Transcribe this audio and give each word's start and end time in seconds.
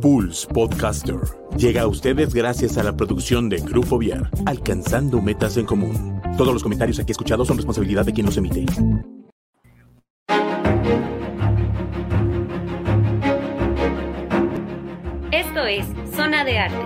Pulse 0.00 0.46
Podcaster 0.46 1.18
llega 1.56 1.82
a 1.82 1.86
ustedes 1.88 2.32
gracias 2.32 2.78
a 2.78 2.84
la 2.84 2.96
producción 2.96 3.48
de 3.48 3.58
Grupo 3.58 3.98
Viar, 3.98 4.30
alcanzando 4.46 5.20
metas 5.20 5.56
en 5.56 5.66
común. 5.66 6.22
Todos 6.36 6.52
los 6.52 6.62
comentarios 6.62 7.00
aquí 7.00 7.12
escuchados 7.12 7.48
son 7.48 7.56
responsabilidad 7.56 8.04
de 8.04 8.12
quien 8.12 8.26
los 8.26 8.36
emite. 8.36 8.64
Esto 15.32 15.64
es 15.64 15.86
Zona 16.14 16.44
de 16.44 16.58
Arte. 16.58 16.76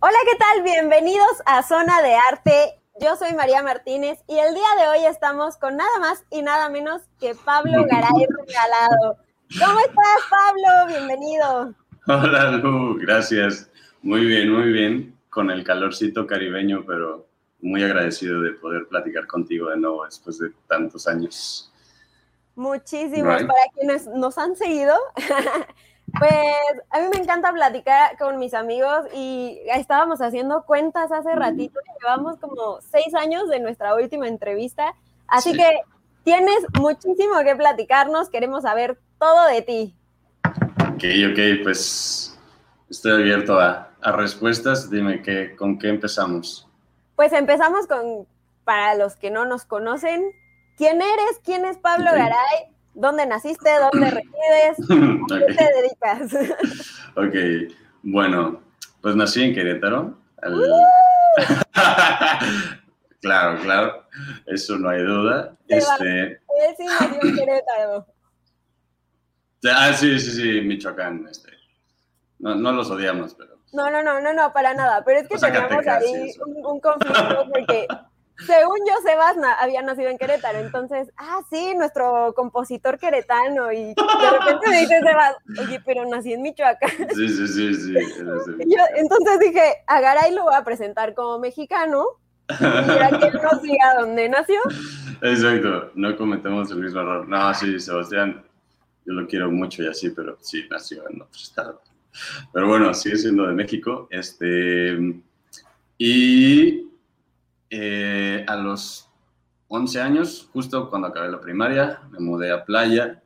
Hola, 0.00 0.18
¿qué 0.24 0.36
tal? 0.38 0.62
Bienvenidos 0.62 1.42
a 1.46 1.62
Zona 1.64 2.00
de 2.02 2.14
Arte. 2.14 2.82
Yo 3.00 3.16
soy 3.16 3.32
María 3.32 3.62
Martínez 3.62 4.22
y 4.28 4.38
el 4.38 4.54
día 4.54 4.68
de 4.78 4.88
hoy 4.88 5.06
estamos 5.06 5.56
con 5.56 5.76
nada 5.76 5.98
más 5.98 6.24
y 6.30 6.42
nada 6.42 6.68
menos 6.68 7.02
que 7.18 7.34
Pablo 7.34 7.84
Garay 7.90 8.26
Regalado. 8.46 9.18
¿Cómo 9.58 9.78
estás, 9.80 10.20
Pablo? 10.30 10.86
Bienvenido. 10.88 11.74
Hola, 12.06 12.52
Lu, 12.52 12.98
gracias. 12.98 13.68
Muy 14.02 14.24
bien, 14.24 14.50
muy 14.50 14.72
bien. 14.72 15.18
Con 15.28 15.50
el 15.50 15.62
calorcito 15.62 16.26
caribeño, 16.26 16.84
pero 16.86 17.26
muy 17.60 17.82
agradecido 17.82 18.40
de 18.40 18.52
poder 18.52 18.86
platicar 18.88 19.26
contigo 19.26 19.68
de 19.68 19.76
nuevo 19.76 20.04
después 20.04 20.38
de 20.38 20.50
tantos 20.68 21.06
años. 21.06 21.70
Muchísimos. 22.54 23.40
Right. 23.40 23.46
Para 23.46 23.60
quienes 23.74 24.06
nos 24.06 24.38
han 24.38 24.56
seguido, 24.56 24.94
pues 26.18 26.34
a 26.90 27.00
mí 27.00 27.06
me 27.12 27.22
encanta 27.22 27.52
platicar 27.52 28.16
con 28.18 28.38
mis 28.38 28.54
amigos 28.54 29.04
y 29.14 29.58
estábamos 29.74 30.22
haciendo 30.22 30.64
cuentas 30.64 31.12
hace 31.12 31.34
ratito. 31.34 31.78
Llevamos 32.00 32.38
como 32.38 32.80
seis 32.80 33.14
años 33.14 33.50
de 33.50 33.60
nuestra 33.60 33.94
última 33.94 34.28
entrevista. 34.28 34.94
Así 35.26 35.52
sí. 35.52 35.58
que 35.58 35.70
tienes 36.24 36.64
muchísimo 36.78 37.34
que 37.44 37.56
platicarnos. 37.56 38.30
Queremos 38.30 38.62
saber 38.62 38.98
todo 39.18 39.46
de 39.46 39.62
ti. 39.62 39.94
Ok, 40.94 41.04
ok, 41.30 41.62
pues 41.62 42.38
estoy 42.90 43.12
abierto 43.12 43.58
a, 43.58 43.90
a 44.00 44.12
respuestas. 44.12 44.90
Dime 44.90 45.22
que, 45.22 45.56
con 45.56 45.78
qué 45.78 45.88
empezamos. 45.88 46.68
Pues 47.16 47.32
empezamos 47.32 47.86
con, 47.86 48.26
para 48.64 48.94
los 48.94 49.16
que 49.16 49.30
no 49.30 49.44
nos 49.44 49.64
conocen, 49.64 50.22
¿quién 50.76 51.00
eres? 51.02 51.40
¿Quién 51.44 51.64
es 51.64 51.78
Pablo 51.78 52.10
okay. 52.10 52.22
Garay? 52.22 52.72
¿Dónde 52.94 53.26
naciste? 53.26 53.70
¿Dónde 53.92 54.10
resides? 54.10 54.90
okay. 55.24 55.46
¿Qué 55.46 55.54
te 55.54 55.70
dedicas? 55.76 56.32
ok, 57.16 57.72
bueno, 58.02 58.60
pues 59.00 59.16
nací 59.16 59.42
en 59.42 59.54
Querétaro. 59.54 60.16
Al... 60.42 60.54
Uh. 60.54 60.82
claro, 63.22 63.58
claro, 63.62 64.06
eso 64.46 64.76
no 64.76 64.90
hay 64.90 65.02
duda. 65.02 65.56
Este... 65.68 66.42
Él 66.62 66.74
sí 66.76 66.84
nació 66.84 67.18
en 67.22 67.34
Querétaro. 67.34 68.06
Ah, 69.70 69.92
sí, 69.92 70.18
sí, 70.18 70.30
sí, 70.32 70.60
Michoacán. 70.60 71.26
Este. 71.30 71.50
No, 72.38 72.54
no 72.54 72.72
los 72.72 72.90
odiamos, 72.90 73.34
pero. 73.34 73.52
No, 73.72 73.90
no, 73.90 74.02
no, 74.02 74.20
no, 74.20 74.32
no, 74.32 74.52
para 74.52 74.74
nada. 74.74 75.02
Pero 75.04 75.20
es 75.20 75.28
que 75.28 75.38
teníamos 75.38 75.86
ahí 75.86 76.32
un, 76.44 76.66
un, 76.66 76.80
conflicto 76.80 77.48
porque, 77.50 77.86
según 78.44 78.78
yo, 78.86 78.94
Sebas 79.02 79.36
había 79.60 79.80
nacido 79.82 80.10
en 80.10 80.18
Querétaro. 80.18 80.58
Entonces, 80.58 81.10
ah, 81.16 81.40
sí, 81.48 81.74
nuestro 81.74 82.34
compositor 82.34 82.98
queretano. 82.98 83.72
Y 83.72 83.94
de 83.94 84.30
repente 84.38 84.68
me 84.68 84.80
dice 84.80 85.00
Sebas, 85.00 85.36
oye, 85.60 85.80
pero 85.86 86.04
nací 86.04 86.32
en 86.32 86.42
Michoacán. 86.42 86.90
Sí, 87.14 87.28
sí, 87.28 87.48
sí, 87.48 87.74
sí. 87.74 87.94
yo, 87.94 88.84
entonces 88.96 89.38
dije, 89.38 89.84
a 89.86 90.00
Garay 90.00 90.34
lo 90.34 90.42
voy 90.42 90.54
a 90.54 90.64
presentar 90.64 91.14
como 91.14 91.38
mexicano. 91.38 92.04
Mira 92.60 93.18
que 93.18 93.26
él 93.26 93.40
nos 93.42 93.62
diga 93.62 93.94
dónde 94.00 94.28
nació. 94.28 94.60
Exacto, 95.20 95.90
no 95.94 96.16
cometemos 96.16 96.70
el 96.70 96.78
mismo 96.78 97.00
error. 97.00 97.28
No, 97.28 97.54
sí, 97.54 97.78
Sebastián 97.78 98.42
yo 99.04 99.14
lo 99.14 99.26
quiero 99.26 99.50
mucho 99.50 99.82
y 99.82 99.88
así, 99.88 100.10
pero 100.10 100.38
sí, 100.40 100.64
nació 100.70 101.08
en 101.08 101.22
otro 101.22 101.40
estado. 101.40 101.82
Pero 102.52 102.68
bueno, 102.68 102.92
sigue 102.94 103.16
siendo 103.16 103.46
de 103.46 103.54
México. 103.54 104.06
Este, 104.10 105.22
y 105.98 106.88
eh, 107.70 108.44
a 108.46 108.56
los 108.56 109.08
11 109.68 110.00
años, 110.00 110.48
justo 110.52 110.88
cuando 110.90 111.08
acabé 111.08 111.30
la 111.30 111.40
primaria, 111.40 112.00
me 112.10 112.20
mudé 112.20 112.50
a 112.52 112.64
Playa 112.64 113.22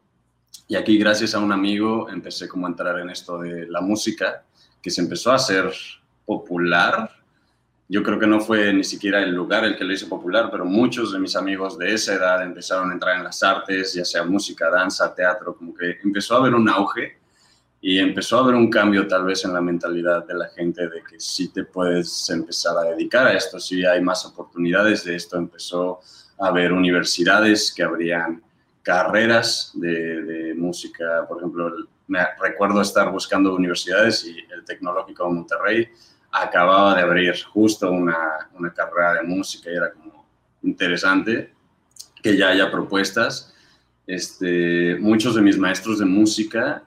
y 0.68 0.76
aquí 0.76 0.98
gracias 0.98 1.34
a 1.34 1.38
un 1.38 1.52
amigo 1.52 2.08
empecé 2.08 2.48
como 2.48 2.66
a 2.66 2.70
entrar 2.70 2.98
en 2.98 3.10
esto 3.10 3.38
de 3.38 3.66
la 3.66 3.80
música, 3.80 4.44
que 4.82 4.90
se 4.90 5.00
empezó 5.00 5.32
a 5.32 5.36
hacer 5.36 5.72
popular 6.24 7.10
yo 7.88 8.02
creo 8.02 8.18
que 8.18 8.26
no 8.26 8.40
fue 8.40 8.72
ni 8.72 8.82
siquiera 8.82 9.22
el 9.22 9.32
lugar 9.32 9.64
el 9.64 9.76
que 9.76 9.84
lo 9.84 9.92
hizo 9.92 10.08
popular, 10.08 10.48
pero 10.50 10.64
muchos 10.64 11.12
de 11.12 11.20
mis 11.20 11.36
amigos 11.36 11.78
de 11.78 11.94
esa 11.94 12.14
edad 12.14 12.42
empezaron 12.42 12.90
a 12.90 12.94
entrar 12.94 13.16
en 13.16 13.24
las 13.24 13.42
artes, 13.42 13.94
ya 13.94 14.04
sea 14.04 14.24
música, 14.24 14.68
danza, 14.68 15.14
teatro, 15.14 15.56
como 15.56 15.72
que 15.74 15.98
empezó 16.02 16.34
a 16.34 16.38
haber 16.38 16.54
un 16.54 16.68
auge 16.68 17.18
y 17.80 17.98
empezó 17.98 18.38
a 18.38 18.40
haber 18.42 18.56
un 18.56 18.68
cambio 18.68 19.06
tal 19.06 19.24
vez 19.24 19.44
en 19.44 19.52
la 19.52 19.60
mentalidad 19.60 20.26
de 20.26 20.34
la 20.34 20.48
gente 20.48 20.88
de 20.88 21.02
que 21.08 21.20
sí 21.20 21.52
te 21.52 21.62
puedes 21.62 22.28
empezar 22.28 22.76
a 22.76 22.90
dedicar 22.90 23.28
a 23.28 23.34
esto, 23.34 23.60
sí 23.60 23.84
hay 23.84 24.00
más 24.00 24.26
oportunidades 24.26 25.04
de 25.04 25.14
esto, 25.14 25.36
empezó 25.36 26.00
a 26.40 26.48
haber 26.48 26.72
universidades 26.72 27.72
que 27.72 27.84
abrían 27.84 28.42
carreras 28.82 29.70
de, 29.74 30.22
de 30.22 30.54
música, 30.54 31.24
por 31.28 31.38
ejemplo, 31.38 31.72
me 32.08 32.20
recuerdo 32.40 32.80
estar 32.80 33.10
buscando 33.12 33.54
universidades 33.54 34.24
y 34.24 34.38
el 34.52 34.64
Tecnológico 34.64 35.24
de 35.24 35.34
Monterrey 35.34 35.88
acababa 36.30 36.94
de 36.94 37.02
abrir 37.02 37.34
justo 37.44 37.90
una, 37.90 38.50
una, 38.54 38.72
carrera 38.72 39.14
de 39.14 39.22
música 39.22 39.70
y 39.70 39.76
era 39.76 39.92
como 39.92 40.26
interesante 40.62 41.52
que 42.22 42.36
ya 42.36 42.48
haya 42.48 42.70
propuestas. 42.70 43.54
Este, 44.06 44.96
muchos 45.00 45.34
de 45.34 45.42
mis 45.42 45.58
maestros 45.58 45.98
de 45.98 46.04
música 46.04 46.82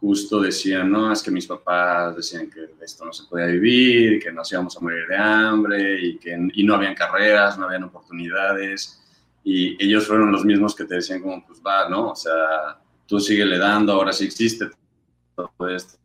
justo 0.00 0.40
decían, 0.40 0.90
no, 0.90 1.12
es 1.12 1.22
que 1.22 1.30
mis 1.30 1.46
papás 1.46 2.16
decían 2.16 2.48
que 2.48 2.68
esto 2.80 3.04
no 3.04 3.12
se 3.12 3.24
podía 3.24 3.46
vivir, 3.46 4.22
que 4.22 4.30
nos 4.30 4.50
íbamos 4.52 4.76
a 4.76 4.80
morir 4.80 5.06
de 5.08 5.16
hambre 5.16 6.00
y 6.00 6.18
que 6.18 6.38
y 6.54 6.62
no 6.62 6.74
habían 6.74 6.94
carreras, 6.94 7.58
no 7.58 7.66
habían 7.66 7.84
oportunidades. 7.84 9.02
Y 9.42 9.82
ellos 9.82 10.06
fueron 10.06 10.30
los 10.30 10.44
mismos 10.44 10.74
que 10.74 10.84
te 10.84 10.96
decían 10.96 11.20
como, 11.20 11.44
pues 11.46 11.60
va, 11.66 11.88
¿no? 11.88 12.10
O 12.10 12.16
sea, 12.16 12.80
tú 13.06 13.18
sigue 13.18 13.44
le 13.44 13.58
dando, 13.58 13.92
ahora 13.92 14.12
sí 14.12 14.24
existe 14.24 14.70
todo 15.34 15.68
esto, 15.68 15.98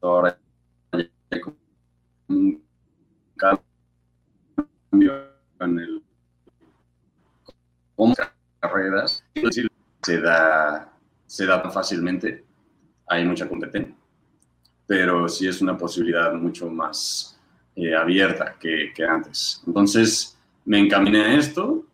ahora 0.00 0.38
ya 0.92 1.40
un 2.34 2.62
cambio 3.36 3.64
en 5.60 5.78
el 5.78 6.02
cómo 7.96 8.14
carreras 8.60 9.24
se 10.02 10.20
da, 10.20 10.92
se 11.26 11.46
da 11.46 11.70
fácilmente, 11.70 12.44
hay 13.06 13.24
mucha 13.24 13.48
competencia, 13.48 13.94
pero 14.86 15.28
sí 15.28 15.46
es 15.46 15.60
una 15.62 15.76
posibilidad 15.76 16.32
mucho 16.34 16.70
más 16.70 17.38
eh, 17.76 17.94
abierta 17.94 18.56
que, 18.58 18.92
que, 18.94 19.04
antes. 19.04 19.62
Entonces 19.66 20.38
me 20.64 20.78
encaminé 20.78 21.24
a 21.24 21.34
esto, 21.34 21.86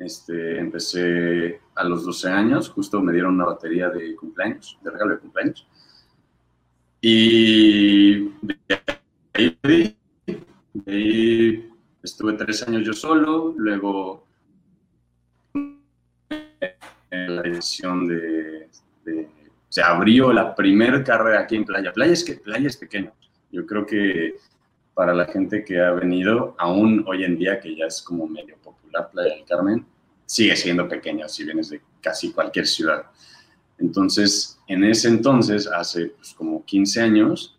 este, 0.00 0.58
empecé 0.58 1.60
a 1.74 1.84
los 1.84 2.04
12 2.04 2.28
años, 2.28 2.68
justo 2.68 3.00
me 3.00 3.12
dieron 3.12 3.34
una 3.34 3.46
batería 3.46 3.88
de 3.88 4.14
cumpleaños, 4.16 4.78
de 4.82 4.90
regalo 4.90 5.14
de 5.14 5.20
cumpleaños, 5.20 5.66
y 7.00 8.28
ahí, 9.34 9.96
estuve 12.02 12.32
tres 12.34 12.66
años 12.66 12.84
yo 12.84 12.92
solo, 12.92 13.54
luego 13.56 14.26
en 17.10 17.36
la 17.36 17.42
edición 17.42 18.08
de, 18.08 18.68
se 19.68 19.82
abrió 19.82 20.32
la 20.32 20.54
primera 20.54 21.02
carrera 21.02 21.40
aquí 21.40 21.56
en 21.56 21.64
Playa. 21.64 21.92
Playa 21.92 22.12
es 22.12 22.24
que 22.24 22.34
Playa 22.34 22.66
es 22.66 22.76
pequeño. 22.76 23.12
Yo 23.50 23.66
creo 23.66 23.86
que 23.86 24.34
para 24.94 25.14
la 25.14 25.26
gente 25.26 25.64
que 25.64 25.80
ha 25.80 25.90
venido, 25.92 26.54
aún 26.58 27.04
hoy 27.06 27.24
en 27.24 27.38
día 27.38 27.60
que 27.60 27.74
ya 27.74 27.86
es 27.86 28.02
como 28.02 28.26
medio 28.26 28.56
popular 28.58 29.10
Playa 29.10 29.34
del 29.34 29.44
Carmen, 29.44 29.86
sigue 30.26 30.56
siendo 30.56 30.88
pequeño 30.88 31.28
si 31.28 31.44
vienes 31.44 31.70
de 31.70 31.80
casi 32.00 32.32
cualquier 32.32 32.66
ciudad. 32.66 33.06
Entonces, 33.78 34.58
en 34.68 34.84
ese 34.84 35.08
entonces, 35.08 35.66
hace 35.66 36.06
pues, 36.08 36.34
como 36.34 36.64
15 36.64 37.00
años, 37.00 37.58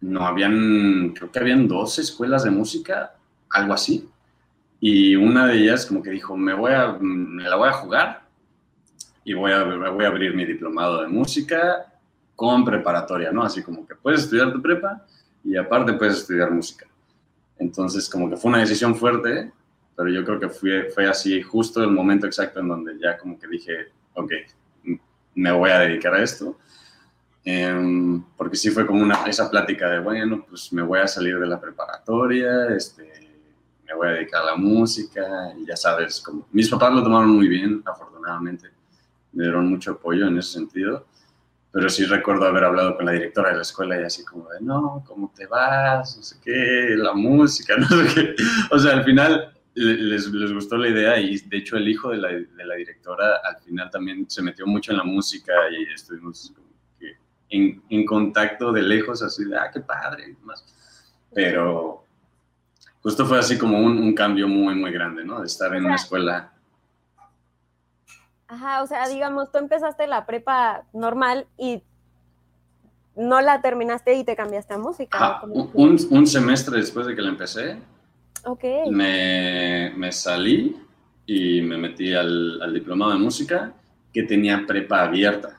no 0.00 0.26
habían, 0.26 1.10
creo 1.10 1.30
que 1.30 1.38
habían 1.38 1.66
dos 1.66 1.98
escuelas 1.98 2.44
de 2.44 2.50
música, 2.50 3.14
algo 3.50 3.74
así. 3.74 4.08
Y 4.80 5.16
una 5.16 5.46
de 5.46 5.58
ellas 5.58 5.86
como 5.86 6.02
que 6.02 6.10
dijo, 6.10 6.36
me, 6.36 6.54
voy 6.54 6.72
a, 6.72 6.96
me 7.00 7.42
la 7.44 7.56
voy 7.56 7.68
a 7.68 7.72
jugar 7.72 8.22
y 9.24 9.34
voy 9.34 9.52
a, 9.52 9.64
voy 9.64 10.04
a 10.04 10.08
abrir 10.08 10.34
mi 10.34 10.44
diplomado 10.44 11.02
de 11.02 11.08
música 11.08 11.92
con 12.36 12.64
preparatoria, 12.64 13.32
¿no? 13.32 13.42
Así 13.42 13.62
como 13.62 13.86
que 13.86 13.96
puedes 13.96 14.20
estudiar 14.20 14.52
tu 14.52 14.62
prepa 14.62 15.04
y 15.42 15.56
aparte 15.56 15.94
puedes 15.94 16.18
estudiar 16.18 16.50
música. 16.50 16.86
Entonces 17.58 18.08
como 18.08 18.30
que 18.30 18.36
fue 18.36 18.50
una 18.50 18.60
decisión 18.60 18.94
fuerte, 18.94 19.50
pero 19.96 20.08
yo 20.08 20.24
creo 20.24 20.38
que 20.38 20.48
fue, 20.48 20.84
fue 20.94 21.08
así 21.08 21.42
justo 21.42 21.82
el 21.82 21.90
momento 21.90 22.26
exacto 22.26 22.60
en 22.60 22.68
donde 22.68 22.96
ya 23.00 23.18
como 23.18 23.36
que 23.38 23.48
dije, 23.48 23.88
ok, 24.14 24.32
me 25.34 25.52
voy 25.52 25.70
a 25.70 25.80
dedicar 25.80 26.14
a 26.14 26.22
esto. 26.22 26.58
Eh, 27.50 28.20
porque 28.36 28.56
sí 28.56 28.68
fue 28.68 28.86
como 28.86 29.02
una, 29.02 29.24
esa 29.26 29.50
plática 29.50 29.88
de, 29.88 30.00
bueno, 30.00 30.44
pues 30.46 30.70
me 30.70 30.82
voy 30.82 30.98
a 30.98 31.08
salir 31.08 31.38
de 31.38 31.46
la 31.46 31.58
preparatoria, 31.58 32.68
este, 32.76 33.10
me 33.86 33.94
voy 33.94 34.08
a 34.08 34.10
dedicar 34.10 34.42
a 34.42 34.46
la 34.50 34.56
música, 34.56 35.54
y 35.56 35.64
ya 35.64 35.74
sabes, 35.74 36.20
como 36.20 36.46
mis 36.52 36.68
papás 36.68 36.92
lo 36.92 37.02
tomaron 37.02 37.30
muy 37.30 37.48
bien, 37.48 37.82
afortunadamente. 37.86 38.68
me 39.32 39.44
dieron 39.44 39.66
mucho 39.66 39.92
apoyo 39.92 40.26
en 40.26 40.36
ese 40.36 40.52
sentido, 40.52 41.06
pero 41.72 41.88
sí 41.88 42.04
recuerdo 42.04 42.44
haber 42.44 42.64
hablado 42.64 42.94
con 42.96 43.06
la 43.06 43.12
directora 43.12 43.48
de 43.48 43.56
la 43.56 43.62
escuela 43.62 43.98
y 43.98 44.04
así 44.04 44.26
como 44.26 44.46
de, 44.50 44.60
no, 44.60 45.02
¿cómo 45.06 45.32
te 45.34 45.46
vas? 45.46 46.18
No 46.18 46.22
sé 46.22 46.36
qué, 46.44 46.96
la 46.98 47.14
música, 47.14 47.76
no 47.78 47.88
sé 47.88 48.14
qué. 48.14 48.34
O 48.70 48.78
sea, 48.78 48.92
al 48.92 49.04
final 49.04 49.54
les, 49.74 50.30
les 50.30 50.52
gustó 50.52 50.76
la 50.76 50.88
idea 50.88 51.18
y 51.18 51.38
de 51.38 51.56
hecho 51.56 51.78
el 51.78 51.88
hijo 51.88 52.10
de 52.10 52.18
la, 52.18 52.28
de 52.28 52.66
la, 52.66 52.74
directora 52.74 53.40
al 53.42 53.58
final 53.62 53.88
también 53.90 54.28
se 54.28 54.42
metió 54.42 54.66
mucho 54.66 54.90
en 54.90 54.98
la 54.98 55.04
música 55.04 55.52
y 55.70 55.94
estuvimos 55.94 56.52
en, 57.50 57.82
en, 57.88 58.04
contacto 58.06 58.72
de 58.72 58.82
lejos, 58.82 59.22
así 59.22 59.44
de, 59.44 59.56
ah, 59.56 59.70
qué 59.72 59.80
padre, 59.80 60.36
más. 60.42 60.64
Pero 61.32 62.04
justo 63.02 63.26
fue 63.26 63.38
así 63.38 63.56
como 63.58 63.78
un, 63.78 63.98
un 63.98 64.14
cambio 64.14 64.48
muy, 64.48 64.74
muy 64.74 64.92
grande, 64.92 65.24
¿no? 65.24 65.40
De 65.40 65.46
estar 65.46 65.74
en 65.74 65.84
una 65.84 65.96
escuela 65.96 66.52
Ajá, 68.48 68.82
o 68.82 68.86
sea, 68.86 69.06
digamos, 69.08 69.52
tú 69.52 69.58
empezaste 69.58 70.06
la 70.06 70.24
prepa 70.24 70.84
normal 70.94 71.46
y 71.58 71.82
no 73.14 73.42
la 73.42 73.60
terminaste 73.60 74.14
y 74.14 74.24
te 74.24 74.34
cambiaste 74.34 74.72
a 74.72 74.78
música. 74.78 75.18
Ah, 75.20 75.42
un, 75.44 75.98
un, 76.08 76.26
semestre 76.26 76.78
después 76.78 77.06
de 77.06 77.14
que 77.14 77.20
la 77.20 77.28
empecé, 77.28 77.76
okay. 78.44 78.90
me, 78.90 79.92
me, 79.96 80.10
salí 80.12 80.74
y 81.26 81.60
me 81.60 81.76
metí 81.76 82.14
al, 82.14 82.62
al, 82.62 82.72
diplomado 82.72 83.12
de 83.12 83.18
música 83.18 83.74
que 84.14 84.22
tenía 84.22 84.64
prepa 84.66 85.02
abierta. 85.02 85.57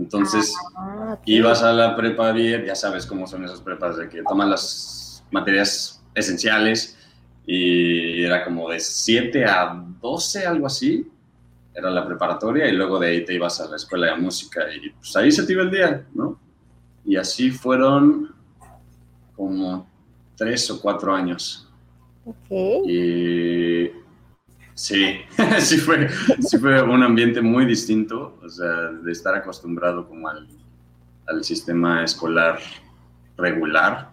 Entonces, 0.00 0.54
ah, 0.76 1.18
ibas 1.26 1.62
a 1.62 1.72
la 1.72 1.94
prepa 1.94 2.30
abierta, 2.30 2.68
ya 2.68 2.74
sabes 2.74 3.04
cómo 3.04 3.26
son 3.26 3.44
esas 3.44 3.60
prepas, 3.60 3.98
de 3.98 4.08
que 4.08 4.22
toman 4.22 4.48
las 4.48 5.22
materias 5.30 6.02
esenciales 6.14 6.98
y 7.46 8.24
era 8.24 8.44
como 8.44 8.70
de 8.70 8.80
7 8.80 9.44
a 9.44 9.84
12, 10.00 10.46
algo 10.46 10.66
así 10.66 11.06
era 11.74 11.90
la 11.90 12.06
preparatoria 12.06 12.68
y 12.68 12.72
luego 12.72 12.98
de 12.98 13.08
ahí 13.08 13.24
te 13.24 13.34
ibas 13.34 13.60
a 13.60 13.68
la 13.68 13.76
escuela 13.76 14.08
de 14.08 14.16
música 14.16 14.62
y 14.74 14.90
pues 14.90 15.14
ahí 15.16 15.30
se 15.30 15.44
te 15.44 15.52
iba 15.52 15.62
el 15.62 15.70
día, 15.70 16.06
¿no? 16.14 16.38
Y 17.04 17.16
así 17.16 17.50
fueron 17.50 18.34
como 19.36 19.88
tres 20.36 20.70
o 20.70 20.80
cuatro 20.80 21.14
años. 21.14 21.68
Ok. 22.24 22.50
Y 22.86 23.90
sí, 24.80 25.20
sí 25.60 25.76
fue, 25.76 26.08
sí 26.40 26.58
fue 26.58 26.82
un 26.82 27.02
ambiente 27.02 27.42
muy 27.42 27.66
distinto, 27.66 28.38
o 28.42 28.48
sea, 28.48 28.88
de 28.88 29.12
estar 29.12 29.34
acostumbrado 29.34 30.08
como 30.08 30.28
al, 30.28 30.48
al 31.26 31.44
sistema 31.44 32.02
escolar 32.02 32.58
regular, 33.36 34.10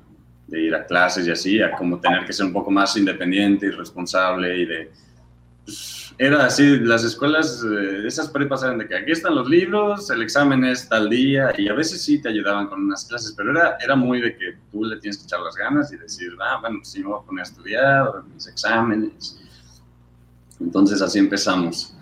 de 0.47 0.61
ir 0.61 0.75
a 0.75 0.85
clases 0.85 1.25
y 1.25 1.31
así, 1.31 1.61
a 1.61 1.71
como 1.71 1.99
tener 1.99 2.25
que 2.25 2.33
ser 2.33 2.45
un 2.45 2.53
poco 2.53 2.69
más 2.69 2.95
independiente 2.97 3.67
y 3.67 3.71
responsable 3.71 4.57
y 4.57 4.65
de... 4.65 4.91
Pues, 5.63 6.13
era 6.19 6.45
así, 6.45 6.79
las 6.79 7.03
escuelas, 7.03 7.63
eh, 7.63 8.07
esas 8.07 8.27
prepas 8.29 8.63
eran 8.63 8.79
de 8.79 8.87
que 8.87 8.95
aquí 8.95 9.11
están 9.11 9.35
los 9.35 9.47
libros, 9.47 10.09
el 10.09 10.23
examen 10.23 10.65
es 10.65 10.89
tal 10.89 11.11
día, 11.11 11.53
y 11.55 11.69
a 11.69 11.73
veces 11.73 12.01
sí 12.01 12.19
te 12.19 12.29
ayudaban 12.29 12.67
con 12.67 12.81
unas 12.81 13.05
clases, 13.05 13.33
pero 13.37 13.51
era, 13.51 13.77
era 13.79 13.95
muy 13.95 14.19
de 14.19 14.35
que 14.35 14.57
tú 14.71 14.83
le 14.83 14.97
tienes 14.97 15.19
que 15.19 15.25
echar 15.25 15.41
las 15.41 15.55
ganas 15.55 15.93
y 15.93 15.97
decir, 15.97 16.31
ah, 16.41 16.57
bueno, 16.59 16.77
pues 16.79 16.89
sí 16.89 17.01
me 17.01 17.09
voy 17.09 17.19
a 17.21 17.25
poner 17.25 17.41
a 17.41 17.47
estudiar, 17.47 18.23
mis 18.33 18.47
exámenes. 18.47 19.39
Entonces 20.59 21.01
así 21.01 21.19
empezamos. 21.19 21.93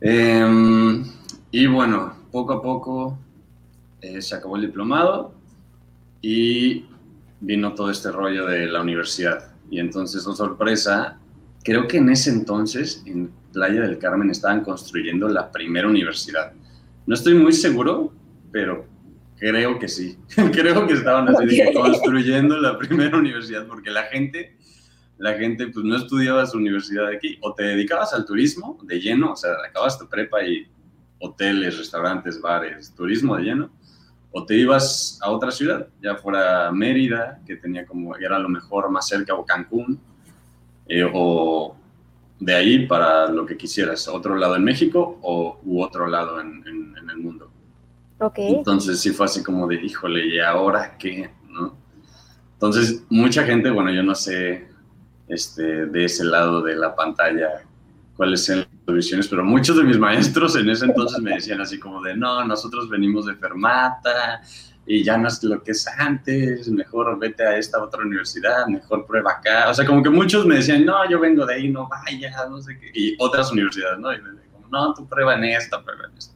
Em, 0.00 1.04
y 1.50 1.66
bueno, 1.66 2.14
poco 2.30 2.54
a 2.54 2.62
poco 2.62 3.18
eh, 4.00 4.20
se 4.20 4.34
acabó 4.34 4.56
el 4.56 4.62
diplomado 4.62 5.32
y 6.20 6.86
vino 7.40 7.74
todo 7.74 7.90
este 7.90 8.10
rollo 8.10 8.46
de 8.46 8.66
la 8.66 8.80
universidad. 8.80 9.52
Y 9.70 9.80
entonces, 9.80 10.26
la 10.26 10.34
sorpresa, 10.34 11.18
creo 11.62 11.86
que 11.88 11.98
en 11.98 12.10
ese 12.10 12.30
entonces, 12.30 13.02
en 13.06 13.30
Playa 13.52 13.82
del 13.82 13.98
Carmen, 13.98 14.30
estaban 14.30 14.62
construyendo 14.62 15.28
la 15.28 15.50
primera 15.50 15.88
universidad. 15.88 16.52
No 17.06 17.14
estoy 17.14 17.34
muy 17.34 17.52
seguro, 17.52 18.12
pero 18.50 18.86
creo 19.38 19.78
que 19.78 19.88
sí. 19.88 20.18
creo 20.52 20.86
que 20.86 20.94
estaban 20.94 21.28
así 21.28 21.60
construyendo 21.74 22.58
la 22.58 22.78
primera 22.78 23.16
universidad, 23.18 23.66
porque 23.66 23.90
la 23.90 24.04
gente, 24.04 24.56
la 25.22 25.34
gente 25.34 25.68
pues 25.68 25.84
no 25.84 25.94
estudiaba 25.94 26.44
su 26.46 26.58
universidad 26.58 27.06
aquí, 27.06 27.38
o 27.42 27.54
te 27.54 27.62
dedicabas 27.62 28.12
al 28.12 28.24
turismo 28.24 28.76
de 28.82 28.98
lleno, 28.98 29.30
o 29.30 29.36
sea, 29.36 29.52
acabas 29.64 29.96
tu 29.96 30.08
prepa 30.08 30.42
y 30.42 30.66
hoteles, 31.20 31.78
restaurantes, 31.78 32.40
bares, 32.40 32.92
turismo 32.92 33.36
de 33.36 33.44
lleno, 33.44 33.70
o 34.32 34.44
te 34.44 34.56
ibas 34.56 35.20
a 35.22 35.30
otra 35.30 35.52
ciudad, 35.52 35.86
ya 36.02 36.16
fuera 36.16 36.72
Mérida, 36.72 37.40
que 37.46 37.54
tenía 37.54 37.86
como, 37.86 38.16
era 38.16 38.36
lo 38.40 38.48
mejor 38.48 38.90
más 38.90 39.06
cerca, 39.06 39.32
o 39.34 39.46
Cancún, 39.46 40.00
eh, 40.88 41.08
o 41.14 41.76
de 42.40 42.54
ahí 42.56 42.86
para 42.88 43.28
lo 43.28 43.46
que 43.46 43.56
quisieras, 43.56 44.08
otro 44.08 44.34
lado 44.34 44.56
en 44.56 44.64
México 44.64 45.20
o 45.22 45.60
u 45.62 45.82
otro 45.82 46.08
lado 46.08 46.40
en, 46.40 46.64
en, 46.66 47.10
el 47.10 47.18
mundo. 47.18 47.48
Okay. 48.18 48.54
Entonces 48.54 48.98
sí 48.98 49.10
fue 49.10 49.26
así 49.26 49.44
como 49.44 49.68
de, 49.68 49.76
híjole, 49.76 50.26
¿y 50.26 50.40
ahora 50.40 50.96
qué? 50.98 51.30
¿No? 51.48 51.76
Entonces, 52.54 53.04
mucha 53.08 53.44
gente, 53.44 53.70
bueno, 53.70 53.92
yo 53.92 54.02
no 54.02 54.16
sé 54.16 54.71
este, 55.32 55.86
de 55.86 56.04
ese 56.04 56.24
lado 56.24 56.62
de 56.62 56.76
la 56.76 56.94
pantalla 56.94 57.62
cuáles 58.16 58.44
son 58.44 58.66
las 58.86 58.96
visiones, 58.96 59.26
pero 59.28 59.44
muchos 59.44 59.76
de 59.76 59.84
mis 59.84 59.98
maestros 59.98 60.54
en 60.56 60.68
ese 60.68 60.84
entonces 60.84 61.18
me 61.20 61.34
decían 61.34 61.60
así 61.60 61.78
como 61.78 62.02
de, 62.02 62.14
no, 62.14 62.44
nosotros 62.44 62.88
venimos 62.88 63.26
de 63.26 63.34
Fermata, 63.34 64.42
y 64.84 65.04
ya 65.04 65.16
no 65.16 65.28
es 65.28 65.42
lo 65.44 65.62
que 65.62 65.70
es 65.70 65.86
antes, 65.86 66.68
mejor 66.68 67.18
vete 67.18 67.46
a 67.46 67.56
esta 67.56 67.82
otra 67.82 68.02
universidad, 68.02 68.66
mejor 68.66 69.06
prueba 69.06 69.32
acá. 69.32 69.70
O 69.70 69.74
sea, 69.74 69.86
como 69.86 70.02
que 70.02 70.10
muchos 70.10 70.44
me 70.44 70.56
decían, 70.56 70.84
no, 70.84 71.08
yo 71.08 71.20
vengo 71.20 71.46
de 71.46 71.54
ahí, 71.54 71.68
no 71.70 71.88
vaya, 71.88 72.32
no 72.48 72.60
sé 72.60 72.78
qué. 72.78 72.90
Y 72.92 73.16
otras 73.18 73.52
universidades, 73.52 74.00
¿no? 74.00 74.12
Y 74.12 74.20
me 74.20 74.30
dijeron, 74.30 74.70
no, 74.70 74.92
tú 74.94 75.06
prueba 75.06 75.34
en 75.34 75.44
esta, 75.44 75.82
prueba 75.82 76.06
en 76.10 76.18
esta. 76.18 76.34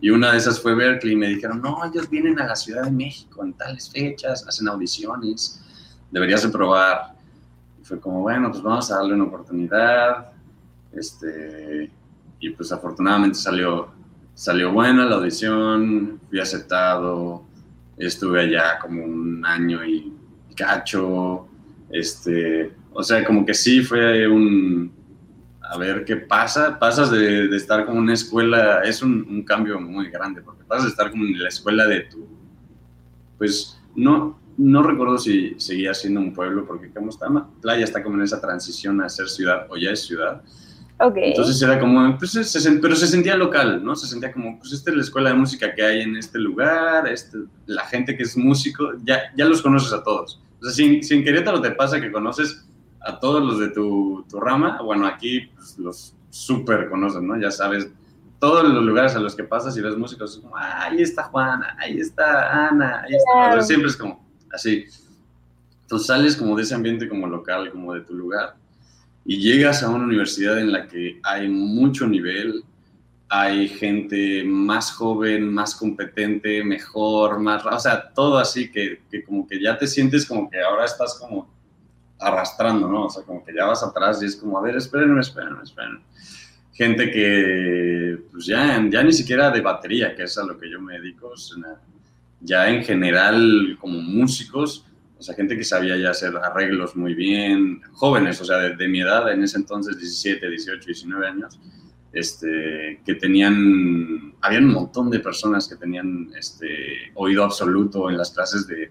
Y 0.00 0.10
una 0.10 0.32
de 0.32 0.38
esas 0.38 0.58
fue 0.58 0.74
Berkeley 0.74 1.12
y 1.12 1.16
me 1.16 1.28
dijeron, 1.28 1.60
no, 1.60 1.84
ellos 1.84 2.08
vienen 2.08 2.40
a 2.40 2.46
la 2.46 2.56
Ciudad 2.56 2.84
de 2.84 2.90
México 2.90 3.44
en 3.44 3.52
tales 3.52 3.90
fechas, 3.90 4.46
hacen 4.48 4.68
audiciones, 4.68 5.62
deberías 6.10 6.42
de 6.42 6.48
probar. 6.48 7.11
Fue 7.82 8.00
como, 8.00 8.20
bueno, 8.20 8.50
pues 8.50 8.62
vamos 8.62 8.90
a 8.90 8.96
darle 8.96 9.14
una 9.14 9.24
oportunidad. 9.24 10.32
Este, 10.92 11.90
y 12.40 12.50
pues 12.50 12.72
afortunadamente 12.72 13.38
salió, 13.38 13.88
salió 14.34 14.72
buena 14.72 15.04
la 15.04 15.16
audición, 15.16 16.20
fui 16.28 16.40
aceptado, 16.40 17.44
estuve 17.96 18.40
allá 18.40 18.78
como 18.80 19.04
un 19.04 19.44
año 19.46 19.84
y 19.84 20.12
cacho, 20.56 21.46
este, 21.90 22.72
o 22.92 23.02
sea, 23.02 23.24
como 23.24 23.46
que 23.46 23.54
sí 23.54 23.82
fue 23.82 24.26
un, 24.26 24.92
a 25.60 25.78
ver 25.78 26.04
qué 26.04 26.16
pasa, 26.16 26.78
pasas 26.78 27.10
de, 27.10 27.48
de 27.48 27.56
estar 27.56 27.86
como 27.86 27.98
una 27.98 28.14
escuela, 28.14 28.82
es 28.82 29.02
un, 29.02 29.26
un, 29.28 29.42
cambio 29.42 29.80
muy 29.80 30.10
grande, 30.10 30.42
porque 30.42 30.64
pasas 30.64 30.84
de 30.84 30.90
estar 30.90 31.10
como 31.10 31.24
en 31.24 31.42
la 31.42 31.48
escuela 31.48 31.86
de 31.86 32.00
tu, 32.00 32.26
pues 33.38 33.80
no, 33.94 34.38
no 34.58 34.82
recuerdo 34.82 35.18
si 35.18 35.54
seguía 35.58 35.94
siendo 35.94 36.20
un 36.20 36.32
pueblo, 36.32 36.66
porque 36.66 36.90
como 36.90 37.10
está, 37.10 37.28
Playa 37.60 37.84
está 37.84 38.02
como 38.02 38.16
en 38.16 38.22
esa 38.22 38.40
transición 38.40 39.00
a 39.00 39.08
ser 39.08 39.28
ciudad, 39.28 39.66
o 39.70 39.76
ya 39.76 39.90
es 39.90 40.04
ciudad, 40.04 40.42
entonces 41.16 41.60
era 41.62 41.80
como, 41.80 42.16
pues, 42.16 42.30
se, 42.30 42.72
pero 42.72 42.94
se 42.94 43.06
sentía 43.06 43.36
local, 43.36 43.84
¿no? 43.84 43.96
Se 43.96 44.06
sentía 44.06 44.32
como, 44.32 44.58
pues 44.58 44.72
esta 44.72 44.90
es 44.90 44.96
la 44.96 45.02
escuela 45.02 45.30
de 45.30 45.36
música 45.36 45.74
que 45.74 45.82
hay 45.82 46.02
en 46.02 46.16
este 46.16 46.38
lugar, 46.38 47.08
este, 47.08 47.38
la 47.66 47.84
gente 47.86 48.16
que 48.16 48.22
es 48.22 48.36
músico, 48.36 48.92
ya, 49.02 49.32
ya 49.36 49.46
los 49.46 49.62
conoces 49.62 49.92
a 49.92 50.04
todos. 50.04 50.40
O 50.60 50.64
sea, 50.64 50.72
sin, 50.72 51.02
sin 51.02 51.24
Querétaro 51.24 51.60
te 51.60 51.72
pasa 51.72 52.00
que 52.00 52.12
conoces 52.12 52.64
a 53.00 53.18
todos 53.18 53.42
los 53.42 53.58
de 53.58 53.68
tu, 53.70 54.24
tu 54.30 54.38
rama, 54.38 54.80
bueno, 54.82 55.06
aquí 55.06 55.50
pues, 55.54 55.76
los 55.78 56.14
súper 56.30 56.88
conoces, 56.88 57.20
¿no? 57.20 57.36
Ya 57.40 57.50
sabes, 57.50 57.90
todos 58.38 58.68
los 58.68 58.84
lugares 58.84 59.16
a 59.16 59.20
los 59.20 59.34
que 59.34 59.44
pasas 59.44 59.76
y 59.76 59.80
ves 59.80 59.96
músicos, 59.96 60.36
es 60.36 60.40
como, 60.40 60.56
ah, 60.56 60.84
ahí 60.84 61.02
está 61.02 61.24
Juana, 61.24 61.76
ahí 61.80 61.98
está 61.98 62.68
Ana, 62.68 63.02
ahí 63.02 63.14
está... 63.14 63.62
siempre 63.62 63.88
es 63.88 63.96
como 63.96 64.22
así. 64.52 64.86
Entonces 65.82 66.06
sales 66.06 66.36
como 66.36 66.56
de 66.56 66.62
ese 66.62 66.74
ambiente 66.74 67.08
como 67.08 67.26
local, 67.26 67.70
como 67.70 67.94
de 67.94 68.00
tu 68.00 68.14
lugar 68.14 68.56
y 69.24 69.38
llegas 69.38 69.82
a 69.82 69.90
una 69.90 70.04
universidad 70.04 70.58
en 70.58 70.72
la 70.72 70.88
que 70.88 71.20
hay 71.22 71.48
mucho 71.48 72.06
nivel, 72.06 72.64
hay 73.28 73.68
gente 73.68 74.42
más 74.44 74.92
joven, 74.92 75.52
más 75.52 75.74
competente, 75.74 76.62
mejor, 76.64 77.38
más, 77.38 77.64
o 77.64 77.78
sea, 77.78 78.10
todo 78.12 78.38
así 78.38 78.70
que, 78.70 79.00
que, 79.10 79.24
como 79.24 79.46
que 79.46 79.62
ya 79.62 79.78
te 79.78 79.86
sientes 79.86 80.26
como 80.26 80.50
que 80.50 80.60
ahora 80.60 80.84
estás 80.84 81.14
como 81.14 81.48
arrastrando, 82.18 82.88
¿no? 82.88 83.06
O 83.06 83.10
sea, 83.10 83.22
como 83.24 83.44
que 83.44 83.54
ya 83.54 83.64
vas 83.64 83.82
atrás 83.82 84.22
y 84.22 84.26
es 84.26 84.36
como, 84.36 84.58
a 84.58 84.62
ver, 84.62 84.76
espérenme, 84.76 85.20
espérenme, 85.20 85.62
espérenme. 85.62 86.00
Gente 86.72 87.10
que, 87.10 88.18
pues 88.30 88.46
ya, 88.46 88.84
ya 88.90 89.02
ni 89.02 89.12
siquiera 89.12 89.50
de 89.50 89.60
batería, 89.60 90.14
que 90.14 90.24
es 90.24 90.36
a 90.38 90.44
lo 90.44 90.58
que 90.58 90.70
yo 90.70 90.80
me 90.80 90.98
dedico, 90.98 91.32
ya 92.42 92.68
en 92.68 92.84
general 92.84 93.76
como 93.80 94.00
músicos, 94.00 94.86
o 95.18 95.22
sea, 95.22 95.34
gente 95.36 95.56
que 95.56 95.64
sabía 95.64 95.96
ya 95.96 96.10
hacer 96.10 96.36
arreglos 96.36 96.96
muy 96.96 97.14
bien, 97.14 97.80
jóvenes, 97.92 98.40
o 98.40 98.44
sea, 98.44 98.58
de, 98.58 98.88
mi 98.88 99.00
edad, 99.00 99.30
en 99.32 99.44
ese 99.44 99.56
entonces, 99.56 99.96
17, 99.96 100.48
18, 100.48 100.84
19 100.84 101.26
años, 101.26 101.60
este, 102.12 103.00
que 103.06 103.14
tenían, 103.14 104.34
había 104.40 104.58
un 104.58 104.72
montón 104.72 105.10
de 105.10 105.20
personas 105.20 105.68
que 105.68 105.76
tenían 105.76 106.30
este, 106.36 107.12
oído 107.14 107.44
absoluto 107.44 108.10
en 108.10 108.18
las 108.18 108.32
clases 108.32 108.66
de, 108.66 108.90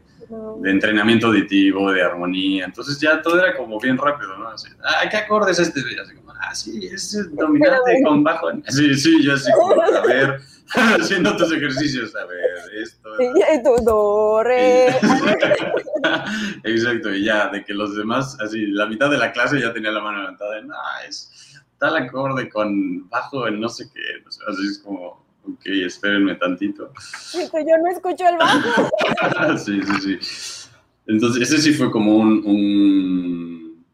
de 0.61 0.71
entrenamiento 0.71 1.27
auditivo, 1.27 1.91
de 1.91 2.01
armonía, 2.01 2.63
entonces 2.65 2.97
ya 2.99 3.21
todo 3.21 3.37
era 3.39 3.57
como 3.57 3.77
bien 3.79 3.97
rápido, 3.97 4.37
¿no? 4.37 4.47
Así, 4.47 4.69
ah, 4.83 5.07
¿qué 5.09 5.17
acordes 5.17 5.59
este? 5.59 5.81
Así 5.81 6.15
como, 6.15 6.31
ah, 6.31 6.55
sí, 6.55 6.87
es 6.87 7.29
dominante 7.33 8.01
con 8.05 8.23
bajo. 8.23 8.47
Sí, 8.69 8.95
sí, 8.95 9.21
yo 9.21 9.33
así, 9.33 9.51
como, 9.51 9.81
a 9.81 10.07
ver, 10.07 10.39
haciendo 10.99 11.35
tus 11.35 11.51
ejercicios, 11.51 12.15
a 12.15 12.25
ver, 12.25 12.41
esto. 12.81 13.09
Y 13.19 13.63
tú, 13.63 13.75
do, 13.83 14.43
re. 14.43 14.87
Exacto, 16.63 17.13
y 17.13 17.25
ya, 17.25 17.49
de 17.49 17.63
que 17.63 17.73
los 17.73 17.95
demás, 17.95 18.37
así, 18.39 18.67
la 18.67 18.85
mitad 18.85 19.09
de 19.09 19.17
la 19.17 19.31
clase 19.31 19.59
ya 19.59 19.73
tenía 19.73 19.91
la 19.91 20.01
mano 20.01 20.19
levantada, 20.19 20.59
en, 20.59 20.71
ah, 20.71 21.05
es 21.07 21.61
tal 21.79 21.97
acorde 21.97 22.47
con 22.49 23.09
bajo 23.09 23.47
en 23.47 23.59
no 23.59 23.67
sé 23.67 23.89
qué, 23.91 24.23
así 24.47 24.67
es 24.67 24.79
como, 24.79 25.25
ok, 25.43 25.65
espérenme 25.65 26.35
tantito. 26.35 26.91
Yo 27.33 27.77
no 27.77 27.89
escucho 27.89 28.27
el 28.27 28.37
bajo. 28.37 29.57
sí, 29.57 29.81
sí, 29.81 30.19
sí. 30.19 30.69
Entonces, 31.07 31.49
ese 31.49 31.61
sí 31.61 31.73
fue 31.73 31.91
como 31.91 32.15
un, 32.15 32.45
un, 32.45 33.85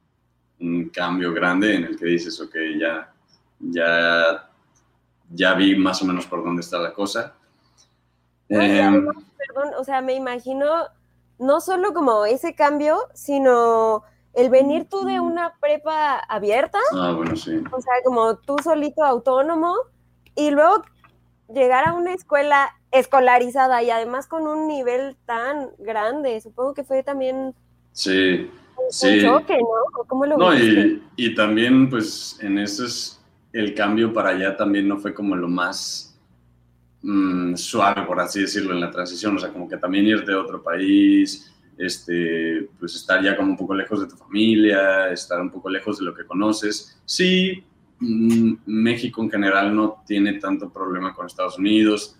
un, 0.60 0.90
cambio 0.90 1.34
grande 1.34 1.76
en 1.76 1.84
el 1.86 1.98
que 1.98 2.06
dices, 2.06 2.40
ok, 2.42 2.56
ya, 2.78 3.14
ya, 3.60 4.47
ya 5.30 5.54
vi 5.54 5.76
más 5.76 6.02
o 6.02 6.06
menos 6.06 6.26
por 6.26 6.44
dónde 6.44 6.62
está 6.62 6.78
la 6.80 6.94
cosa. 6.94 7.34
Em, 8.50 9.06
perdón, 9.38 9.74
o 9.78 9.84
sea, 9.84 10.02
me 10.02 10.14
imagino 10.14 10.68
no 11.40 11.62
solo 11.62 11.94
como 11.94 12.26
ese 12.26 12.56
cambio, 12.56 12.98
sino 13.14 14.04
el 14.34 14.50
venir 14.50 14.88
tú 14.90 15.04
de 15.04 15.20
una 15.20 15.56
prepa 15.60 16.20
abierta. 16.20 16.80
Ah, 16.94 17.14
bueno, 17.16 17.36
sí. 17.36 17.62
O 17.72 17.82
sea, 17.82 17.94
como 18.04 18.38
tú 18.38 18.56
solito 18.64 19.04
autónomo 19.04 19.76
y 20.36 20.52
luego 20.52 20.84
llegar 21.54 21.88
a 21.88 21.94
una 21.94 22.14
escuela 22.14 22.70
escolarizada 22.92 23.84
y 23.84 23.90
además 23.90 24.28
con 24.28 24.48
un 24.48 24.68
nivel 24.68 25.18
tan 25.26 25.70
grande, 25.78 26.40
supongo 26.42 26.74
que 26.74 26.84
fue 26.84 27.04
también 27.04 27.54
sí, 27.92 28.50
un, 28.78 28.92
sí. 28.92 29.22
choque, 29.22 29.58
¿no? 29.58 30.06
¿Cómo 30.08 30.26
lo 30.26 30.38
no, 30.38 30.54
y, 30.54 31.04
y, 31.16 31.36
también 31.36 31.90
pues 31.90 32.38
en 32.42 32.60
eso 32.60 32.86
es 32.86 33.17
el 33.58 33.74
cambio 33.74 34.14
para 34.14 34.30
allá 34.30 34.56
también 34.56 34.88
no 34.88 35.00
fue 35.00 35.16
como 35.16 35.36
lo 35.36 35.50
más 35.50 36.16
mmm, 37.02 37.56
suave, 37.56 38.04
por 38.04 38.20
así 38.20 38.42
decirlo, 38.42 38.74
en 38.74 38.82
la 38.82 38.92
transición, 38.92 39.36
o 39.36 39.40
sea, 39.40 39.52
como 39.52 39.68
que 39.68 39.78
también 39.78 40.06
irte 40.06 40.32
a 40.32 40.40
otro 40.40 40.62
país, 40.62 41.52
este, 41.76 42.70
pues 42.80 42.96
estar 42.96 43.24
ya 43.24 43.36
como 43.36 43.52
un 43.52 43.58
poco 43.58 43.74
lejos 43.74 44.02
de 44.02 44.08
tu 44.08 44.16
familia, 44.16 45.12
estar 45.12 45.42
un 45.42 45.50
poco 45.50 45.70
lejos 45.70 45.98
de 45.98 46.06
lo 46.06 46.14
que 46.14 46.26
conoces. 46.26 47.00
Sí, 47.04 47.64
mmm, 48.00 48.54
México 48.68 49.24
en 49.24 49.32
general 49.32 49.76
no 49.76 50.04
tiene 50.06 50.34
tanto 50.34 50.70
problema 50.70 51.16
con 51.16 51.26
Estados 51.26 51.58
Unidos, 51.58 52.16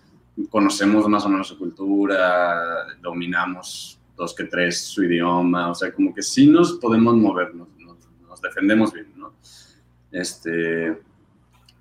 conocemos 0.50 1.06
más 1.08 1.24
o 1.24 1.28
menos 1.28 1.46
su 1.46 1.56
cultura, 1.56 2.84
dominamos 3.00 4.00
dos 4.16 4.34
que 4.34 4.44
tres 4.44 4.80
su 4.80 5.04
idioma, 5.04 5.70
o 5.70 5.74
sea, 5.74 5.92
como 5.92 6.12
que 6.12 6.22
sí 6.22 6.48
nos 6.48 6.72
podemos 6.74 7.14
mover, 7.14 7.54
nos, 7.54 7.68
defendemos 8.40 8.92
bien. 8.92 9.08
Este, 10.10 10.96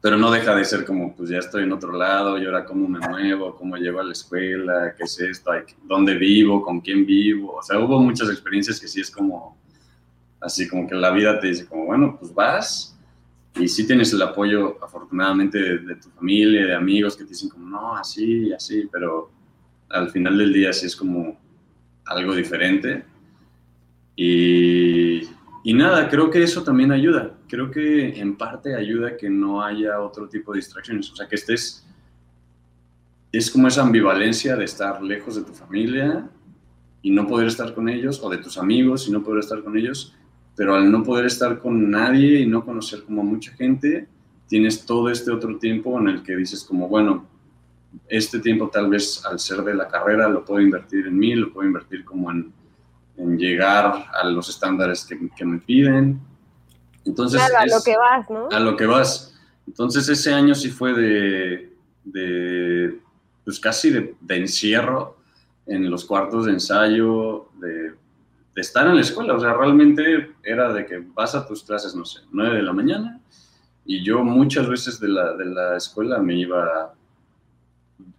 pero 0.08 0.16
no 0.16 0.32
deja 0.32 0.56
de 0.56 0.64
ser 0.64 0.86
como, 0.86 1.14
pues 1.14 1.30
ya 1.30 1.40
estoy 1.40 1.64
en 1.64 1.74
otro 1.74 1.92
lado, 1.92 2.38
y 2.38 2.46
ahora 2.46 2.64
cómo 2.64 2.88
me 2.88 2.98
muevo, 2.98 3.54
cómo 3.58 3.76
llego 3.76 4.00
a 4.00 4.06
la 4.06 4.14
escuela, 4.14 4.96
qué 4.98 5.04
es 5.04 5.20
esto, 5.20 5.52
dónde 5.84 6.16
vivo, 6.16 6.62
con 6.62 6.80
quién 6.80 7.06
vivo, 7.06 7.58
o 7.58 7.62
sea, 7.62 7.78
hubo 7.78 8.00
muchas 8.00 8.30
experiencias 8.30 8.80
que 8.80 8.88
sí 8.88 9.02
es 9.02 9.12
como, 9.12 9.58
así 10.40 10.66
como 10.66 10.88
que 10.88 10.96
la 10.96 11.12
vida 11.12 11.38
te 11.42 11.48
dice 11.48 11.66
como, 11.66 11.88
bueno, 11.88 12.16
pues 12.18 12.34
vas, 12.34 12.98
y 13.56 13.68
sí 13.68 13.86
tienes 13.86 14.14
el 14.14 14.22
apoyo, 14.22 14.82
afortunadamente, 14.82 15.60
de, 15.60 15.80
de, 15.80 15.96
tu 15.98 16.10
familia, 16.12 16.68
de 16.68 16.74
amigos 16.74 17.18
que 17.18 17.26
te 17.26 17.32
dicen 17.32 17.50
como, 17.50 17.68
no, 17.68 17.98
así, 17.98 18.54
así, 18.54 18.88
pero 18.90 19.30
al 19.90 20.10
final 20.10 20.38
del 20.38 20.54
día 20.54 20.72
sí 20.72 20.86
es 20.86 20.96
como 20.96 21.38
algo 22.06 22.34
diferente. 22.34 23.04
Y, 24.16 25.24
y 25.66 25.74
nada, 25.74 26.08
creo 26.08 26.30
que 26.30 26.42
eso 26.42 26.64
también 26.64 26.94
ayuda. 26.94 27.37
Creo 27.48 27.72
que 27.72 28.20
en 28.20 28.36
parte 28.36 28.76
ayuda 28.76 29.18
que 29.18 29.30
no 29.30 29.64
haya 29.64 30.00
otro 30.02 30.28
tipo 30.28 30.54
de 30.54 30.58
distracciones. 30.58 31.12
O 31.12 31.16
sea, 31.16 31.28
que 31.28 31.36
estés... 31.36 31.86
Es 33.32 33.52
como 33.52 33.68
esa 33.68 33.84
ambivalencia 33.84 34.56
de 34.56 34.66
estar 34.66 35.02
lejos 35.02 35.36
de 35.36 35.44
tu 35.44 35.54
familia 35.54 36.30
y 37.02 37.12
no 37.12 37.28
poder 37.28 37.48
estar 37.48 37.74
con 37.74 37.90
ellos, 37.90 38.22
o 38.24 38.30
de 38.30 38.38
tus 38.38 38.58
amigos 38.58 39.08
y 39.08 39.12
no 39.12 39.24
poder 39.24 39.40
estar 39.40 39.64
con 39.64 39.78
ellos, 39.78 40.16
pero 40.56 40.76
al 40.76 40.92
no 40.92 41.04
poder 41.04 41.26
estar 41.26 41.60
con 41.60 41.90
nadie 41.90 42.40
y 42.40 42.48
no 42.48 42.66
conocer 42.66 43.04
como 43.04 43.24
mucha 43.24 43.52
gente, 43.54 44.08
tienes 44.48 44.86
todo 44.86 45.10
este 45.10 45.32
otro 45.32 45.58
tiempo 45.58 46.00
en 46.00 46.08
el 46.08 46.24
que 46.24 46.36
dices 46.36 46.64
como, 46.64 46.88
bueno, 46.88 47.28
este 48.08 48.40
tiempo 48.40 48.70
tal 48.70 48.90
vez 48.90 49.24
al 49.26 49.40
ser 49.40 49.62
de 49.64 49.74
la 49.74 49.88
carrera 49.88 50.28
lo 50.28 50.44
puedo 50.44 50.62
invertir 50.62 51.08
en 51.08 51.18
mí, 51.18 51.36
lo 51.36 51.52
puedo 51.52 51.68
invertir 51.68 52.04
como 52.04 52.32
en, 52.32 52.52
en 53.18 53.38
llegar 53.38 54.06
a 54.14 54.30
los 54.30 54.50
estándares 54.50 55.06
que, 55.06 55.30
que, 55.36 55.46
me 55.46 55.60
piden. 55.60 56.20
Entonces, 57.08 57.40
claro, 57.40 57.58
a 57.58 57.64
es, 57.64 57.72
lo 57.74 57.82
que 57.84 57.98
vas, 57.98 58.30
¿no? 58.30 58.50
A 58.52 58.60
lo 58.60 58.78
que 58.78 58.86
vas. 58.86 59.34
Entonces 59.66 60.08
ese 60.08 60.34
año 60.34 60.54
sí 60.54 60.70
fue 60.70 60.94
de, 60.94 61.74
de 62.04 63.00
pues 63.44 63.60
casi 63.60 63.90
de, 63.90 64.16
de 64.22 64.36
encierro 64.38 65.18
en 65.66 65.90
los 65.90 66.06
cuartos 66.06 66.46
de 66.46 66.52
ensayo, 66.52 67.50
de 67.60 67.94
de 68.58 68.62
estar 68.62 68.88
en 68.88 68.96
la 68.96 69.02
escuela. 69.02 69.36
O 69.36 69.40
sea, 69.40 69.54
realmente 69.54 70.32
era 70.42 70.74
de 70.74 70.84
que 70.84 70.98
vas 71.14 71.36
a 71.36 71.46
tus 71.46 71.64
clases, 71.64 71.94
no 71.94 72.04
sé, 72.06 72.22
9 72.32 72.56
de 72.56 72.64
la 72.64 72.74
mañana 72.74 73.20
y 73.86 74.04
yo 74.04 74.24
muchas 74.24 74.68
veces 74.68 75.00
de 75.00 75.10
la, 75.10 75.34
de 75.34 75.46
la 75.46 75.78
escuela 75.78 76.18
me 76.18 76.34
iba, 76.34 76.92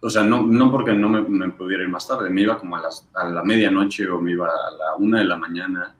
o 0.00 0.08
sea, 0.08 0.22
no, 0.22 0.46
no 0.46 0.70
porque 0.70 0.92
no 0.92 1.08
me, 1.08 1.22
me, 1.22 1.48
pudiera 1.50 1.82
ir 1.82 1.88
más 1.88 2.06
tarde, 2.06 2.30
me 2.30 2.42
iba 2.42 2.56
como 2.56 2.76
a, 2.76 2.82
las, 2.82 3.08
a 3.14 3.28
la 3.28 3.42
medianoche 3.42 4.08
o 4.08 4.20
me 4.20 4.30
iba 4.30 4.46
a 4.46 4.70
la 4.70 4.94
1 4.96 5.18
de 5.18 5.24
la 5.24 5.36
mañana 5.36 5.92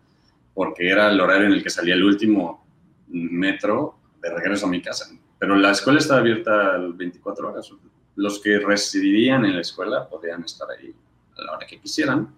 porque 0.54 0.88
era 0.88 1.10
el 1.10 1.20
horario 1.20 1.48
en 1.48 1.54
el 1.54 1.62
que 1.64 1.70
salía 1.70 1.94
el 1.94 2.04
último 2.04 2.64
metro 3.10 3.98
de 4.20 4.30
regreso 4.30 4.66
a 4.66 4.70
mi 4.70 4.82
casa. 4.82 5.06
Pero 5.38 5.56
la 5.56 5.70
escuela 5.70 5.98
estaba 5.98 6.20
abierta 6.20 6.78
24 6.78 7.48
horas. 7.48 7.70
Los 8.16 8.40
que 8.40 8.58
residían 8.58 9.44
en 9.44 9.54
la 9.54 9.60
escuela 9.60 10.08
podían 10.08 10.44
estar 10.44 10.68
ahí 10.70 10.94
a 11.36 11.42
la 11.42 11.52
hora 11.52 11.66
que 11.66 11.80
quisieran 11.80 12.28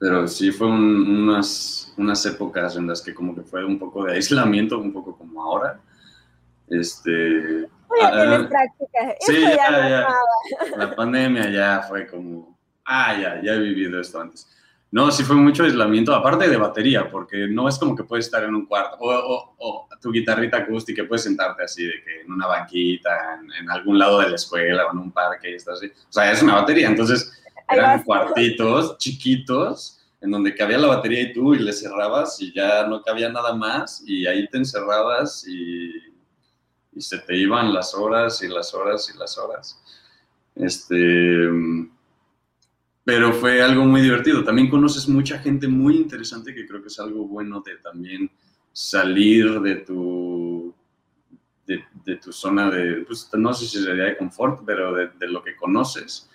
pero 0.00 0.26
sí 0.26 0.50
fue 0.50 0.66
un, 0.66 1.28
unas, 1.28 1.92
unas 1.98 2.24
épocas 2.24 2.74
en 2.74 2.86
las 2.86 3.02
que 3.02 3.12
como 3.12 3.34
que 3.34 3.42
fue 3.42 3.62
un 3.62 3.78
poco 3.78 4.04
de 4.04 4.14
aislamiento, 4.14 4.78
un 4.78 4.94
poco 4.94 5.14
como 5.14 5.42
ahora. 5.42 5.78
Este, 6.70 7.68
ya 8.00 8.08
uh, 8.08 8.48
tienes. 8.48 8.50
Sí, 9.20 9.42
ya, 9.42 9.70
ya, 9.70 9.88
ya. 9.90 10.08
La 10.78 10.96
pandemia 10.96 11.50
ya 11.50 11.82
fue 11.86 12.06
como, 12.06 12.58
ah, 12.86 13.12
ya, 13.12 13.42
ya 13.42 13.52
he 13.52 13.58
vivido 13.58 14.00
esto 14.00 14.18
antes. 14.18 14.48
No, 14.92 15.12
sí 15.12 15.22
fue 15.22 15.36
mucho 15.36 15.62
aislamiento, 15.62 16.12
aparte 16.12 16.48
de 16.48 16.56
batería, 16.56 17.08
porque 17.08 17.46
no 17.48 17.68
es 17.68 17.78
como 17.78 17.94
que 17.94 18.02
puedes 18.02 18.26
estar 18.26 18.42
en 18.42 18.54
un 18.56 18.66
cuarto 18.66 18.96
o, 18.98 19.10
o, 19.10 19.54
o 19.58 19.88
tu 20.00 20.10
guitarrita 20.10 20.58
acústica, 20.58 21.04
puedes 21.06 21.22
sentarte 21.22 21.62
así, 21.62 21.84
de 21.84 22.02
que 22.04 22.22
en 22.22 22.32
una 22.32 22.48
banquita, 22.48 23.38
en, 23.40 23.52
en, 23.52 23.70
algún 23.70 23.98
lado 23.98 24.18
de 24.18 24.30
la 24.30 24.34
escuela 24.34 24.86
o 24.86 24.92
en 24.92 24.98
un 24.98 25.12
parque 25.12 25.52
y 25.52 25.54
estás 25.54 25.78
así. 25.78 25.86
O 25.86 26.12
sea, 26.12 26.32
es 26.32 26.42
una 26.42 26.56
batería, 26.56 26.88
entonces 26.88 27.40
eran 27.68 28.02
cuartitos 28.02 28.98
chiquitos 28.98 30.00
en 30.20 30.30
donde 30.30 30.54
cabía 30.54 30.78
la 30.78 30.88
batería 30.88 31.22
y 31.22 31.32
tú 31.32 31.54
y 31.54 31.60
le 31.60 31.72
cerrabas 31.72 32.40
y 32.40 32.52
ya 32.52 32.86
no 32.86 33.00
cabía 33.02 33.30
nada 33.30 33.54
más 33.54 34.02
y 34.04 34.26
ahí 34.26 34.48
te 34.48 34.58
encerrabas 34.58 35.46
y, 35.46 35.92
y 36.92 37.00
se 37.00 37.18
te 37.18 37.36
iban 37.36 37.72
las 37.72 37.94
horas 37.94 38.42
y 38.42 38.48
las 38.48 38.74
horas 38.74 39.10
y 39.14 39.18
las 39.18 39.38
horas. 39.38 39.80
Este, 40.56 41.48
pero 43.04 43.32
fue 43.32 43.62
algo 43.62 43.84
muy 43.84 44.00
divertido. 44.00 44.44
También 44.44 44.68
conoces 44.68 45.08
mucha 45.08 45.38
gente 45.38 45.68
muy 45.68 45.96
interesante 45.96 46.54
que 46.54 46.66
creo 46.66 46.82
que 46.82 46.88
es 46.88 46.98
algo 46.98 47.26
bueno 47.26 47.62
de 47.64 47.76
también 47.76 48.30
salir 48.72 49.60
de 49.60 49.76
tu, 49.76 50.74
de, 51.66 51.84
de 52.04 52.16
tu 52.16 52.32
zona 52.32 52.70
de, 52.70 53.04
pues 53.06 53.28
no 53.34 53.52
sé 53.52 53.66
si 53.66 53.82
sería 53.82 54.04
de 54.04 54.16
confort, 54.16 54.62
pero 54.64 54.94
de, 54.94 55.10
de 55.18 55.28
lo 55.28 55.42
que 55.42 55.56
conoces 55.56 56.30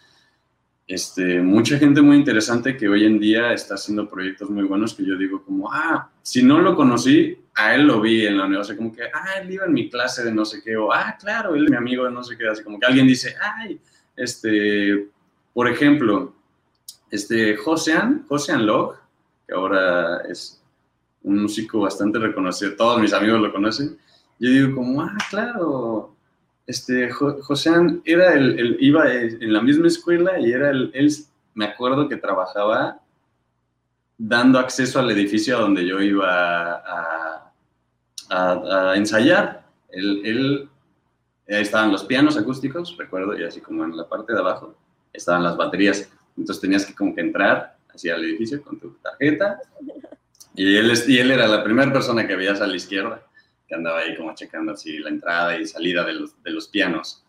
este, 0.87 1.41
mucha 1.41 1.79
gente 1.79 2.01
muy 2.01 2.17
interesante 2.17 2.77
que 2.77 2.87
hoy 2.87 3.05
en 3.05 3.19
día 3.19 3.53
está 3.53 3.73
haciendo 3.73 4.07
proyectos 4.07 4.51
muy 4.51 4.63
buenos 4.65 4.93
que 4.93 5.03
yo 5.03 5.17
digo 5.17 5.43
como, 5.43 5.71
ah, 5.71 6.11
si 6.21 6.43
no 6.43 6.59
lo 6.61 6.75
conocí, 6.75 7.39
a 7.55 7.73
él 7.73 7.87
lo 7.87 8.01
vi 8.01 8.25
en 8.25 8.37
la 8.37 8.45
universidad, 8.45 8.77
como 8.77 8.93
que, 8.93 9.03
ah, 9.03 9.39
él 9.41 9.51
iba 9.51 9.65
en 9.65 9.73
mi 9.73 9.89
clase 9.89 10.23
de 10.23 10.31
no 10.31 10.45
sé 10.45 10.61
qué, 10.63 10.77
o, 10.77 10.93
ah, 10.93 11.17
claro, 11.19 11.55
él 11.55 11.65
es 11.65 11.71
mi 11.71 11.77
amigo 11.77 12.05
de 12.05 12.11
no 12.11 12.23
sé 12.23 12.37
qué, 12.37 12.47
así 12.47 12.63
como 12.63 12.79
que 12.79 12.85
alguien 12.85 13.07
dice, 13.07 13.35
ay, 13.41 13.79
este, 14.15 15.07
por 15.53 15.67
ejemplo, 15.67 16.35
este, 17.11 17.55
Josean, 17.57 18.25
Josean 18.27 18.65
Log, 18.65 18.95
que 19.47 19.53
ahora 19.53 20.21
es 20.29 20.61
un 21.23 21.43
músico 21.43 21.81
bastante 21.81 22.19
reconocido, 22.19 22.75
todos 22.75 22.99
mis 23.01 23.13
amigos 23.13 23.41
lo 23.41 23.51
conocen, 23.51 23.97
yo 24.39 24.49
digo 24.49 24.75
como, 24.75 25.01
ah, 25.01 25.17
claro, 25.29 26.15
este, 26.67 27.09
Josean 27.11 28.01
era 28.05 28.33
el, 28.33 28.59
el, 28.59 28.77
iba 28.79 29.11
en 29.11 29.53
la 29.53 29.61
misma 29.61 29.87
escuela 29.87 30.39
y 30.39 30.51
era 30.51 30.69
el, 30.71 30.91
él, 30.93 31.11
me 31.53 31.65
acuerdo 31.65 32.09
que 32.09 32.17
trabajaba 32.17 32.99
dando 34.17 34.59
acceso 34.59 34.99
al 34.99 35.11
edificio 35.11 35.57
a 35.57 35.61
donde 35.61 35.85
yo 35.87 36.01
iba 36.01 36.73
a, 36.73 37.53
a, 38.29 38.91
a 38.91 38.95
ensayar. 38.97 39.65
Él, 39.89 40.21
él, 40.25 40.69
ahí 41.47 41.61
estaban 41.61 41.91
los 41.91 42.03
pianos 42.03 42.37
acústicos, 42.37 42.97
recuerdo, 42.97 43.37
y 43.37 43.43
así 43.43 43.61
como 43.61 43.85
en 43.85 43.95
la 43.95 44.07
parte 44.07 44.33
de 44.33 44.39
abajo 44.39 44.75
estaban 45.13 45.43
las 45.43 45.55
baterías. 45.55 46.09
Entonces 46.37 46.61
tenías 46.61 46.85
que 46.85 46.93
como 46.93 47.13
que 47.13 47.21
entrar 47.21 47.77
hacia 47.93 48.15
el 48.15 48.23
edificio 48.25 48.61
con 48.61 48.79
tu 48.79 48.91
tarjeta. 49.01 49.59
Y 50.55 50.75
él, 50.77 50.91
y 51.07 51.17
él 51.17 51.31
era 51.31 51.47
la 51.47 51.63
primera 51.63 51.91
persona 51.91 52.27
que 52.27 52.35
veías 52.35 52.61
a 52.61 52.67
la 52.67 52.75
izquierda. 52.75 53.25
que 53.67 53.75
andaba 53.75 53.99
ahí 53.99 54.15
como 54.15 54.33
checando 54.35 54.73
así 54.73 54.99
la 54.99 55.09
entrada 55.09 55.57
y 55.57 55.65
salida 55.65 56.03
de 56.05 56.13
los, 56.13 56.41
de 56.43 56.51
los 56.51 56.67
pianos. 56.67 57.23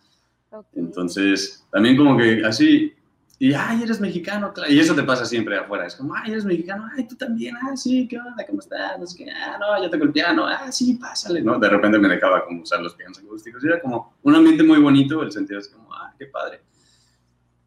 Entonces, 0.75 1.67
también 1.71 1.97
como 1.97 2.17
que 2.17 2.45
así, 2.45 2.95
y, 3.39 3.53
ay, 3.53 3.83
eres 3.83 4.01
mexicano, 4.01 4.51
claro. 4.55 4.73
Y 4.73 4.81
eso 4.81 4.95
te 4.95 5.03
pasa 5.03 5.27
siempre 5.27 5.59
afuera. 5.59 5.87
Es 5.87 5.97
como, 5.97 6.15
ay, 6.15 6.31
eres 6.31 6.47
mexicano, 6.47 6.89
ay, 6.97 7.07
tú 7.07 7.17
también, 7.17 7.55
ah, 7.57 7.77
sí, 7.77 8.09
¿qué 8.09 8.19
onda? 8.19 8.47
¿Cómo 8.47 8.61
estás? 8.61 8.99
No 8.99 9.07
sé 9.07 9.25
qué, 9.25 9.31
ah, 9.31 9.59
no, 9.61 9.83
yo 9.83 9.91
toco 9.91 10.05
el 10.05 10.13
piano, 10.13 10.47
ah, 10.47 10.73
sí, 10.73 10.95
pásale, 10.95 11.43
¿no? 11.43 11.59
De 11.59 11.69
repente 11.69 11.99
me 11.99 12.09
dejaba 12.09 12.47
como 12.47 12.63
usar 12.63 12.81
los 12.81 12.95
pianos 12.95 13.19
acústicos. 13.19 13.63
Era 13.63 13.79
como 13.81 14.15
un 14.23 14.35
ambiente 14.35 14.63
muy 14.63 14.79
bonito, 14.79 15.23
el 15.23 15.31
sentido 15.31 15.61
es 15.61 15.69
como, 15.69 15.93
ah, 15.93 16.15
qué 16.19 16.27
padre. 16.27 16.63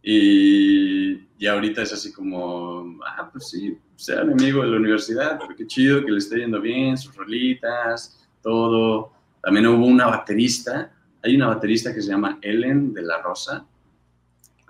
Y, 0.01 1.27
y 1.37 1.47
ahorita 1.47 1.81
es 1.81 1.93
así 1.93 2.13
como, 2.13 2.99
ah, 3.05 3.29
pues 3.31 3.49
sí, 3.49 3.77
sea 3.95 4.23
mi 4.23 4.33
amigo 4.33 4.61
de 4.63 4.69
la 4.69 4.77
universidad, 4.77 5.37
pero 5.39 5.55
qué 5.55 5.67
chido 5.67 6.03
que 6.05 6.11
le 6.11 6.17
esté 6.17 6.37
yendo 6.37 6.61
bien, 6.61 6.97
sus 6.97 7.15
rolitas, 7.15 8.27
todo. 8.41 9.11
También 9.41 9.67
hubo 9.67 9.85
una 9.85 10.07
baterista, 10.07 10.91
hay 11.21 11.35
una 11.35 11.47
baterista 11.47 11.93
que 11.93 12.01
se 12.01 12.09
llama 12.09 12.39
Ellen 12.41 12.93
de 12.93 13.01
la 13.01 13.21
Rosa, 13.21 13.65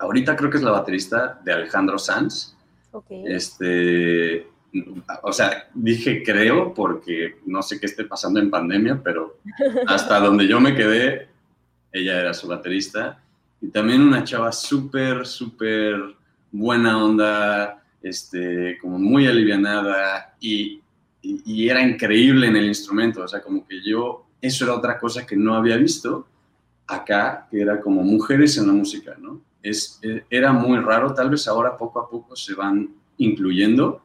ahorita 0.00 0.34
creo 0.34 0.50
que 0.50 0.56
es 0.56 0.62
la 0.62 0.72
baterista 0.72 1.40
de 1.44 1.52
Alejandro 1.52 1.98
Sanz. 1.98 2.56
Este, 3.08 4.48
o 5.22 5.32
sea, 5.32 5.68
dije 5.74 6.22
creo 6.24 6.74
porque 6.74 7.36
no 7.46 7.62
sé 7.62 7.78
qué 7.78 7.86
esté 7.86 8.04
pasando 8.04 8.40
en 8.40 8.50
pandemia, 8.50 9.00
pero 9.02 9.38
hasta 9.86 10.18
donde 10.18 10.48
yo 10.48 10.60
me 10.60 10.74
quedé, 10.74 11.28
ella 11.92 12.20
era 12.20 12.34
su 12.34 12.48
baterista. 12.48 13.22
Y 13.60 13.68
también 13.68 14.02
una 14.02 14.24
chava 14.24 14.52
súper, 14.52 15.26
súper 15.26 16.16
buena 16.50 17.04
onda, 17.04 17.82
este, 18.02 18.78
como 18.80 18.98
muy 18.98 19.26
alivianada 19.26 20.34
y, 20.40 20.80
y, 21.22 21.68
era 21.68 21.82
increíble 21.82 22.46
en 22.46 22.56
el 22.56 22.66
instrumento. 22.66 23.22
O 23.22 23.28
sea, 23.28 23.42
como 23.42 23.66
que 23.66 23.82
yo, 23.82 24.26
eso 24.40 24.64
era 24.64 24.74
otra 24.74 24.98
cosa 24.98 25.26
que 25.26 25.36
no 25.36 25.54
había 25.54 25.76
visto 25.76 26.26
acá, 26.86 27.46
que 27.50 27.60
era 27.60 27.80
como 27.80 28.02
mujeres 28.02 28.56
en 28.56 28.66
la 28.66 28.72
música, 28.72 29.16
¿no? 29.18 29.40
es, 29.62 29.98
eh, 30.02 30.24
era 30.30 30.52
muy 30.52 30.78
raro, 30.78 31.14
tal 31.14 31.30
vez 31.30 31.46
ahora 31.46 31.76
poco 31.76 32.00
a 32.00 32.08
poco 32.08 32.36
se 32.36 32.54
van 32.54 32.88
incluyendo, 33.18 34.02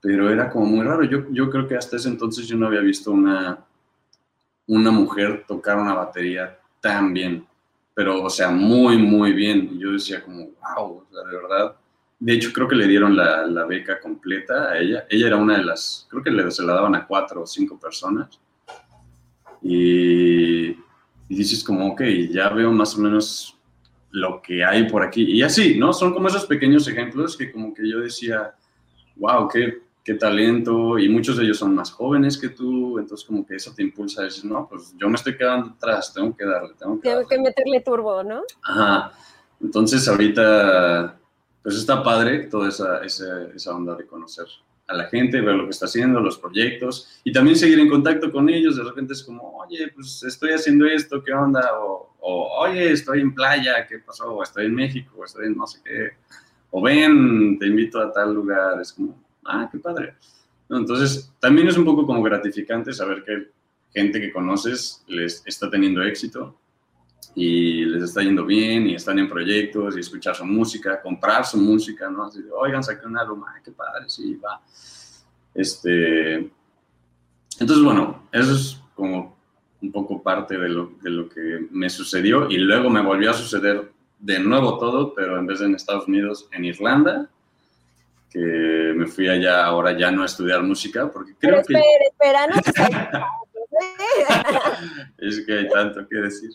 pero 0.00 0.30
era 0.30 0.50
como 0.50 0.66
muy 0.66 0.84
raro. 0.84 1.04
Yo, 1.04 1.30
yo 1.30 1.50
creo 1.50 1.66
que 1.66 1.76
hasta 1.76 1.96
ese 1.96 2.08
entonces 2.08 2.46
yo 2.46 2.56
no 2.56 2.66
había 2.66 2.80
visto 2.80 3.10
una, 3.10 3.64
una 4.66 4.90
mujer 4.90 5.44
tocar 5.46 5.78
una 5.78 5.94
batería 5.94 6.58
tan 6.80 7.12
bien, 7.12 7.46
pero 7.96 8.22
o 8.22 8.28
sea, 8.28 8.50
muy, 8.50 8.98
muy 8.98 9.32
bien. 9.32 9.70
Y 9.72 9.78
yo 9.78 9.92
decía 9.92 10.22
como, 10.22 10.50
wow, 10.76 11.06
de 11.10 11.34
verdad. 11.34 11.76
De 12.20 12.34
hecho, 12.34 12.52
creo 12.52 12.68
que 12.68 12.76
le 12.76 12.86
dieron 12.86 13.16
la, 13.16 13.46
la, 13.46 13.64
beca 13.64 13.98
completa 14.00 14.70
a 14.70 14.78
ella. 14.78 15.06
Ella 15.08 15.28
era 15.28 15.36
una 15.38 15.56
de 15.56 15.64
las, 15.64 16.06
creo 16.10 16.22
que 16.22 16.30
le, 16.30 16.50
se 16.50 16.62
la 16.62 16.74
daban 16.74 16.94
a 16.94 17.06
cuatro 17.06 17.40
o 17.40 17.46
cinco 17.46 17.80
personas. 17.80 18.38
Y, 19.62 20.68
y 20.68 20.76
dices 21.26 21.64
como, 21.64 21.88
ok, 21.92 22.02
ya 22.28 22.50
veo 22.50 22.70
más 22.70 22.94
o 22.96 23.00
menos 23.00 23.58
lo 24.10 24.42
que 24.42 24.62
hay 24.62 24.86
por 24.90 25.02
aquí. 25.02 25.22
Y 25.22 25.40
así, 25.40 25.78
¿no? 25.78 25.94
Son 25.94 26.12
como 26.12 26.28
esos 26.28 26.44
pequeños 26.44 26.86
ejemplos 26.88 27.34
que 27.34 27.50
como 27.50 27.72
que 27.72 27.88
yo 27.88 28.00
decía, 28.00 28.54
wow, 29.16 29.48
qué, 29.48 29.84
qué 30.06 30.14
talento, 30.14 31.00
y 31.00 31.08
muchos 31.08 31.36
de 31.36 31.42
ellos 31.42 31.58
son 31.58 31.74
más 31.74 31.90
jóvenes 31.90 32.38
que 32.38 32.50
tú, 32.50 32.96
entonces 33.00 33.26
como 33.26 33.44
que 33.44 33.56
eso 33.56 33.74
te 33.74 33.82
impulsa 33.82 34.20
a 34.20 34.24
decir, 34.26 34.44
no, 34.44 34.68
pues 34.68 34.94
yo 34.96 35.08
me 35.08 35.16
estoy 35.16 35.36
quedando 35.36 35.70
atrás, 35.70 36.14
tengo 36.14 36.34
que 36.36 36.44
darle, 36.44 36.74
tengo 36.78 37.00
que, 37.00 37.08
tengo 37.08 37.26
que 37.26 37.38
meterle 37.40 37.80
turbo, 37.80 38.22
¿no? 38.22 38.44
Ajá. 38.62 39.10
Entonces 39.60 40.06
ahorita, 40.06 41.18
pues 41.60 41.74
está 41.74 42.04
padre 42.04 42.44
toda 42.44 42.68
esa, 42.68 43.04
esa, 43.04 43.48
esa 43.52 43.74
onda 43.74 43.96
de 43.96 44.06
conocer 44.06 44.46
a 44.86 44.94
la 44.94 45.06
gente, 45.06 45.40
ver 45.40 45.56
lo 45.56 45.64
que 45.64 45.70
está 45.70 45.86
haciendo, 45.86 46.20
los 46.20 46.38
proyectos 46.38 47.20
y 47.24 47.32
también 47.32 47.56
seguir 47.56 47.80
en 47.80 47.90
contacto 47.90 48.30
con 48.30 48.48
ellos. 48.48 48.76
De 48.76 48.84
repente 48.84 49.12
es 49.12 49.24
como, 49.24 49.56
oye, 49.56 49.90
pues 49.92 50.22
estoy 50.22 50.52
haciendo 50.52 50.86
esto, 50.86 51.20
¿qué 51.24 51.32
onda? 51.32 51.68
O, 51.80 52.14
oye, 52.60 52.92
estoy 52.92 53.22
en 53.22 53.34
playa, 53.34 53.84
¿qué 53.88 53.98
pasó? 53.98 54.32
O 54.32 54.42
estoy 54.44 54.66
en 54.66 54.74
México, 54.76 55.16
o 55.18 55.24
estoy 55.24 55.46
en 55.46 55.56
no 55.56 55.66
sé 55.66 55.80
qué. 55.84 56.10
O 56.70 56.80
ven, 56.80 57.58
te 57.58 57.66
invito 57.66 58.00
a 58.00 58.12
tal 58.12 58.34
lugar. 58.34 58.80
Es 58.80 58.92
como, 58.92 59.25
ah, 59.48 59.68
qué 59.70 59.78
padre. 59.78 60.14
Entonces, 60.68 61.32
también 61.40 61.68
es 61.68 61.76
un 61.76 61.84
poco 61.84 62.06
como 62.06 62.22
gratificante 62.22 62.92
saber 62.92 63.22
que 63.24 63.50
gente 63.92 64.20
que 64.20 64.32
conoces 64.32 65.04
les 65.06 65.42
está 65.46 65.70
teniendo 65.70 66.02
éxito 66.02 66.58
y 67.34 67.84
les 67.84 68.02
está 68.02 68.22
yendo 68.22 68.44
bien 68.44 68.86
y 68.88 68.94
están 68.94 69.18
en 69.18 69.28
proyectos 69.28 69.96
y 69.96 70.00
escuchar 70.00 70.34
su 70.34 70.44
música, 70.44 71.00
comprar 71.00 71.44
su 71.44 71.58
música, 71.58 72.10
¿no? 72.10 72.24
Así 72.24 72.42
de, 72.42 72.50
oigan, 72.50 72.82
saqué 72.82 73.06
un 73.06 73.16
álbum, 73.16 73.44
ay, 73.46 73.62
qué 73.64 73.72
padre, 73.72 74.08
sí, 74.08 74.36
va. 74.36 74.60
Este, 75.54 76.50
entonces, 77.58 77.84
bueno, 77.84 78.28
eso 78.32 78.52
es 78.52 78.80
como 78.94 79.36
un 79.80 79.92
poco 79.92 80.22
parte 80.22 80.58
de 80.58 80.68
lo, 80.68 80.92
de 81.02 81.10
lo 81.10 81.28
que 81.28 81.66
me 81.70 81.90
sucedió 81.90 82.50
y 82.50 82.56
luego 82.58 82.90
me 82.90 83.02
volvió 83.02 83.30
a 83.30 83.34
suceder 83.34 83.92
de 84.18 84.38
nuevo 84.38 84.78
todo, 84.78 85.14
pero 85.14 85.38
en 85.38 85.46
vez 85.46 85.60
de 85.60 85.66
en 85.66 85.74
Estados 85.74 86.08
Unidos, 86.08 86.48
en 86.52 86.64
Irlanda, 86.64 87.30
que 88.36 88.92
me 88.94 89.06
fui 89.06 89.26
allá 89.28 89.64
ahora 89.64 89.96
ya 89.96 90.10
no 90.10 90.22
a 90.22 90.26
estudiar 90.26 90.62
música, 90.62 91.10
porque 91.10 91.34
creo 91.38 91.62
pero 91.62 91.62
espera, 91.62 91.80
que... 91.80 92.06
Espera, 92.06 92.46
no 92.46 92.56
es 95.18 95.40
que 95.46 95.58
hay 95.58 95.68
tanto 95.68 96.06
que 96.06 96.16
decir. 96.16 96.50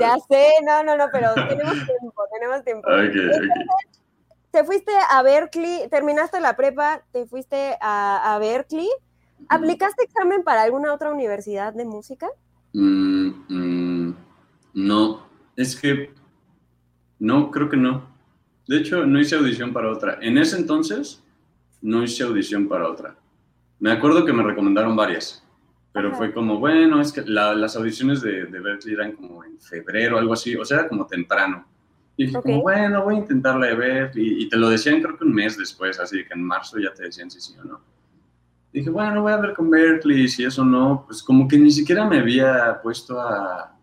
Ya 0.00 0.16
sé, 0.28 0.48
no, 0.64 0.82
no, 0.82 0.96
no, 0.96 1.08
pero 1.12 1.34
tenemos 1.34 1.74
tiempo, 1.74 2.24
tenemos 2.32 2.64
tiempo. 2.64 2.88
te 4.50 4.64
fuiste 4.64 4.92
a 5.10 5.22
Berkeley, 5.22 5.86
terminaste 5.90 6.40
la 6.40 6.56
prepa, 6.56 7.02
te 7.12 7.26
fuiste 7.26 7.76
a, 7.82 8.34
a 8.34 8.38
Berkeley. 8.38 8.88
¿Aplicaste 9.50 10.04
examen 10.04 10.42
para 10.44 10.62
alguna 10.62 10.94
otra 10.94 11.10
universidad 11.10 11.74
de 11.74 11.84
música? 11.84 12.30
Mm, 12.72 13.28
mm, 13.48 14.16
no, 14.74 15.26
es 15.56 15.78
que 15.78 16.14
no, 17.18 17.50
creo 17.50 17.68
que 17.68 17.76
no. 17.76 18.11
De 18.66 18.78
hecho, 18.78 19.04
no 19.06 19.20
hice 19.20 19.36
audición 19.36 19.72
para 19.72 19.90
otra. 19.90 20.18
En 20.20 20.38
ese 20.38 20.56
entonces, 20.56 21.22
no 21.80 22.02
hice 22.02 22.22
audición 22.22 22.68
para 22.68 22.88
otra. 22.88 23.16
Me 23.80 23.90
acuerdo 23.90 24.24
que 24.24 24.32
me 24.32 24.42
recomendaron 24.42 24.94
varias, 24.94 25.44
pero 25.92 26.14
fue 26.14 26.32
como, 26.32 26.58
bueno, 26.58 27.00
es 27.00 27.12
que 27.12 27.22
las 27.22 27.76
audiciones 27.76 28.22
de, 28.22 28.46
de, 28.46 28.60
Berkeley 28.60 28.94
eran 28.94 29.12
como 29.12 29.44
en 29.44 29.58
febrero, 29.60 30.18
algo 30.18 30.32
así, 30.32 30.54
o 30.54 30.64
sea, 30.64 30.80
era 30.80 30.88
como 30.88 31.06
temprano. 31.06 31.66
Y 32.16 32.26
dije, 32.26 32.40
como, 32.40 32.62
bueno, 32.62 33.02
voy 33.02 33.16
a 33.16 33.18
intentarla 33.18 33.66
de 33.66 33.74
Berkeley. 33.74 34.42
Y 34.44 34.48
te 34.48 34.56
lo 34.56 34.68
decían 34.68 35.02
creo 35.02 35.18
que 35.18 35.24
un 35.24 35.34
mes 35.34 35.58
después, 35.58 35.98
así 35.98 36.24
que 36.24 36.34
en 36.34 36.44
marzo 36.44 36.78
ya 36.78 36.92
te 36.94 37.04
decían 37.04 37.30
si 37.30 37.40
sí 37.40 37.54
o 37.60 37.64
no. 37.64 37.80
Dije, 38.72 38.88
bueno, 38.88 39.22
voy 39.22 39.32
a 39.32 39.36
ver 39.36 39.52
con 39.52 39.68
Berkeley, 39.68 40.28
si 40.28 40.44
eso 40.44 40.64
no, 40.64 41.04
pues 41.06 41.22
como 41.22 41.46
que 41.46 41.58
ni 41.58 41.70
siquiera 41.70 42.06
me 42.06 42.20
había 42.20 42.80
puesto 42.82 43.20
a, 43.20 43.76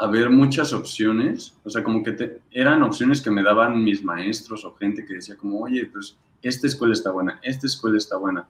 a 0.00 0.06
ver 0.06 0.30
muchas 0.30 0.72
opciones, 0.72 1.54
o 1.62 1.68
sea, 1.68 1.84
como 1.84 2.02
que 2.02 2.12
te, 2.12 2.40
eran 2.50 2.82
opciones 2.82 3.20
que 3.20 3.30
me 3.30 3.42
daban 3.42 3.84
mis 3.84 4.02
maestros 4.02 4.64
o 4.64 4.74
gente 4.74 5.04
que 5.04 5.14
decía 5.14 5.36
como, 5.36 5.60
oye, 5.60 5.84
pues 5.92 6.16
esta 6.40 6.66
escuela 6.66 6.94
está 6.94 7.10
buena, 7.10 7.38
esta 7.42 7.66
escuela 7.66 7.98
está 7.98 8.16
buena. 8.16 8.48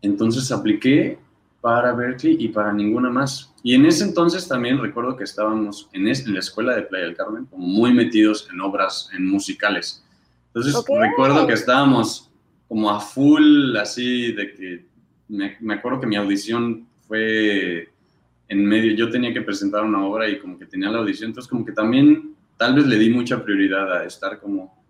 Entonces 0.00 0.50
apliqué 0.50 1.18
para 1.60 1.92
Berkeley 1.92 2.38
y 2.40 2.48
para 2.48 2.72
ninguna 2.72 3.10
más. 3.10 3.52
Y 3.62 3.74
en 3.74 3.84
ese 3.84 4.04
entonces 4.04 4.48
también 4.48 4.80
recuerdo 4.80 5.14
que 5.14 5.24
estábamos 5.24 5.90
en, 5.92 6.08
en 6.08 6.32
la 6.32 6.40
escuela 6.40 6.74
de 6.74 6.82
Playa 6.82 7.04
del 7.04 7.16
Carmen 7.16 7.44
como 7.44 7.66
muy 7.66 7.92
metidos 7.92 8.48
en 8.50 8.58
obras, 8.62 9.10
en 9.12 9.28
musicales. 9.28 10.02
Entonces 10.54 10.74
recuerdo 10.88 11.46
que 11.46 11.52
estábamos 11.52 12.30
como 12.66 12.90
a 12.90 12.98
full, 12.98 13.76
así 13.76 14.32
de 14.32 14.54
que 14.54 14.86
me, 15.28 15.58
me, 15.60 15.74
acuerdo 15.74 16.00
que 16.00 16.06
mi 16.06 16.16
audición 16.16 16.86
fue 17.06 17.90
en 18.48 18.64
medio, 18.64 18.92
yo 18.92 19.10
tenía 19.10 19.32
que 19.32 19.42
presentar 19.42 19.84
una 19.84 20.04
obra 20.04 20.28
y 20.28 20.38
como 20.38 20.58
que 20.58 20.66
tenía 20.66 20.90
la 20.90 20.98
audición, 20.98 21.30
entonces 21.30 21.50
como 21.50 21.64
que 21.64 21.72
también 21.72 22.36
tal 22.56 22.74
vez 22.74 22.86
le 22.86 22.96
di 22.96 23.10
mucha 23.10 23.42
prioridad 23.42 23.92
a 23.92 24.04
estar 24.04 24.40
como 24.40 24.84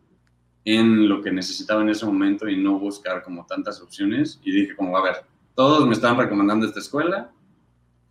en 0.65 1.09
lo 1.09 1.23
que 1.23 1.31
necesitaba 1.31 1.83
en 1.83 1.91
ese 1.91 2.05
momento 2.05 2.49
y 2.49 2.57
no 2.57 2.79
buscar 2.79 3.23
como 3.23 3.47
tantas 3.47 3.81
opciones. 3.81 4.41
Y 4.43 4.51
dije 4.51 4.75
como, 4.75 4.97
a 4.97 5.03
ver, 5.03 5.15
todos 5.55 5.87
me 5.87 5.95
están 5.95 6.19
recomendando 6.19 6.67
esta 6.67 6.81
escuela, 6.81 7.31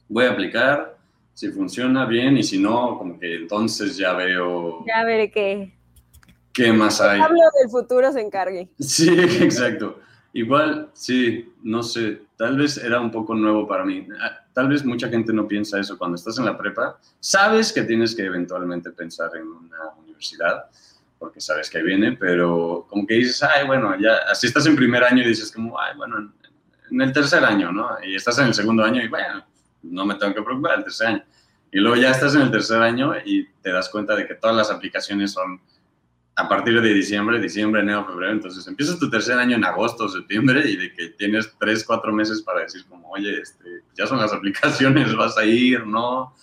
voy 0.08 0.26
a 0.26 0.32
aplicar, 0.32 0.98
si 1.34 1.50
funciona 1.50 2.06
bien 2.06 2.38
y 2.38 2.44
si 2.44 2.58
no, 2.58 2.98
como 2.98 3.20
que 3.20 3.36
entonces 3.36 3.98
ya 3.98 4.14
veo... 4.14 4.86
Ya 4.88 5.04
veré 5.04 5.30
qué. 5.30 5.74
¿Qué 6.54 6.72
más 6.72 7.02
hay? 7.02 7.20
Hablo 7.20 7.42
del 7.62 7.70
futuro 7.70 8.10
se 8.14 8.22
encargue. 8.22 8.70
Sí, 8.80 9.10
exacto. 9.42 10.00
Igual, 10.32 10.90
sí, 10.94 11.54
no 11.62 11.84
sé, 11.84 12.22
tal 12.38 12.58
vez 12.58 12.78
era 12.78 13.00
un 13.00 13.12
poco 13.12 13.36
nuevo 13.36 13.68
para 13.68 13.86
mí. 13.86 14.08
Ah, 14.20 14.46
tal 14.54 14.68
vez 14.68 14.84
mucha 14.84 15.10
gente 15.10 15.34
no 15.34 15.48
piensa 15.48 15.80
eso 15.80 15.98
cuando 15.98 16.16
estás 16.16 16.38
en 16.38 16.46
la 16.46 16.58
prepa. 16.58 17.00
Sabes 17.20 17.72
que 17.72 17.84
tienes 17.84 18.16
que 18.16 18.24
eventualmente 18.24 18.92
pensar 18.92 19.32
en 19.36 19.48
una 19.48 19.78
universidad, 19.98 20.66
porque 21.18 21.40
sabes 21.40 21.70
que 21.70 21.82
viene, 21.82 22.14
pero 22.14 22.86
como 22.90 23.08
que 23.08 23.16
dices, 23.16 23.42
ay, 23.44 23.66
bueno, 23.66 23.98
ya, 24.00 24.18
así 24.30 24.48
estás 24.48 24.66
en 24.66 24.76
primer 24.76 25.04
año 25.04 25.24
y 25.24 25.28
dices 25.28 25.52
como, 25.52 25.80
ay, 25.80 25.96
bueno, 25.96 26.34
en 26.92 27.02
el 27.02 27.12
tercer 27.12 27.44
año, 27.44 27.72
¿no? 27.72 27.90
Y 28.04 28.16
estás 28.16 28.38
en 28.40 28.48
el 28.48 28.54
segundo 28.54 28.84
año 28.84 29.02
y, 29.04 29.08
bueno, 29.08 29.46
no 29.84 30.06
me 30.06 30.16
tengo 30.16 30.34
que 30.34 30.42
preocupar 30.42 30.80
el 30.80 30.84
tercer 30.84 31.08
año. 31.08 31.24
Y 31.72 31.80
luego 31.80 31.98
ya 31.98 32.12
estás 32.12 32.36
en 32.36 32.42
el 32.42 32.52
tercer 32.52 32.82
año 32.82 33.14
y 33.26 33.48
te 33.62 33.72
das 33.72 33.90
cuenta 33.90 34.16
de 34.16 34.28
que 34.28 34.36
todas 34.36 34.56
las 34.56 34.72
aplicaciones 34.72 35.32
son 35.32 35.60
a 36.38 36.50
partir 36.50 36.82
de 36.82 36.94
diciembre, 36.94 37.40
diciembre, 37.40 37.82
enero, 37.82 38.06
febrero, 38.06 38.34
entonces 38.34 38.68
empiezas 38.68 39.00
tu 39.00 39.10
tercer 39.10 39.40
año 39.40 39.56
en 39.56 39.64
agosto, 39.64 40.10
septiembre 40.10 40.64
y 40.66 40.76
de 40.76 40.94
que 40.94 41.10
tienes 41.10 41.56
tres, 41.58 41.86
cuatro 41.86 42.12
meses 42.12 42.42
para 42.42 42.62
decir 42.62 42.86
como, 42.90 43.10
oye, 43.10 43.40
este, 43.42 43.84
ya 43.96 44.06
son 44.06 44.20
las 44.20 44.34
aplicaciones, 44.34 45.16
vas 45.18 45.38
a 45.38 45.46
ir, 45.46 45.86
¿no? 45.88 46.34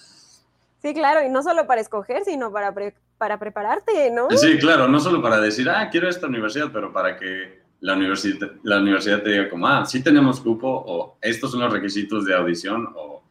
Sí, 0.81 0.95
claro, 0.95 1.25
y 1.25 1.29
no 1.29 1.43
solo 1.43 1.67
para 1.67 1.81
escoger, 1.81 2.25
sino 2.25 2.51
para, 2.51 2.75
para 3.19 3.39
prepararte, 3.39 4.11
¿no? 4.11 4.31
Sí, 4.31 4.59
claro, 4.59 4.89
no 4.89 4.99
solo 4.99 5.21
para 5.21 5.41
decir, 5.41 5.69
ah, 5.69 5.89
quiero 5.91 6.09
esta 6.09 6.27
universidad, 6.27 6.71
pero 6.73 6.93
para 6.93 7.19
que 7.19 7.63
la 7.81 7.95
universidad, 7.95 8.51
la 8.63 8.79
universidad 8.79 9.23
te 9.23 9.31
diga 9.31 9.51
como, 9.51 9.69
ah, 9.69 9.85
sí 9.85 10.03
tenemos 10.03 10.41
cupo 10.41 10.69
o 10.69 11.19
estos 11.21 11.51
son 11.51 11.61
los 11.61 11.73
requisitos 11.73 12.25
de 12.25 12.35
audición 12.35 12.89
o... 12.97 13.23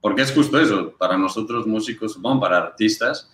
Porque 0.00 0.22
es 0.22 0.32
justo 0.32 0.60
eso, 0.60 0.94
para 0.96 1.18
nosotros 1.18 1.66
músicos, 1.66 2.12
supongo, 2.12 2.40
para 2.40 2.58
artistas, 2.58 3.32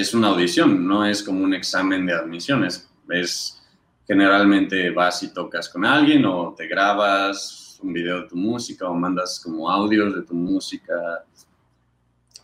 es 0.00 0.12
una 0.12 0.28
audición, 0.28 0.86
no 0.86 1.06
es 1.06 1.22
como 1.22 1.42
un 1.42 1.54
examen 1.54 2.04
de 2.04 2.12
admisiones. 2.12 2.88
Es 3.08 3.62
generalmente 4.06 4.90
vas 4.90 5.22
y 5.22 5.32
tocas 5.32 5.68
con 5.68 5.86
alguien 5.86 6.24
o 6.26 6.54
te 6.54 6.66
grabas 6.66 7.78
un 7.82 7.92
video 7.92 8.22
de 8.22 8.28
tu 8.28 8.36
música 8.36 8.88
o 8.88 8.94
mandas 8.94 9.40
como 9.40 9.70
audios 9.70 10.14
de 10.14 10.22
tu 10.22 10.34
música. 10.34 11.24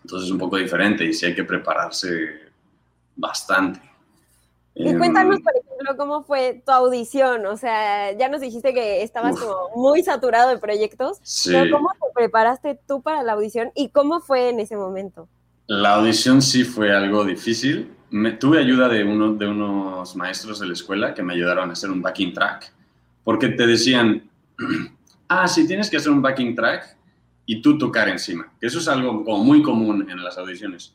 Entonces 0.03 0.27
es 0.27 0.33
un 0.33 0.39
poco 0.39 0.57
diferente 0.57 1.05
y 1.05 1.13
sí 1.13 1.27
hay 1.27 1.35
que 1.35 1.45
prepararse 1.45 2.41
bastante. 3.15 3.81
Y 4.75 4.97
cuéntanos, 4.97 5.37
em, 5.37 5.43
por 5.43 5.53
ejemplo, 5.55 5.97
cómo 5.99 6.25
fue 6.25 6.63
tu 6.65 6.73
audición. 6.73 7.45
O 7.45 7.59
sea, 7.59 8.13
ya 8.13 8.31
nos 8.31 8.41
dijiste 8.41 8.73
que 8.73 9.03
estabas 9.03 9.39
como 9.39 9.69
muy 9.77 10.03
saturado 10.03 10.49
de 10.49 10.57
proyectos, 10.57 11.21
pero 11.45 11.77
¿cómo 11.77 11.91
te 11.93 12.13
preparaste 12.15 12.81
tú 12.89 13.03
para 13.03 13.23
la 13.23 13.35
audición 13.35 13.71
y 13.75 13.91
cómo 13.91 14.21
fue 14.21 14.49
en 14.49 14.61
ese 14.61 14.77
momento? 14.77 15.29
La 15.75 15.95
audición 15.95 16.43
sí 16.43 16.65
fue 16.65 16.95
algo 16.95 17.25
difícil. 17.25 17.91
Me, 18.11 18.33
tuve 18.33 18.59
ayuda 18.59 18.91
de, 18.91 19.05
uno, 19.05 19.33
de 19.33 19.47
unos 19.47 20.15
maestros 20.17 20.61
de 20.61 20.67
la 20.67 20.75
escuela 20.75 21.15
que 21.15 21.23
me 21.23 21.33
ayudaron 21.33 21.71
a 21.71 21.73
hacer 21.73 21.91
un 21.91 22.03
backing 22.03 22.35
track, 22.35 22.71
porque 23.25 23.49
te 23.49 23.67
decían, 23.67 24.29
ah, 25.29 25.49
sí, 25.49 25.67
tienes 25.67 25.89
que 25.89 25.97
hacer 25.97 26.13
un 26.13 26.21
backing 26.21 26.55
track 26.55 26.95
y 27.47 27.63
tú 27.63 27.79
tocar 27.79 28.11
encima, 28.11 28.53
eso 28.61 28.81
es 28.81 28.87
algo 28.87 29.15
muy 29.43 29.63
común 29.63 30.07
en 30.11 30.23
las 30.23 30.37
audiciones. 30.37 30.95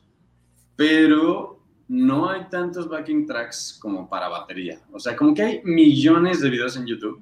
Pero 0.76 1.60
no 1.88 2.30
hay 2.30 2.44
tantos 2.48 2.88
backing 2.88 3.26
tracks 3.26 3.76
como 3.82 4.08
para 4.08 4.28
batería. 4.28 4.80
O 4.92 5.00
sea, 5.00 5.16
como 5.16 5.34
que 5.34 5.42
hay 5.42 5.60
millones 5.64 6.40
de 6.40 6.50
videos 6.50 6.76
en 6.76 6.86
YouTube 6.86 7.20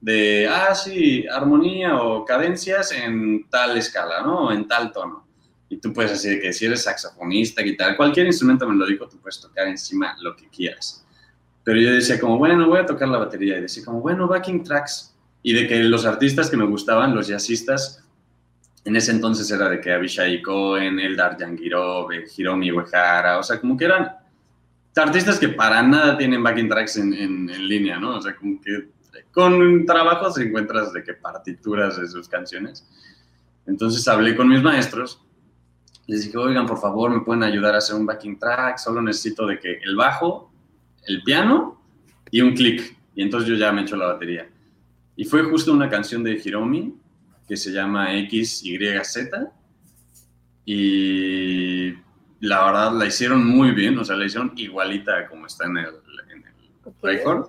de, 0.00 0.48
ah, 0.48 0.74
sí, 0.74 1.26
armonía 1.28 2.00
o 2.00 2.24
cadencias 2.24 2.90
en 2.92 3.46
tal 3.50 3.76
escala, 3.76 4.22
¿no? 4.22 4.50
En 4.50 4.66
tal 4.66 4.92
tono. 4.92 5.25
Y 5.68 5.78
tú 5.78 5.92
puedes 5.92 6.12
decir 6.12 6.40
que 6.40 6.52
si 6.52 6.66
eres 6.66 6.84
saxofonista, 6.84 7.62
guitarra, 7.62 7.96
cualquier 7.96 8.26
instrumento 8.26 8.68
melódico, 8.68 9.08
tú 9.08 9.18
puedes 9.18 9.40
tocar 9.40 9.66
encima 9.66 10.16
lo 10.20 10.36
que 10.36 10.48
quieras. 10.48 11.04
Pero 11.64 11.80
yo 11.80 11.90
decía 11.90 12.20
como, 12.20 12.38
bueno, 12.38 12.68
voy 12.68 12.78
a 12.78 12.86
tocar 12.86 13.08
la 13.08 13.18
batería. 13.18 13.58
Y 13.58 13.62
decía 13.62 13.84
como, 13.84 14.00
bueno, 14.00 14.28
backing 14.28 14.62
tracks. 14.62 15.14
Y 15.42 15.52
de 15.52 15.66
que 15.66 15.78
los 15.80 16.06
artistas 16.06 16.48
que 16.48 16.56
me 16.56 16.64
gustaban, 16.64 17.14
los 17.14 17.26
jazzistas, 17.26 18.04
en 18.84 18.94
ese 18.94 19.10
entonces 19.10 19.50
era 19.50 19.68
de 19.68 19.80
que 19.80 19.92
Abishai 19.92 20.40
Cohen, 20.40 21.00
Eldar 21.00 21.36
Yangirov, 21.36 22.08
Hiromi 22.36 22.70
Uehara, 22.70 23.38
o 23.38 23.42
sea, 23.42 23.60
como 23.60 23.76
que 23.76 23.84
eran 23.84 24.12
artistas 24.94 25.38
que 25.38 25.48
para 25.48 25.82
nada 25.82 26.16
tienen 26.16 26.42
backing 26.42 26.68
tracks 26.68 26.96
en, 26.96 27.12
en, 27.12 27.50
en 27.50 27.68
línea, 27.68 27.98
¿no? 27.98 28.16
O 28.16 28.22
sea, 28.22 28.34
como 28.36 28.60
que 28.60 28.88
con 29.32 29.84
trabajos 29.84 30.38
encuentras 30.38 30.92
de 30.92 31.04
que 31.04 31.14
partituras 31.14 32.00
de 32.00 32.08
sus 32.08 32.28
canciones. 32.28 32.86
Entonces 33.66 34.06
hablé 34.08 34.34
con 34.36 34.48
mis 34.48 34.62
maestros 34.62 35.20
les 36.06 36.24
dije, 36.24 36.36
oigan, 36.38 36.66
por 36.66 36.78
favor, 36.78 37.10
me 37.10 37.20
pueden 37.20 37.42
ayudar 37.42 37.74
a 37.74 37.78
hacer 37.78 37.96
un 37.96 38.06
backing 38.06 38.38
track, 38.38 38.78
solo 38.78 39.02
necesito 39.02 39.46
de 39.46 39.58
que 39.58 39.80
el 39.84 39.96
bajo, 39.96 40.52
el 41.06 41.22
piano 41.22 41.80
y 42.30 42.40
un 42.40 42.54
clic. 42.54 42.96
Y 43.14 43.22
entonces 43.22 43.48
yo 43.48 43.56
ya 43.56 43.72
me 43.72 43.82
echo 43.82 43.96
la 43.96 44.06
batería. 44.06 44.48
Y 45.16 45.24
fue 45.24 45.42
justo 45.44 45.72
una 45.72 45.88
canción 45.88 46.22
de 46.22 46.40
Hiromi 46.42 46.94
que 47.48 47.56
se 47.56 47.72
llama 47.72 48.08
XYZ. 48.28 49.16
Y 50.64 51.92
la 52.40 52.64
verdad 52.66 52.92
la 52.92 53.06
hicieron 53.06 53.44
muy 53.46 53.70
bien, 53.72 53.98
o 53.98 54.04
sea, 54.04 54.16
la 54.16 54.26
hicieron 54.26 54.52
igualita 54.56 55.26
como 55.28 55.46
está 55.46 55.66
en 55.66 55.78
el, 55.78 55.86
en 56.30 56.44
el 56.44 56.92
record. 57.02 57.48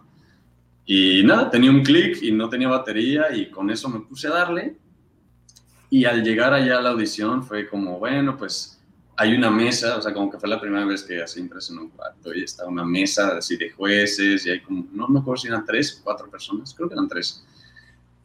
Y 0.86 1.22
nada, 1.24 1.50
tenía 1.50 1.70
un 1.70 1.84
clic 1.84 2.22
y 2.22 2.32
no 2.32 2.50
tenía 2.50 2.70
batería 2.70 3.36
y 3.36 3.52
con 3.52 3.70
eso 3.70 3.90
me 3.90 4.00
puse 4.00 4.28
a 4.28 4.32
darle 4.32 4.78
y 5.90 6.06
al 6.06 6.24
llegar 6.24 6.54
allá 6.54 6.78
a 6.78 6.82
la 6.82 6.90
audición 6.90 7.44
fue 7.44 7.68
como, 7.68 8.00
bueno, 8.00 8.38
pues 8.38 8.80
hay 9.16 9.34
una 9.34 9.50
mesa, 9.50 9.98
o 9.98 10.02
sea, 10.02 10.14
como 10.14 10.30
que 10.30 10.38
fue 10.38 10.48
la 10.48 10.62
primera 10.62 10.86
vez 10.86 11.04
que 11.04 11.22
así 11.22 11.40
impreso 11.40 11.74
en 11.74 11.80
un 11.80 11.90
cuarto 11.90 12.34
y 12.34 12.44
está 12.44 12.68
una 12.68 12.86
mesa 12.86 13.38
así 13.38 13.58
de 13.58 13.72
jueces 13.72 14.46
y 14.46 14.52
hay 14.52 14.62
como, 14.62 14.86
no 14.92 15.08
me 15.08 15.20
acuerdo 15.20 15.42
si 15.42 15.48
eran 15.48 15.66
tres 15.66 16.00
cuatro 16.04 16.30
personas, 16.30 16.74
creo 16.76 16.88
que 16.88 16.94
eran 16.94 17.08
tres 17.08 17.44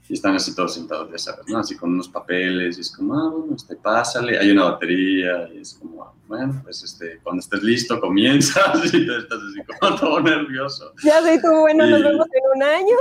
y 0.09 0.15
están 0.15 0.35
así 0.35 0.55
todos 0.55 0.75
sentados, 0.75 1.11
ya 1.11 1.19
sabes, 1.19 1.47
¿no? 1.49 1.59
Así 1.59 1.77
con 1.77 1.93
unos 1.93 2.09
papeles, 2.09 2.77
y 2.77 2.81
es 2.81 2.91
como, 2.91 3.15
ah, 3.15 3.31
bueno, 3.31 3.55
este, 3.55 3.77
pásale, 3.77 4.39
hay 4.39 4.51
una 4.51 4.65
batería, 4.65 5.49
y 5.55 5.61
es 5.61 5.75
como, 5.75 6.03
ah, 6.03 6.13
bueno, 6.27 6.61
pues 6.65 6.83
este, 6.83 7.21
cuando 7.23 7.41
estés 7.41 7.63
listo, 7.63 8.01
comienzas, 8.01 8.85
y 8.95 9.07
tú 9.07 9.13
estás 9.15 9.39
así 9.39 9.61
como 9.65 9.97
todo 10.01 10.21
nervioso. 10.21 10.93
Ya 11.05 11.23
sé, 11.23 11.41
tú, 11.41 11.49
bueno, 11.49 11.87
nos 11.87 12.03
vemos 12.03 12.27
en 12.33 12.57
un 12.57 12.63
año. 12.63 12.97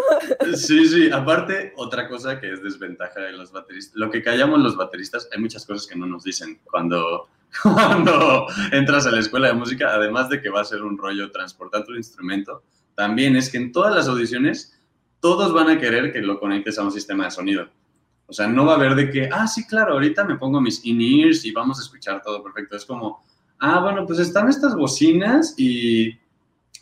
Sí, 0.56 0.88
sí, 0.88 1.10
aparte, 1.12 1.74
otra 1.76 2.08
cosa 2.08 2.40
que 2.40 2.54
es 2.54 2.62
desventaja 2.62 3.20
de 3.20 3.32
los 3.34 3.52
bateristas, 3.52 3.96
lo 3.96 4.10
que 4.12 4.22
callamos 4.22 4.60
los 4.60 4.76
bateristas, 4.76 5.28
hay 5.34 5.42
muchas 5.42 5.66
cosas 5.66 5.88
que 5.88 5.98
no 5.98 6.06
nos 6.06 6.24
dicen 6.24 6.60
cuando, 6.70 7.28
cuando 7.64 8.48
entras 8.72 9.08
a 9.08 9.12
la 9.12 9.20
escuela 9.20 9.48
de 9.48 9.54
música, 9.54 9.94
además 9.94 10.30
de 10.30 10.42
que 10.42 10.50
va 10.50 10.62
a 10.62 10.66
ser 10.66 10.82
un 10.84 10.98
rollo 10.98 11.32
transportar 11.32 11.84
tu 11.84 11.94
instrumento, 11.96 12.64
también 12.96 13.36
es 13.36 13.50
que 13.50 13.58
en 13.58 13.72
todas 13.72 13.96
las 13.96 14.08
audiciones 14.08 14.81
todos 15.22 15.54
van 15.54 15.70
a 15.70 15.80
querer 15.80 16.12
que 16.12 16.20
lo 16.20 16.40
conectes 16.40 16.78
a 16.78 16.84
un 16.84 16.92
sistema 16.92 17.26
de 17.26 17.32
sonido. 17.32 17.70
O 18.26 18.34
sea, 18.34 18.48
no 18.48 18.66
va 18.66 18.74
a 18.74 18.76
haber 18.76 18.96
de 18.96 19.10
que, 19.10 19.30
ah, 19.32 19.48
sí, 19.48 19.66
claro, 19.68 19.94
ahorita 19.94 20.24
me 20.26 20.36
pongo 20.36 20.60
mis 20.60 20.84
in-ears 20.86 21.46
y 21.46 21.52
vamos 21.52 21.80
a 21.80 21.84
escuchar 21.84 22.22
todo 22.22 22.44
perfecto. 22.44 22.76
Es 22.76 22.86
como, 22.86 23.24
ah, 23.60 23.80
bueno, 23.80 24.06
pues 24.06 24.20
están 24.20 24.50
estas 24.50 24.76
bocinas 24.76 25.54
y 25.58 26.18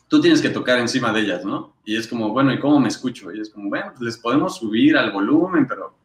tú 0.07 0.21
tienes 0.21 0.41
que 0.41 0.49
tocar 0.49 0.79
encima 0.79 1.11
de 1.11 1.21
ellas, 1.21 1.43
¿no? 1.43 1.73
Y 1.83 1.97
es 1.97 2.07
como, 2.07 2.29
bueno, 2.29 2.53
¿y 2.53 2.59
cómo 2.59 2.79
me 2.79 2.87
escucho? 2.87 3.31
Y 3.33 3.41
es 3.41 3.49
como, 3.49 3.69
bueno, 3.69 3.87
pues 3.89 4.01
les 4.01 4.17
podemos 4.17 4.57
subir 4.57 4.95
al 4.95 5.11
volumen, 5.11 5.67
pero, 5.67 5.95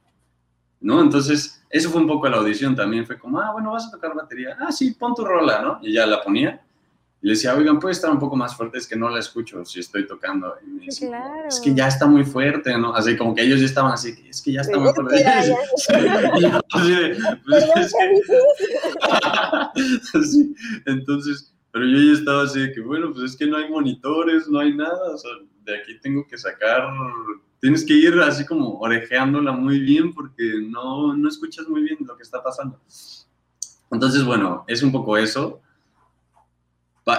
¿no? 0.81 1.01
Entonces, 1.01 1.63
eso 1.71 1.91
fue 1.91 2.01
un 2.01 2.09
poco 2.09 2.29
la 2.29 2.39
audición 2.39 2.75
también. 2.75 3.07
Fue 3.07 3.19
como, 3.19 3.39
ah, 3.39 3.53
bueno, 3.53 3.73
vas 3.73 3.87
a 3.87 3.91
tocar 3.91 4.15
batería. 4.15 4.57
Ah, 4.59 4.73
sí, 4.73 4.93
pon 4.93 5.15
tu 5.15 5.25
rola, 5.25 5.63
¿no? 5.63 5.79
Y 5.83 5.93
ya 5.93 6.07
la 6.07 6.23
ponía 6.23 6.64
le 7.25 7.31
decía, 7.31 7.55
oigan, 7.55 7.81
puede 7.81 7.93
estar 7.93 8.11
un 8.11 8.19
poco 8.19 8.37
más 8.37 8.55
fuerte, 8.55 8.77
es 8.77 8.87
que 8.87 8.97
no 8.97 9.09
la 9.09 9.19
escucho 9.19 9.65
si 9.65 9.81
estoy 9.81 10.07
tocando. 10.07 10.55
claro. 10.99 11.49
Es 11.49 11.59
que 11.59 11.75
ya 11.75 11.89
está 11.89 12.07
muy 12.07 12.23
fuerte, 12.23 12.77
¿no? 12.77 12.95
Así 12.95 13.17
como 13.17 13.35
que 13.35 13.41
ellos 13.41 13.61
ya 13.61 13.67
estaban 13.67 13.93
así, 13.93 14.15
es 14.29 14.43
que 14.43 14.53
ya 14.53 14.61
está 14.61 14.79
muy 14.79 14.93
fuerte. 14.93 15.25
Entonces, 20.85 21.55
pero 21.73 21.87
yo 21.87 21.99
ya 21.99 22.13
estaba 22.13 22.43
así 22.43 22.61
de 22.61 22.73
que, 22.73 22.83
bueno, 22.83 23.11
pues 23.15 23.31
es 23.31 23.37
que 23.39 23.47
no 23.47 23.57
hay 23.57 23.71
monitores, 23.71 24.47
no 24.47 24.59
hay 24.59 24.77
nada, 24.77 25.15
o 25.15 25.17
sea, 25.17 25.31
de 25.65 25.79
aquí 25.79 25.99
tengo 26.03 26.27
que 26.27 26.37
sacar, 26.37 26.91
tienes 27.59 27.87
que 27.87 27.95
ir 27.95 28.21
así 28.21 28.45
como 28.45 28.79
orejeándola 28.81 29.53
muy 29.53 29.81
bien 29.81 30.13
porque 30.13 30.61
no, 30.69 31.17
no 31.17 31.27
escuchas 31.27 31.67
muy 31.69 31.85
bien 31.85 31.97
lo 32.01 32.19
que 32.19 32.23
está 32.23 32.43
pasando. 32.43 32.79
Entonces, 33.91 34.25
bueno, 34.25 34.67
es 34.69 34.83
un 34.83 34.93
poco 34.93 35.17
eso 35.17 35.63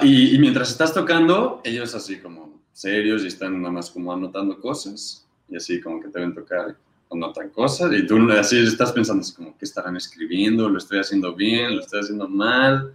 y, 0.02 0.38
mientras 0.40 0.70
estás 0.72 0.94
tocando, 0.94 1.62
ellos 1.64 1.94
así 1.94 2.20
como 2.20 2.62
serios 2.74 3.24
y 3.24 3.28
están 3.28 3.62
nada 3.62 3.74
más 3.74 3.92
como 3.92 4.12
anotando 4.12 4.60
cosas 4.60 5.26
y 5.48 5.56
así 5.56 5.80
como 5.80 6.02
que 6.02 6.10
te 6.10 6.20
ven 6.20 6.34
tocar, 6.34 6.76
anotan 7.12 7.50
cosas 7.50 7.94
y 7.94 8.06
tú 8.06 8.18
así 8.32 8.58
estás 8.58 8.92
pensando 8.92 9.22
así 9.22 9.34
como, 9.34 9.58
¿qué 9.58 9.66
estarán 9.66 9.96
escribiendo? 9.96 10.68
¿Lo 10.68 10.78
estoy 10.78 11.00
haciendo 11.00 11.34
bien? 11.36 11.76
¿Lo 11.76 11.82
estoy 11.82 12.02
haciendo 12.02 12.28
mal? 12.28 12.94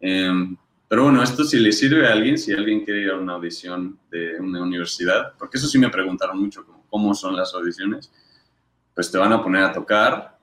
Em, 0.00 0.56
pero 0.88 1.04
bueno, 1.04 1.22
esto 1.22 1.44
si 1.44 1.58
le 1.58 1.72
sirve 1.72 2.06
a 2.06 2.12
alguien, 2.12 2.38
si 2.38 2.52
alguien 2.52 2.84
quiere 2.84 3.02
ir 3.02 3.10
a 3.10 3.16
una 3.16 3.34
audición 3.34 3.98
de 4.10 4.38
una 4.38 4.62
universidad, 4.62 5.32
porque 5.38 5.58
eso 5.58 5.66
sí 5.66 5.78
me 5.78 5.88
preguntaron 5.88 6.40
mucho, 6.40 6.64
como, 6.64 6.84
¿cómo 6.88 7.14
son 7.14 7.34
las 7.34 7.52
audiciones? 7.54 8.12
Pues 8.94 9.10
te 9.10 9.18
van 9.18 9.32
a 9.32 9.42
poner 9.42 9.64
a 9.64 9.72
tocar, 9.72 10.38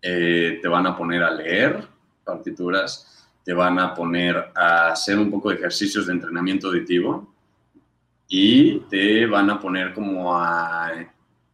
eh, 0.00 0.60
te 0.62 0.68
van 0.68 0.86
a 0.86 0.96
poner 0.96 1.22
a 1.24 1.30
leer 1.32 1.88
partituras, 2.24 3.17
te 3.48 3.54
van 3.54 3.78
a 3.78 3.94
poner 3.94 4.52
a 4.54 4.92
hacer 4.92 5.18
un 5.18 5.30
poco 5.30 5.48
de 5.48 5.54
ejercicios 5.54 6.06
de 6.06 6.12
entrenamiento 6.12 6.66
auditivo 6.66 7.34
y 8.28 8.80
te 8.90 9.24
van 9.24 9.48
a 9.48 9.58
poner 9.58 9.94
como 9.94 10.36
a 10.36 10.92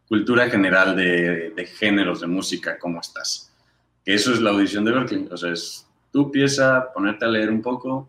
cultura 0.08 0.50
general 0.50 0.96
de, 0.96 1.54
géneros 1.78 2.20
de 2.20 2.26
música, 2.26 2.80
cómo 2.80 3.00
estás. 3.00 3.52
eso 4.04 4.32
es 4.32 4.40
la 4.40 4.50
audición 4.50 4.84
de 4.84 4.90
Berkeley. 4.90 5.28
O 5.30 5.36
sea, 5.36 5.52
es, 5.52 5.86
tú 6.10 6.22
empiezas 6.22 6.68
a 6.68 6.92
ponerte 6.92 7.26
a 7.26 7.28
leer 7.28 7.48
un 7.48 7.62
poco, 7.62 8.08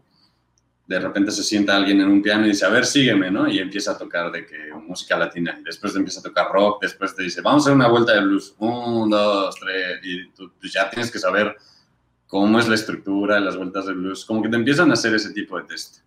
de 0.87 0.99
repente 0.99 1.29
se 1.29 1.43
sienta 1.43 1.75
alguien 1.75 2.01
en 2.01 2.07
un 2.07 2.23
piano 2.23 2.43
y 2.47 2.49
dice, 2.49 2.65
a 2.65 2.69
ver, 2.69 2.87
sígueme, 2.87 3.29
¿no? 3.29 3.47
Y 3.47 3.59
empieza 3.59 3.91
a 3.91 3.97
tocar 3.99 4.31
de 4.31 4.47
que 4.47 4.73
música 4.73 5.15
latina. 5.15 5.61
Después 5.63 5.93
te 5.93 5.99
empieza 5.99 6.21
a 6.21 6.23
tocar 6.23 6.47
rock, 6.51 6.81
después 6.81 7.15
te 7.15 7.21
dice, 7.21 7.41
vamos 7.41 7.61
a 7.61 7.63
hacer 7.65 7.75
una 7.75 7.87
vuelta 7.87 8.13
de 8.13 8.21
blues. 8.21 8.55
Un, 8.57 9.11
dos, 9.11 9.55
tres. 9.59 9.99
Y 10.01 10.29
tú 10.29 10.51
pues 10.59 10.73
ya 10.73 10.89
tienes 10.89 11.11
que 11.11 11.19
saber 11.19 11.55
cómo 12.35 12.59
es 12.59 12.67
la 12.67 12.75
estructura, 12.75 13.39
las 13.39 13.55
vueltas 13.55 13.85
de 13.85 13.93
blues, 13.93 14.25
como 14.25 14.41
que 14.41 14.49
te 14.49 14.57
empiezan 14.57 14.89
a 14.89 14.95
hacer 14.95 15.15
ese 15.15 15.31
tipo 15.31 15.57
de 15.57 15.63
test. 15.63 15.99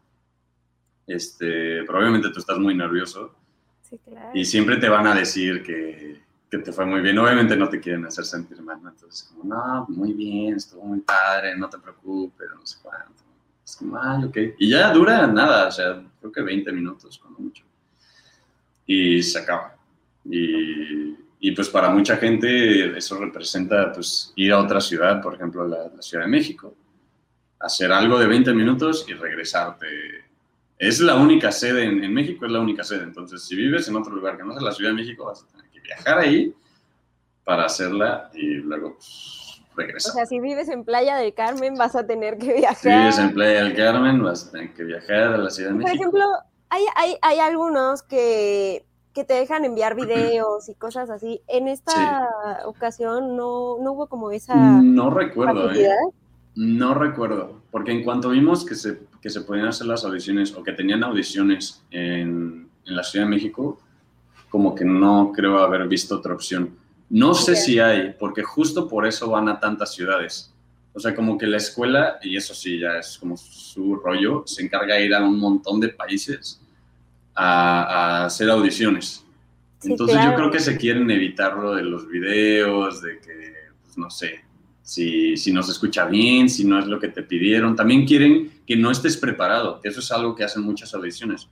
este, 1.07 1.83
probablemente 1.85 2.29
tú 2.29 2.41
estás 2.41 2.59
muy 2.59 2.75
nervioso. 2.75 3.35
Sí, 3.81 3.99
claro. 4.05 4.33
Y 4.35 4.45
siempre 4.45 4.77
te 4.77 4.91
van 4.91 5.07
a 5.07 5.15
decir 5.15 5.63
que, 5.63 6.21
que, 6.51 6.59
te 6.59 6.71
fue 6.71 6.85
muy 6.85 7.01
bien. 7.01 7.19
Obviamente 7.19 7.57
no 7.57 7.71
te 7.71 7.81
quieren 7.81 8.05
hacer 8.05 8.27
sentir 8.27 8.61
mal, 8.61 8.79
¿no? 8.83 8.91
Entonces, 8.91 9.23
como, 9.23 9.55
no, 9.55 9.87
muy 9.89 10.13
bien, 10.13 10.57
estuvo 10.57 10.85
muy 10.85 11.01
padre, 11.01 11.57
no 11.57 11.67
te 11.71 11.79
preocupes, 11.79 12.47
no 12.55 12.67
sé 12.67 12.77
cuánto. 12.83 13.23
Es 13.65 13.77
como, 13.77 13.99
ay, 13.99 14.25
ok. 14.25 14.37
Y 14.59 14.69
ya 14.69 14.93
dura 14.93 15.27
nada, 15.27 15.69
o 15.69 15.73
sea, 15.73 16.05
creo 16.21 16.31
que 16.31 16.43
20 16.43 16.71
minutos, 16.73 17.19
cuando 17.19 17.41
mucho. 17.41 17.65
Y 18.85 19.23
se 19.23 19.39
acaba. 19.39 19.75
Y, 20.27 21.17
y, 21.41 21.53
pues 21.53 21.69
para 21.69 21.91
mucha 21.91 22.17
gente 22.17 22.97
eso 22.97 23.19
representa 23.19 23.93
pues 23.93 24.33
ir 24.37 24.53
a 24.53 24.61
otra 24.61 24.81
ciudad, 24.81 25.23
por 25.23 25.35
ejemplo 25.35 25.67
la, 25.67 25.89
la 25.95 26.03
Ciudad 26.03 26.25
de 26.25 26.31
México, 26.31 26.75
hacer 27.61 27.93
algo 27.93 28.19
de 28.19 28.27
20 28.27 28.53
minutos 28.55 29.05
y 29.09 29.15
regresarte. 29.15 29.87
Es 30.79 31.01
la 31.01 31.17
única 31.17 31.51
sede 31.51 31.85
en, 31.85 32.05
en, 32.05 32.15
México, 32.15 32.47
es 32.47 32.53
la 32.53 32.61
única 32.61 32.85
sede. 32.85 33.03
Entonces, 33.03 33.43
si 33.43 33.57
vives 33.57 33.89
en 33.89 33.97
otro 33.97 34.15
lugar 34.15 34.37
que 34.37 34.45
no 34.45 34.53
sea 34.53 34.63
la 34.63 34.73
Ciudad 34.73 34.91
de 34.91 34.97
México, 34.97 35.25
vas 35.25 35.43
a 35.43 35.47
tener 35.49 35.69
que 35.71 35.81
viajar 35.81 36.19
ahí 36.19 36.55
para 37.45 37.65
hacerla 37.65 38.31
y 38.35 38.57
luego 38.57 38.95
pues, 38.95 39.63
regresar. 39.75 40.11
O 40.11 40.15
sea, 40.15 40.27
si 40.27 40.39
vives 40.39 40.69
en 40.69 40.85
Playa 40.85 41.17
del 41.17 41.35
Carmen, 41.35 41.75
vas 41.75 41.97
a 41.97 42.07
tener 42.07 42.39
que 42.39 42.53
viajar. 42.53 42.77
Si 42.77 42.89
vives 42.89 43.19
en 43.19 43.33
Playa 43.33 43.65
del 43.65 43.75
Carmen, 43.75 44.23
vas 44.23 44.47
a 44.47 44.51
tener 44.53 44.75
que 44.75 44.85
viajar 44.85 45.35
a 45.35 45.39
la 45.39 45.51
Ciudad 45.51 45.71
de 45.71 45.77
México. 45.77 45.91
Por 45.91 46.01
ejemplo, 46.01 46.25
hay, 46.69 46.85
hay, 46.95 47.17
hay 47.23 47.39
algunos 47.39 48.03
que 48.03 48.85
que 49.13 49.25
te 49.25 49.35
dejan 49.35 49.65
enviar 49.65 49.95
videos 49.95 50.69
y 50.69 50.75
cosas 50.75 51.11
así. 51.11 51.41
En 51.49 51.69
esta 51.69 51.93
sí. 51.93 52.67
ocasión 52.67 53.37
no, 53.37 53.79
no, 53.81 53.93
hubo 53.93 54.07
como 54.07 54.31
esa... 54.31 54.55
No 54.55 55.11
recuerdo, 55.11 55.71
¿eh? 55.73 55.89
No 56.55 56.95
recuerdo, 56.95 57.61
porque 57.71 57.93
en 57.93 58.03
cuanto 58.03 58.31
vimos 58.31 58.65
que 58.65 58.75
se, 58.75 59.01
que 59.23 59.31
se 59.31 59.43
podían 59.43 59.69
hacer 59.69 59.87
las 59.87 60.05
audiciones 60.05 60.55
o 60.55 60.63
que 60.63 60.73
tenían 60.73 61.05
audiciones 61.05 61.83
en, 61.91 62.69
en 62.85 62.97
la 62.97 63.05
Ciudad 63.05 63.27
de 63.27 63.31
México, 63.31 63.79
como 64.51 64.75
que 64.75 64.85
no 64.85 65.33
creo 65.35 65.59
haber 65.59 65.87
visto 65.87 66.17
otra 66.17 66.35
opción. 66.35 66.77
No 67.11 67.35
sé 67.35 67.57
si 67.57 67.79
hay, 67.79 68.15
porque 68.19 68.43
justo 68.43 68.89
por 68.89 69.07
eso 69.07 69.31
van 69.31 69.49
a 69.49 69.61
tantas 69.61 69.95
ciudades. 69.95 70.53
O 70.93 71.01
sea, 71.01 71.15
como 71.15 71.39
que 71.39 71.47
la 71.47 71.59
escuela, 71.59 72.19
y 72.23 72.37
eso 72.37 72.55
sí, 72.55 72.81
ya 72.81 72.99
es 72.99 73.19
como 73.19 73.37
su 73.37 73.97
rollo, 73.97 74.43
se 74.47 74.65
encarga 74.65 74.97
de 74.97 75.07
ir 75.07 75.15
a 75.15 75.25
un 75.25 75.39
montón 75.39 75.79
de 75.81 75.91
países 75.91 76.61
a, 77.39 77.83
a 77.83 78.25
hacer 78.27 78.51
audiciones. 78.51 79.25
Sí, 79.79 79.93
Entonces 79.93 80.17
claro. 80.17 80.33
yo 80.33 80.37
creo 80.37 80.51
que 80.51 80.59
se 80.59 80.77
quieren 80.77 81.09
evitar 81.11 81.57
lo 81.57 81.75
de 81.75 81.85
los 81.85 82.09
videos, 82.09 83.01
de 83.01 83.21
que, 83.21 83.55
pues, 83.85 83.97
no 83.97 84.11
sé, 84.11 84.41
si, 84.83 85.37
si 85.37 85.53
no 85.53 85.63
se 85.63 85.73
escucha 85.73 86.07
bien, 86.07 86.49
si 86.49 86.65
no 86.65 86.81
es 86.81 86.87
lo 86.87 86.99
que 86.99 87.09
te 87.09 87.23
pidieron. 87.23 87.77
También 87.77 88.05
quieren 88.05 88.51
que 88.67 88.77
no 88.77 88.91
estés 88.91 89.17
preparado, 89.17 89.81
que 89.81 89.89
eso 89.89 90.01
es 90.01 90.11
algo 90.11 90.35
que 90.35 90.43
hacen 90.43 90.63
muchas 90.63 90.93
audiciones. 90.95 91.49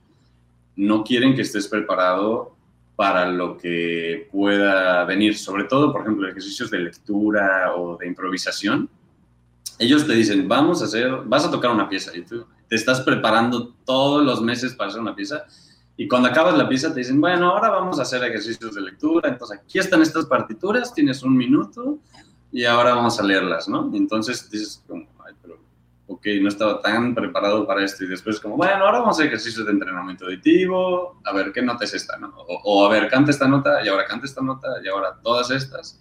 No 0.75 1.03
quieren 1.05 1.35
que 1.35 1.41
estés 1.41 1.67
preparado 1.67 2.55
para 2.97 3.31
lo 3.31 3.57
que 3.57 4.27
pueda 4.31 5.05
venir, 5.05 5.37
sobre 5.37 5.63
todo, 5.63 5.93
por 5.93 6.01
ejemplo, 6.01 6.27
ejercicios 6.27 6.69
de 6.69 6.79
lectura 6.79 7.73
o 7.75 7.95
de 7.95 8.07
improvisación. 8.07 8.89
Ellos 9.79 10.05
te 10.05 10.13
dicen, 10.13 10.47
vamos 10.47 10.81
a 10.81 10.85
hacer, 10.85 11.11
vas 11.25 11.45
a 11.45 11.51
tocar 11.51 11.71
una 11.71 11.87
pieza 11.87 12.15
y 12.17 12.23
tú 12.23 12.45
te 12.67 12.75
estás 12.75 12.99
preparando 13.01 13.75
todos 13.85 14.25
los 14.25 14.41
meses 14.41 14.73
para 14.73 14.89
hacer 14.89 14.99
una 14.99 15.15
pieza 15.15 15.45
y 15.99 16.07
cuando 16.07 16.29
acabas 16.29 16.55
la 16.55 16.69
pieza 16.69 16.93
te 16.93 16.99
dicen, 16.99 17.19
bueno, 17.19 17.49
ahora 17.49 17.69
vamos 17.69 17.97
a 17.97 18.03
hacer 18.03 18.23
ejercicios 18.23 18.75
de 18.75 18.81
lectura, 18.81 19.29
entonces 19.29 19.59
aquí 19.59 19.79
están 19.79 20.03
estas 20.03 20.27
partituras, 20.27 20.93
tienes 20.93 21.23
un 21.23 21.35
minuto 21.35 21.97
y 22.51 22.65
ahora 22.65 22.93
vamos 22.93 23.19
a 23.19 23.23
leerlas, 23.23 23.67
¿no? 23.67 23.89
Y 23.91 23.97
entonces 23.97 24.47
dices 24.51 24.83
como, 24.87 25.07
ay, 25.25 25.33
pero, 25.41 25.59
ok, 26.05 26.27
no 26.39 26.49
estaba 26.49 26.79
tan 26.81 27.15
preparado 27.15 27.65
para 27.65 27.83
esto 27.83 28.03
y 28.03 28.07
después 28.07 28.39
como, 28.39 28.55
bueno, 28.57 28.85
ahora 28.85 28.99
vamos 28.99 29.19
a 29.19 29.25
ejercicios 29.25 29.65
de 29.65 29.71
entrenamiento 29.71 30.25
auditivo, 30.25 31.19
a 31.25 31.33
ver 31.33 31.51
qué 31.51 31.63
nota 31.63 31.83
es 31.83 31.95
esta, 31.95 32.15
¿no? 32.17 32.31
O, 32.37 32.61
o 32.63 32.85
a 32.85 32.89
ver, 32.89 33.09
canta 33.09 33.31
esta 33.31 33.47
nota 33.47 33.83
y 33.83 33.87
ahora 33.87 34.05
canta 34.05 34.27
esta 34.27 34.43
nota 34.43 34.67
y 34.83 34.87
ahora 34.87 35.17
todas 35.23 35.49
estas. 35.49 35.99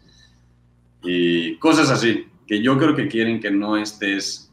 Y 1.03 1.57
cosas 1.57 1.91
así, 1.91 2.27
que 2.47 2.63
yo 2.63 2.77
creo 2.77 2.95
que 2.95 3.09
quieren 3.09 3.41
que 3.41 3.51
no 3.51 3.79
estés 3.79 4.53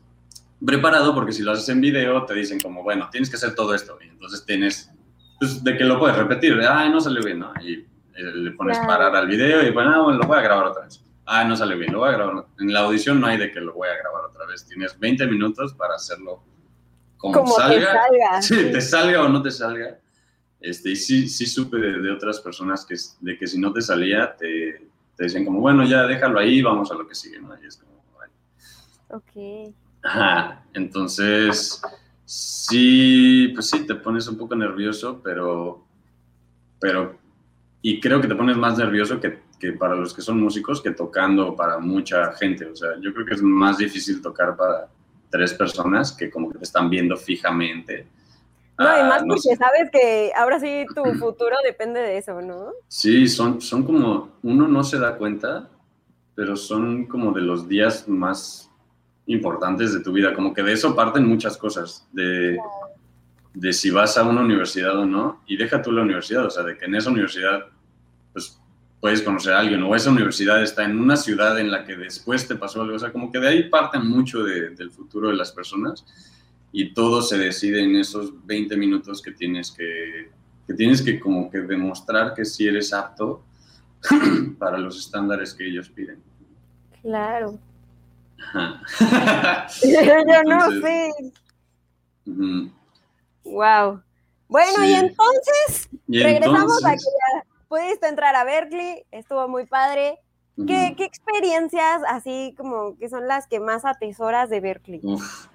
preparado 0.65 1.13
porque 1.13 1.34
si 1.34 1.41
lo 1.41 1.51
haces 1.51 1.67
en 1.67 1.82
video 1.82 2.25
te 2.25 2.34
dicen 2.34 2.62
como, 2.62 2.82
bueno, 2.82 3.10
tienes 3.12 3.29
que 3.29 3.36
hacer 3.36 3.53
todo 3.56 3.73
esto 3.73 3.97
y 4.01 4.08
entonces 4.08 4.45
tienes 4.45 4.89
pues, 5.43 5.63
de 5.63 5.77
que 5.77 5.84
lo 5.84 5.99
puedes 5.99 6.17
repetir, 6.17 6.58
de, 6.58 6.65
ay, 6.65 6.89
no 6.89 7.01
salió 7.01 7.21
bien, 7.21 7.39
¿no? 7.39 7.53
Y 7.62 7.86
le 8.15 8.51
pones 8.51 8.77
claro. 8.77 8.93
parar 8.93 9.15
al 9.15 9.27
video 9.27 9.63
y 9.63 9.71
bueno, 9.71 9.91
ah, 9.93 10.01
bueno, 10.01 10.19
lo 10.19 10.27
voy 10.27 10.38
a 10.38 10.41
grabar 10.41 10.67
otra 10.67 10.84
vez. 10.84 11.03
Ah, 11.25 11.43
no 11.43 11.56
salió 11.56 11.77
bien, 11.77 11.91
lo 11.91 11.99
voy 11.99 12.10
a 12.10 12.13
grabar. 12.13 12.45
En 12.60 12.71
la 12.71 12.82
audición 12.82 13.19
no 13.19 13.27
hay 13.27 13.38
de 13.38 13.51
que 13.51 13.60
lo 13.60 13.73
voy 13.73 13.89
a 13.89 13.97
grabar 13.97 14.25
otra 14.25 14.45
vez. 14.45 14.65
Tienes 14.65 14.97
20 14.97 15.27
minutos 15.27 15.73
para 15.73 15.95
hacerlo 15.95 16.43
como, 17.17 17.34
como 17.34 17.56
salga. 17.56 17.79
Te 17.79 17.86
salga. 17.86 18.41
Sí, 18.41 18.56
te 18.71 18.82
salga 18.82 19.23
o 19.23 19.29
no 19.29 19.41
te 19.41 19.51
salga. 19.51 19.97
Este, 20.62 20.91
y 20.91 20.95
sí, 20.95 21.27
sí 21.27 21.45
supe 21.45 21.77
de, 21.77 21.99
de, 21.99 22.12
otras 22.12 22.39
personas 22.39 22.86
que, 22.86 22.95
de 23.19 23.38
que 23.38 23.47
si 23.47 23.60
no 23.60 23.73
te 23.73 23.82
salía, 23.82 24.34
te, 24.36 24.88
te 25.17 25.23
decían 25.23 25.43
como, 25.43 25.60
bueno, 25.60 25.84
ya 25.84 26.03
déjalo 26.03 26.39
ahí, 26.39 26.62
vamos 26.62 26.89
a 26.91 26.95
lo 26.95 27.06
que 27.06 27.15
sigue, 27.15 27.41
¿no? 27.41 27.53
Y 27.62 27.67
es 27.67 27.77
como, 27.77 28.01
ay. 28.21 28.29
Ok. 29.10 29.75
Ajá, 30.03 30.63
entonces 30.73 31.82
sí, 32.25 33.51
pues 33.53 33.69
sí, 33.69 33.86
te 33.86 33.95
pones 33.95 34.27
un 34.27 34.38
poco 34.38 34.55
nervioso, 34.55 35.21
pero, 35.23 35.86
pero, 36.79 37.17
y 37.81 37.99
creo 37.99 38.21
que 38.21 38.27
te 38.27 38.36
pones 38.36 38.57
más 38.57 38.77
nervioso 38.77 39.19
que, 39.19 39.41
que, 39.59 39.73
para 39.73 39.95
los 39.95 40.13
que 40.13 40.21
son 40.21 40.41
músicos 40.41 40.81
que 40.81 40.91
tocando 40.91 41.55
para 41.55 41.79
mucha 41.79 42.31
gente. 42.33 42.65
O 42.65 42.75
sea, 42.75 42.89
yo 43.01 43.13
creo 43.13 43.25
que 43.25 43.33
es 43.33 43.41
más 43.41 43.77
difícil 43.77 44.21
tocar 44.21 44.55
para 44.55 44.88
tres 45.29 45.53
personas 45.53 46.12
que 46.12 46.29
como 46.29 46.51
que 46.51 46.59
te 46.59 46.63
están 46.63 46.89
viendo 46.89 47.17
fijamente. 47.17 48.07
No, 48.77 48.86
y 48.86 49.03
más 49.03 49.21
ah, 49.21 49.25
no 49.25 49.27
porque 49.36 49.41
sé. 49.41 49.55
sabes 49.55 49.89
que 49.91 50.31
ahora 50.36 50.59
sí 50.59 50.86
tu 50.95 51.03
futuro 51.19 51.55
depende 51.63 51.99
de 51.99 52.17
eso, 52.17 52.41
¿no? 52.41 52.71
Sí, 52.88 53.27
son, 53.27 53.62
son 53.62 53.83
como, 53.83 54.38
uno 54.43 54.67
no 54.67 54.83
se 54.83 54.99
da 54.99 55.17
cuenta, 55.17 55.69
pero 56.36 56.55
son 56.55 57.05
como 57.05 57.31
de 57.31 57.41
los 57.41 57.67
días 57.67 58.07
más 58.07 58.71
importantes 59.27 59.93
de 59.93 60.01
tu 60.01 60.12
vida, 60.12 60.33
como 60.33 60.53
que 60.53 60.63
de 60.63 60.73
eso 60.73 60.95
parten 60.95 61.25
muchas 61.25 61.57
cosas, 61.57 62.07
de, 62.12 62.57
de 63.53 63.73
si 63.73 63.89
vas 63.89 64.17
a 64.17 64.23
una 64.23 64.41
universidad 64.41 64.97
o 64.97 65.05
no, 65.05 65.41
y 65.47 65.57
deja 65.57 65.81
tú 65.81 65.91
la 65.91 66.01
universidad, 66.01 66.45
o 66.45 66.49
sea, 66.49 66.63
de 66.63 66.77
que 66.77 66.86
en 66.86 66.95
esa 66.95 67.09
universidad 67.09 67.65
pues 68.33 68.59
puedes 68.99 69.21
conocer 69.21 69.53
a 69.53 69.59
alguien, 69.59 69.83
o 69.83 69.95
esa 69.95 70.09
universidad 70.09 70.62
está 70.62 70.83
en 70.86 70.99
una 70.99 71.17
ciudad 71.17 71.59
en 71.59 71.71
la 71.71 71.86
que 71.86 71.95
después 71.95 72.47
te 72.47 72.55
pasó 72.55 72.81
algo, 72.81 72.95
o 72.95 72.99
sea, 72.99 73.12
como 73.12 73.31
que 73.31 73.39
de 73.39 73.47
ahí 73.47 73.69
parten 73.69 74.07
mucho 74.07 74.43
de, 74.43 74.71
del 74.71 74.91
futuro 74.91 75.29
de 75.29 75.36
las 75.36 75.51
personas, 75.51 76.05
y 76.71 76.93
todo 76.93 77.21
se 77.21 77.38
decide 77.38 77.83
en 77.83 77.95
esos 77.95 78.33
20 78.45 78.75
minutos 78.77 79.21
que 79.21 79.31
tienes 79.31 79.71
que, 79.71 80.31
que 80.67 80.73
tienes 80.73 81.01
que 81.01 81.19
como 81.19 81.49
que 81.49 81.59
demostrar 81.59 82.33
que 82.33 82.43
sí 82.45 82.67
eres 82.67 82.93
apto 82.93 83.43
para 84.57 84.77
los 84.79 84.97
estándares 84.97 85.53
que 85.53 85.67
ellos 85.67 85.89
piden. 85.89 86.19
Claro. 87.01 87.59
Yo 89.83 90.43
no 90.45 90.71
sé. 90.81 91.11
Uh 92.25 92.31
-huh. 92.31 92.71
Wow. 93.43 94.01
Bueno, 94.47 94.77
sí. 94.77 94.91
y 94.91 94.93
entonces 94.93 95.89
¿Y 96.07 96.23
regresamos 96.23 96.61
entonces? 96.61 96.85
a 96.85 96.91
que 96.91 97.03
ya 97.03 97.45
pudiste 97.67 98.07
entrar 98.07 98.35
a 98.35 98.43
Berkeley, 98.43 99.03
estuvo 99.11 99.47
muy 99.47 99.65
padre. 99.65 100.19
Uh 100.55 100.63
-huh. 100.63 100.67
¿Qué, 100.67 100.95
¿Qué, 100.95 101.05
experiencias 101.05 102.01
así 102.07 102.53
como 102.57 102.97
que 102.97 103.09
son 103.09 103.27
las 103.27 103.47
que 103.47 103.59
más 103.59 103.85
atesoras 103.85 104.49
de 104.49 104.59
Berkeley? 104.59 104.99
Uf. 105.03 105.47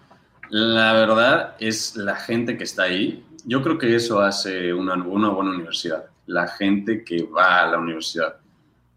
La 0.50 0.94
verdad 0.94 1.56
es 1.60 1.94
la 1.94 2.16
gente 2.16 2.56
que 2.56 2.64
está 2.64 2.84
ahí. 2.84 3.24
Yo 3.44 3.62
creo 3.62 3.78
que 3.78 3.94
eso 3.94 4.20
hace 4.20 4.72
una, 4.72 4.94
una 4.94 5.28
buena 5.28 5.50
universidad, 5.50 6.06
la 6.26 6.48
gente 6.48 7.04
que 7.04 7.22
va 7.24 7.62
a 7.62 7.66
la 7.66 7.78
universidad. 7.78 8.36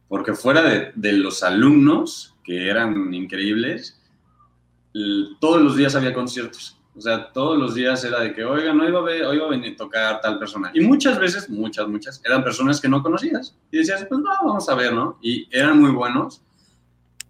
Porque 0.07 0.33
fuera 0.33 0.61
de, 0.61 0.91
de 0.95 1.13
los 1.13 1.43
alumnos, 1.43 2.30
eran 2.57 3.13
increíbles, 3.13 4.01
todos 5.39 5.61
los 5.61 5.75
días 5.75 5.95
había 5.95 6.13
conciertos. 6.13 6.77
O 6.93 6.99
sea, 6.99 7.31
todos 7.31 7.57
los 7.57 7.73
días 7.73 8.03
era 8.03 8.19
de 8.19 8.33
que, 8.33 8.43
oigan, 8.43 8.77
no 8.77 8.87
iba 8.87 8.99
a, 8.99 9.03
ver, 9.03 9.23
hoy 9.23 9.37
iba 9.37 9.45
a 9.45 9.49
venir 9.49 9.73
a 9.73 9.77
tocar 9.77 10.19
tal 10.19 10.37
persona. 10.37 10.71
Y 10.73 10.81
muchas 10.81 11.17
veces, 11.17 11.49
muchas, 11.49 11.87
muchas, 11.87 12.21
eran 12.25 12.43
personas 12.43 12.81
que 12.81 12.89
no 12.89 13.01
conocías. 13.01 13.55
Y 13.71 13.77
decías, 13.77 14.05
pues 14.09 14.19
no, 14.19 14.29
vamos 14.43 14.67
a 14.67 14.75
ver, 14.75 14.93
¿no? 14.93 15.17
Y 15.21 15.47
eran 15.51 15.79
muy 15.79 15.91
buenos, 15.91 16.41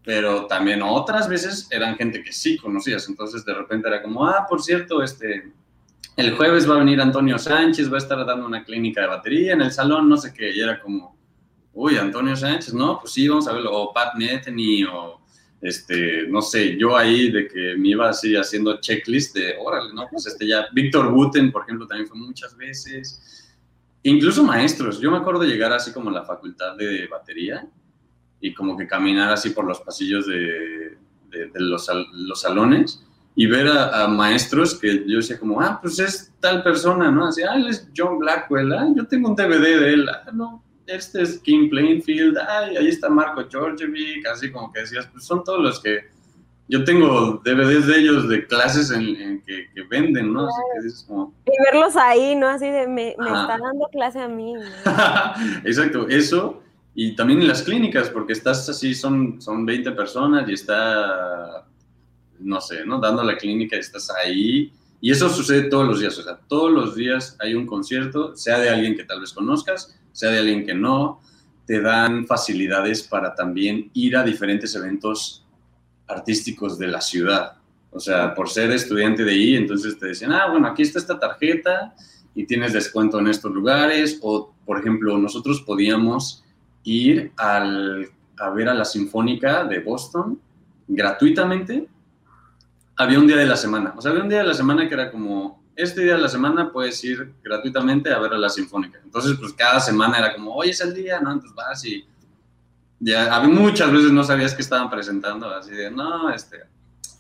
pero 0.03 0.47
también 0.47 0.81
otras 0.81 1.29
veces 1.29 1.67
eran 1.69 1.95
gente 1.95 2.23
que 2.23 2.31
sí 2.31 2.57
conocías. 2.57 3.07
Entonces 3.07 3.45
de 3.45 3.53
repente 3.53 3.88
era 3.88 4.01
como, 4.01 4.25
ah, 4.25 4.47
por 4.49 4.63
cierto, 4.63 5.03
este, 5.03 5.51
el 6.17 6.36
jueves 6.36 6.67
va 6.67 6.75
a 6.75 6.79
venir 6.79 6.99
Antonio 6.99 7.38
Sánchez, 7.38 7.91
va 7.91 7.95
a 7.95 7.99
estar 7.99 8.25
dando 8.25 8.47
una 8.47 8.63
clínica 8.63 9.01
de 9.01 9.07
batería 9.07 9.53
en 9.53 9.62
el 9.62 9.71
salón, 9.71 10.10
no 10.10 10.17
sé 10.17 10.34
qué. 10.34 10.55
Y 10.55 10.60
era 10.60 10.81
como, 10.81 11.15
uy, 11.73 11.97
Antonio 11.97 12.36
Sánchez, 12.36 12.73
no, 12.73 12.99
pues 12.99 13.13
sí, 13.13 13.27
vamos 13.27 13.47
a 13.47 13.53
verlo. 13.53 13.71
O 13.71 13.93
Pat 13.93 14.15
Metheny, 14.15 14.84
o 14.84 15.21
este, 15.62 16.27
no 16.27 16.41
sé, 16.41 16.75
yo 16.77 16.97
ahí 16.97 17.31
de 17.31 17.47
que 17.47 17.75
me 17.77 17.89
iba 17.89 18.10
así 18.10 18.36
haciendo 18.36 18.79
checklist 18.81 19.36
de, 19.36 19.55
órale, 19.60 19.93
no, 19.93 20.07
pues 20.10 20.25
este 20.25 20.47
ya, 20.47 20.65
Víctor 20.73 21.12
Buten, 21.12 21.51
por 21.51 21.63
ejemplo, 21.63 21.88
también 21.88 22.07
fue 22.07 22.17
muchas 22.17 22.57
veces. 22.57 23.53
Incluso 24.03 24.43
maestros, 24.43 24.99
yo 24.99 25.12
me 25.12 25.17
acuerdo 25.17 25.41
de 25.41 25.47
llegar 25.47 25.71
así 25.71 25.91
como 25.93 26.10
a 26.10 26.13
la 26.13 26.23
facultad 26.23 26.75
de 26.75 27.07
batería 27.07 27.67
y 28.39 28.53
como 28.53 28.75
que 28.75 28.88
caminar 28.88 29.31
así 29.31 29.51
por 29.51 29.65
los 29.65 29.79
pasillos 29.81 30.25
de, 30.25 30.97
los, 31.53 31.88
los, 32.13 32.41
salones 32.41 33.05
y 33.36 33.45
ver 33.45 33.67
a, 33.67 34.07
maestros 34.07 34.73
que 34.73 35.05
yo 35.07 35.17
decía 35.17 35.39
como, 35.39 35.62
ah, 35.62 35.77
pues 35.79 35.99
es 35.99 36.34
tal 36.39 36.63
persona, 36.63 37.12
¿no? 37.12 37.27
Así, 37.27 37.43
ah, 37.43 37.55
él 37.55 37.67
es 37.67 37.88
John 37.95 38.17
Blackwell, 38.17 38.73
ah, 38.73 38.88
yo 38.95 39.05
tengo 39.05 39.29
un 39.29 39.36
DVD 39.36 39.79
de 39.79 39.93
él, 39.93 40.10
ah, 40.10 40.31
no, 40.34 40.63
este 40.95 41.21
es 41.21 41.39
Kim 41.39 41.69
Plainfield, 41.69 42.38
ah, 42.38 42.67
ahí 42.77 42.88
está 42.88 43.10
Marco 43.10 43.43
Georgievic, 43.49 44.25
así 44.27 44.51
como 44.51 44.71
que 44.71 44.82
decías, 44.82 45.08
pues 45.12 45.25
son 45.25 45.43
todos 45.43 45.62
los 45.62 45.82
que, 45.82 46.10
yo 46.67 46.84
tengo 46.84 47.41
DVDs 47.43 47.88
de 47.88 47.99
ellos 47.99 48.30
de 48.30 48.45
clases 48.47 48.91
en, 48.91 49.41
que, 49.41 49.67
venden, 49.89 50.32
¿no? 50.32 50.47
Así 50.47 50.62
que 50.73 50.84
dices 50.84 51.06
como... 51.08 51.34
Y 51.45 51.63
verlos 51.71 51.97
ahí, 51.97 52.36
¿no? 52.36 52.47
Así 52.47 52.69
de, 52.69 52.88
me, 52.88 53.15
me 53.17 53.27
está 53.27 53.58
dando 53.58 53.88
clase 53.91 54.19
a 54.19 54.27
mí. 54.27 54.54
Exacto, 55.65 56.08
eso, 56.08 56.62
y 56.95 57.15
también 57.15 57.41
en 57.41 57.47
las 57.47 57.63
clínicas, 57.63 58.10
porque 58.10 58.34
estás 58.34 58.69
así, 58.69 58.95
son, 58.95 59.41
son 59.41 59.65
20 59.65 59.91
personas 59.91 60.47
y 60.47 60.54
está 60.54 61.65
no 62.43 62.62
sé, 62.62 62.86
¿no? 62.86 62.99
Dando 62.99 63.23
la 63.23 63.38
clínica 63.38 63.75
y 63.75 63.80
estás 63.80 64.10
ahí. 64.12 64.71
Y 65.01 65.09
eso 65.11 65.29
sucede 65.29 65.63
todos 65.63 65.87
los 65.87 65.99
días, 65.99 66.17
o 66.19 66.23
sea, 66.23 66.39
todos 66.47 66.71
los 66.71 66.95
días 66.95 67.35
hay 67.39 67.55
un 67.55 67.65
concierto, 67.65 68.35
sea 68.35 68.59
de 68.59 68.69
alguien 68.69 68.95
que 68.95 69.03
tal 69.03 69.19
vez 69.19 69.33
conozcas, 69.33 69.99
sea 70.11 70.29
de 70.29 70.37
alguien 70.37 70.63
que 70.63 70.75
no, 70.75 71.19
te 71.65 71.81
dan 71.81 72.27
facilidades 72.27 73.01
para 73.01 73.33
también 73.33 73.89
ir 73.93 74.15
a 74.15 74.23
diferentes 74.23 74.75
eventos 74.75 75.43
artísticos 76.07 76.77
de 76.77 76.87
la 76.87 77.01
ciudad. 77.01 77.53
O 77.89 77.99
sea, 77.99 78.35
por 78.35 78.49
ser 78.49 78.71
estudiante 78.71 79.23
de 79.23 79.31
ahí, 79.31 79.55
entonces 79.55 79.97
te 79.97 80.07
dicen, 80.07 80.31
ah, 80.31 80.47
bueno, 80.49 80.67
aquí 80.67 80.83
está 80.83 80.99
esta 80.99 81.19
tarjeta 81.19 81.95
y 82.35 82.45
tienes 82.45 82.73
descuento 82.73 83.19
en 83.19 83.27
estos 83.27 83.51
lugares. 83.51 84.19
O, 84.21 84.53
por 84.65 84.79
ejemplo, 84.79 85.17
nosotros 85.17 85.61
podíamos 85.61 86.43
ir 86.83 87.31
a 87.37 88.49
ver 88.55 88.69
a 88.69 88.73
la 88.73 88.85
Sinfónica 88.85 89.65
de 89.65 89.79
Boston 89.79 90.39
gratuitamente 90.87 91.87
había 93.01 93.19
un 93.19 93.27
día 93.27 93.37
de 93.37 93.45
la 93.45 93.57
semana. 93.57 93.93
O 93.97 94.01
sea, 94.01 94.11
había 94.11 94.23
un 94.23 94.29
día 94.29 94.39
de 94.39 94.47
la 94.47 94.53
semana 94.53 94.87
que 94.87 94.93
era 94.93 95.11
como, 95.11 95.63
este 95.75 96.01
día 96.01 96.15
de 96.15 96.21
la 96.21 96.27
semana 96.27 96.71
puedes 96.71 97.03
ir 97.03 97.33
gratuitamente 97.43 98.11
a 98.11 98.19
ver 98.19 98.33
a 98.33 98.37
la 98.37 98.49
Sinfónica. 98.49 98.99
Entonces, 99.03 99.37
pues 99.39 99.53
cada 99.53 99.79
semana 99.79 100.17
era 100.19 100.33
como, 100.33 100.53
hoy 100.53 100.69
es 100.69 100.81
el 100.81 100.93
día, 100.93 101.19
¿no? 101.19 101.31
Entonces 101.31 101.55
vas 101.55 101.85
y 101.85 102.05
ya, 102.99 103.33
había 103.35 103.49
muchas 103.49 103.91
veces 103.91 104.11
no 104.11 104.23
sabías 104.23 104.53
que 104.53 104.61
estaban 104.61 104.89
presentando, 104.89 105.49
así 105.49 105.71
de, 105.71 105.89
no, 105.89 106.31
este, 106.31 106.59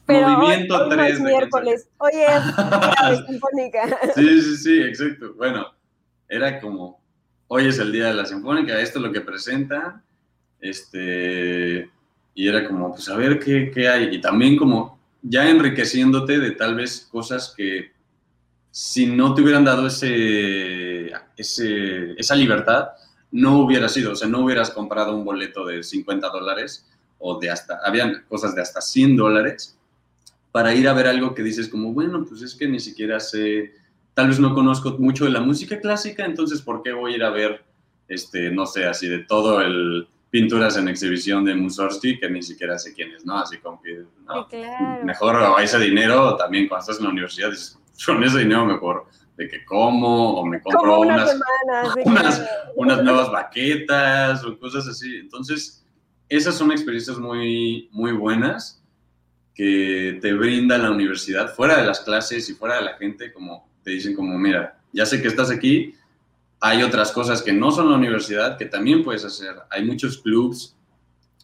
movimiento 0.07 0.89
3. 0.89 1.19
miércoles, 1.21 1.87
hoy 1.97 2.11
es 2.13 2.57
la 2.57 3.25
Sinfónica. 3.27 3.99
Sí, 4.13 4.41
sí, 4.41 4.57
sí, 4.57 4.81
exacto. 4.81 5.33
Bueno, 5.35 5.73
era 6.29 6.59
como, 6.59 7.01
hoy 7.47 7.67
es 7.67 7.79
el 7.79 7.91
día 7.91 8.07
de 8.07 8.13
la 8.13 8.25
Sinfónica, 8.25 8.79
esto 8.79 8.99
es 8.99 9.05
lo 9.05 9.11
que 9.11 9.21
presenta, 9.21 10.03
este, 10.59 11.89
y 12.35 12.47
era 12.47 12.67
como, 12.67 12.91
pues 12.91 13.09
a 13.09 13.15
ver 13.15 13.39
qué, 13.39 13.71
qué 13.73 13.89
hay. 13.89 14.15
Y 14.15 14.21
también 14.21 14.57
como 14.57 15.00
ya 15.21 15.49
enriqueciéndote 15.49 16.39
de 16.39 16.51
tal 16.51 16.75
vez 16.75 17.07
cosas 17.11 17.53
que 17.55 17.91
si 18.71 19.05
no 19.05 19.33
te 19.33 19.41
hubieran 19.41 19.65
dado 19.65 19.87
ese, 19.87 21.11
esa 21.35 22.35
libertad, 22.35 22.89
no 23.31 23.59
hubiera 23.59 23.87
sido, 23.89 24.13
o 24.13 24.15
sea, 24.15 24.27
no 24.27 24.39
hubieras 24.39 24.71
comprado 24.71 25.15
un 25.15 25.23
boleto 25.23 25.65
de 25.65 25.83
50 25.83 26.29
dólares 26.29 26.87
o 27.19 27.39
de 27.39 27.49
hasta, 27.49 27.79
habían 27.83 28.23
cosas 28.27 28.55
de 28.55 28.61
hasta 28.61 28.81
100 28.81 29.15
dólares 29.15 29.77
para 30.51 30.73
ir 30.73 30.87
a 30.87 30.93
ver 30.93 31.07
algo 31.07 31.33
que 31.33 31.43
dices 31.43 31.69
como, 31.69 31.93
bueno, 31.93 32.25
pues 32.27 32.41
es 32.41 32.55
que 32.55 32.67
ni 32.67 32.79
siquiera 32.79 33.19
sé, 33.19 33.73
tal 34.13 34.29
vez 34.29 34.39
no 34.39 34.53
conozco 34.53 34.97
mucho 34.99 35.25
de 35.25 35.31
la 35.31 35.39
música 35.39 35.79
clásica, 35.79 36.25
entonces, 36.25 36.61
¿por 36.61 36.81
qué 36.81 36.91
voy 36.91 37.13
a 37.13 37.15
ir 37.15 37.23
a 37.23 37.29
ver, 37.29 37.63
este, 38.07 38.51
no 38.51 38.65
sé, 38.65 38.85
así 38.85 39.07
de 39.07 39.19
todo 39.19 39.61
el, 39.61 40.07
pinturas 40.31 40.77
en 40.77 40.87
exhibición 40.87 41.43
de 41.43 41.53
Mussorgsky 41.53 42.17
que 42.17 42.29
ni 42.29 42.41
siquiera 42.41 42.79
sé 42.79 42.93
quién 42.93 43.11
es, 43.11 43.25
¿no? 43.25 43.37
Así 43.37 43.57
como 43.57 43.81
que, 43.81 44.05
no, 44.25 44.47
mejor 45.03 45.37
ese 45.61 45.77
dinero 45.77 46.37
también 46.37 46.69
cuando 46.69 46.81
estás 46.81 46.97
en 46.97 47.03
la 47.03 47.11
universidad, 47.11 47.49
dices, 47.49 47.77
con 48.05 48.23
ese 48.23 48.39
dinero 48.39 48.65
mejor 48.65 49.05
de 49.35 49.49
que 49.49 49.65
como 49.65 50.35
o 50.35 50.45
me 50.45 50.61
compro 50.61 51.01
unas, 51.01 51.37
unas, 52.75 53.03
nuevas 53.03 53.29
baquetas 53.29 54.43
o 54.45 54.57
cosas 54.57 54.87
así. 54.87 55.17
Entonces, 55.17 55.85
esas 56.29 56.55
son 56.55 56.71
experiencias 56.71 57.17
muy, 57.17 57.89
muy 57.91 58.13
buenas 58.13 58.81
que 59.53 60.17
te 60.21 60.31
brinda 60.33 60.77
la 60.77 60.91
universidad, 60.91 61.53
fuera 61.53 61.77
de 61.77 61.85
las 61.85 61.99
clases 61.99 62.49
y 62.49 62.53
fuera 62.53 62.77
de 62.77 62.83
la 62.83 62.93
gente, 62.93 63.33
como 63.33 63.69
te 63.83 63.91
dicen 63.91 64.15
como, 64.15 64.37
mira, 64.37 64.79
ya 64.93 65.05
sé 65.05 65.21
que 65.21 65.27
estás 65.27 65.51
aquí, 65.51 65.93
hay 66.61 66.83
otras 66.83 67.11
cosas 67.11 67.41
que 67.41 67.51
no 67.51 67.71
son 67.71 67.89
la 67.89 67.97
universidad 67.97 68.55
que 68.57 68.65
también 68.65 69.03
puedes 69.03 69.25
hacer. 69.25 69.55
Hay 69.71 69.83
muchos 69.83 70.19
clubs 70.19 70.77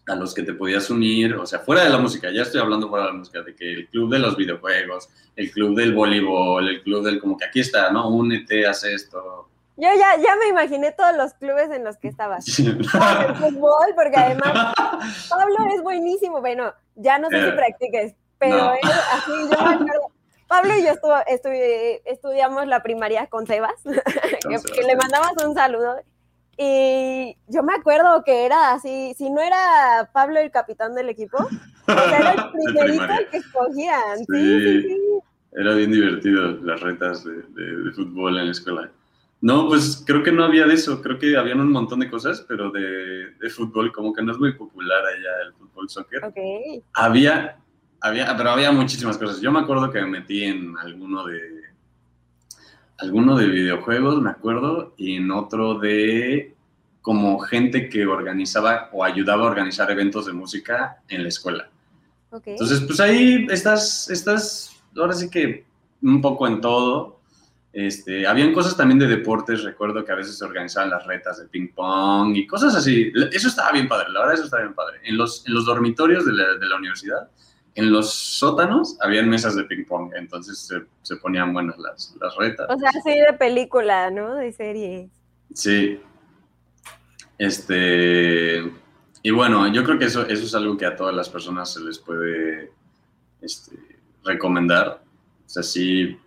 a 0.06 0.16
los 0.16 0.34
que 0.34 0.44
te 0.44 0.54
podías 0.54 0.90
unir, 0.90 1.36
o 1.36 1.46
sea, 1.46 1.60
fuera 1.60 1.84
de 1.84 1.90
la 1.90 1.98
música, 1.98 2.32
ya 2.32 2.44
estoy 2.44 2.62
hablando 2.62 2.88
fuera 2.88 3.08
de 3.08 3.12
la 3.12 3.18
música, 3.18 3.42
de 3.42 3.54
que 3.54 3.74
el 3.74 3.88
club 3.90 4.10
de 4.10 4.20
los 4.20 4.38
videojuegos, 4.38 5.10
el 5.36 5.52
club 5.52 5.76
del 5.76 5.94
voleibol, 5.94 6.70
el 6.70 6.82
club 6.82 7.04
del, 7.04 7.20
como 7.20 7.36
que 7.36 7.44
aquí 7.44 7.60
está, 7.60 7.92
¿no? 7.92 8.08
Únete, 8.10 8.66
haz 8.66 8.86
esto. 8.86 9.50
Yo 9.76 9.90
ya, 9.98 10.22
ya 10.22 10.36
me 10.38 10.48
imaginé 10.48 10.94
todos 10.94 11.16
los 11.18 11.34
clubes 11.34 11.72
en 11.72 11.84
los 11.84 11.98
que 11.98 12.08
estabas. 12.08 12.48
El 12.60 12.86
fútbol, 12.86 13.88
porque 13.96 14.18
además 14.18 14.74
Pablo 15.30 15.58
es 15.76 15.82
buenísimo, 15.82 16.40
bueno, 16.40 16.74
ya 16.96 17.20
no 17.20 17.30
sé 17.30 17.42
si 17.42 17.48
eh, 17.48 17.52
practiques, 17.52 18.14
pero 18.40 18.72
así 19.14 19.32
yo 19.52 19.66
me 19.66 19.74
acuerdo, 19.74 20.12
Pablo 20.48 20.74
y 20.78 20.84
yo 20.84 20.94
estudiamos 22.06 22.68
la 22.68 22.82
primaria 22.82 23.28
con 23.28 23.46
Sebas, 23.46 23.82
que, 23.84 24.84
le 24.84 24.96
mandabas 24.96 25.34
un 25.46 25.54
saludo. 25.54 25.98
Y 26.58 27.38
yo 27.48 27.62
me 27.62 27.74
acuerdo 27.74 28.24
que 28.24 28.46
era 28.46 28.72
así, 28.72 29.14
si 29.16 29.30
no 29.30 29.42
era 29.42 30.10
Pablo 30.12 30.40
el 30.40 30.50
capitán 30.50 30.96
del 30.96 31.10
equipo, 31.10 31.38
era 31.88 32.32
el 32.32 32.52
primerito 32.74 33.14
que 33.30 33.38
escogían. 33.38 34.18
Sí, 34.20 34.82
sí, 34.82 34.98
Era 35.52 35.76
bien 35.76 35.92
divertido 35.92 36.54
las 36.64 36.82
retas 36.82 37.24
de, 37.26 37.92
fútbol 37.94 38.40
en 38.40 38.46
la 38.46 38.52
escuela. 38.52 38.92
No, 39.40 39.68
pues 39.68 40.04
creo 40.08 40.24
que 40.24 40.32
no 40.32 40.44
había 40.44 40.66
de 40.66 40.74
eso, 40.74 41.00
creo 41.04 41.20
que 41.20 41.38
habían 41.38 41.60
un 41.60 41.72
montón 41.72 42.00
de 42.00 42.10
cosas, 42.10 42.44
pero 42.48 42.72
de, 42.72 43.34
de 43.40 43.50
fútbol 43.52 43.92
como 43.92 44.12
que 44.12 44.24
no 44.24 44.32
es 44.32 44.40
muy 44.40 44.54
popular 44.54 45.06
allá 45.06 45.46
el 45.46 45.54
fútbol 45.54 45.88
soccer. 45.90 46.26
Okay. 46.26 46.82
Había 46.96 47.60
había, 48.02 48.36
pero 48.36 48.52
había 48.52 48.72
muchísimas 48.72 49.18
cosas. 49.18 49.42
Yo 49.42 49.52
me 49.52 49.60
acuerdo 49.60 49.92
que 49.92 50.02
me 50.02 50.20
metí 50.20 50.44
en 50.44 50.78
alguno 50.78 51.26
de 51.26 51.58
alguno 53.00 53.38
de 53.38 53.48
videojuegos, 53.48 54.22
me 54.22 54.32
acuerdo, 54.32 54.94
y 54.98 55.18
en 55.18 55.32
otro 55.32 55.78
de 55.78 56.56
como 57.02 57.40
gente 57.40 57.90
que 57.90 58.06
organizaba 58.06 58.90
o 58.92 59.04
ayudaba 59.04 59.44
a 59.44 59.52
organizar 59.52 59.90
eventos 59.92 60.26
de 60.26 60.34
música 60.34 61.02
en 61.08 61.24
la 61.24 61.30
escuela. 61.30 61.70
Entonces, 62.46 62.82
pues 62.82 63.00
ahí 63.00 63.48
estás, 63.50 64.10
estás, 64.10 64.84
ahora 64.96 65.14
sí 65.14 65.30
que 65.30 65.66
un 66.02 66.22
poco 66.22 66.48
en 66.48 66.60
todo. 66.60 67.22
Este, 67.72 68.26
habían 68.26 68.54
cosas 68.54 68.76
también 68.76 68.98
de 68.98 69.08
deportes, 69.08 69.64
recuerdo 69.64 70.04
que 70.04 70.12
a 70.12 70.16
veces 70.16 70.38
se 70.38 70.44
organizaban 70.44 70.90
las 70.90 71.06
retas 71.06 71.40
de 71.40 71.46
ping 71.46 71.68
pong 71.74 72.36
y 72.36 72.48
cosas 72.48 72.76
así. 72.76 73.12
Eso 73.32 73.48
estaba 73.48 73.72
bien 73.72 73.88
padre, 73.88 74.10
la 74.10 74.20
verdad 74.22 74.36
eso 74.36 74.46
estaba 74.46 74.64
bien 74.64 74.74
padre. 74.74 75.00
En 75.04 75.16
los, 75.16 75.48
en 75.48 75.54
los 75.54 75.66
dormitorios 75.66 76.26
de 76.26 76.34
la, 76.34 76.56
de 76.56 76.66
la 76.66 76.76
universidad 76.76 77.30
en 77.78 77.92
los 77.92 78.12
sótanos 78.12 78.98
habían 79.02 79.30
mesas 79.30 79.56
de 79.56 79.63
ping 79.63 79.86
pong, 79.86 80.12
entonces 80.16 80.68
se, 81.04 81.16
ponían 81.18 81.54
buenas 81.54 81.78
las, 81.78 82.16
las, 82.20 82.36
retas. 82.36 82.66
O 82.72 82.80
sea, 82.80 82.90
así 82.90 83.12
de 83.12 83.34
película, 83.34 84.10
¿no? 84.10 84.34
De 84.34 84.52
serie. 84.52 85.10
Sí. 85.54 86.00
Este. 87.38 88.63
Y 89.22 89.30
bueno, 89.30 89.72
yo 89.72 89.84
creo 89.84 90.00
que 90.00 90.06
eso, 90.06 90.26
eso 90.26 90.44
es 90.44 90.56
algo 90.56 90.76
que 90.76 90.88
a 90.88 90.96
todas 90.96 91.13
las 91.13 91.30
personas 91.30 91.72
se 91.72 91.82
les 91.82 92.00
puede 92.00 92.72
este, 93.42 93.78
recomendar. 94.24 95.04
O 95.46 95.50
sea, 95.50 95.62
sí, 95.62 96.18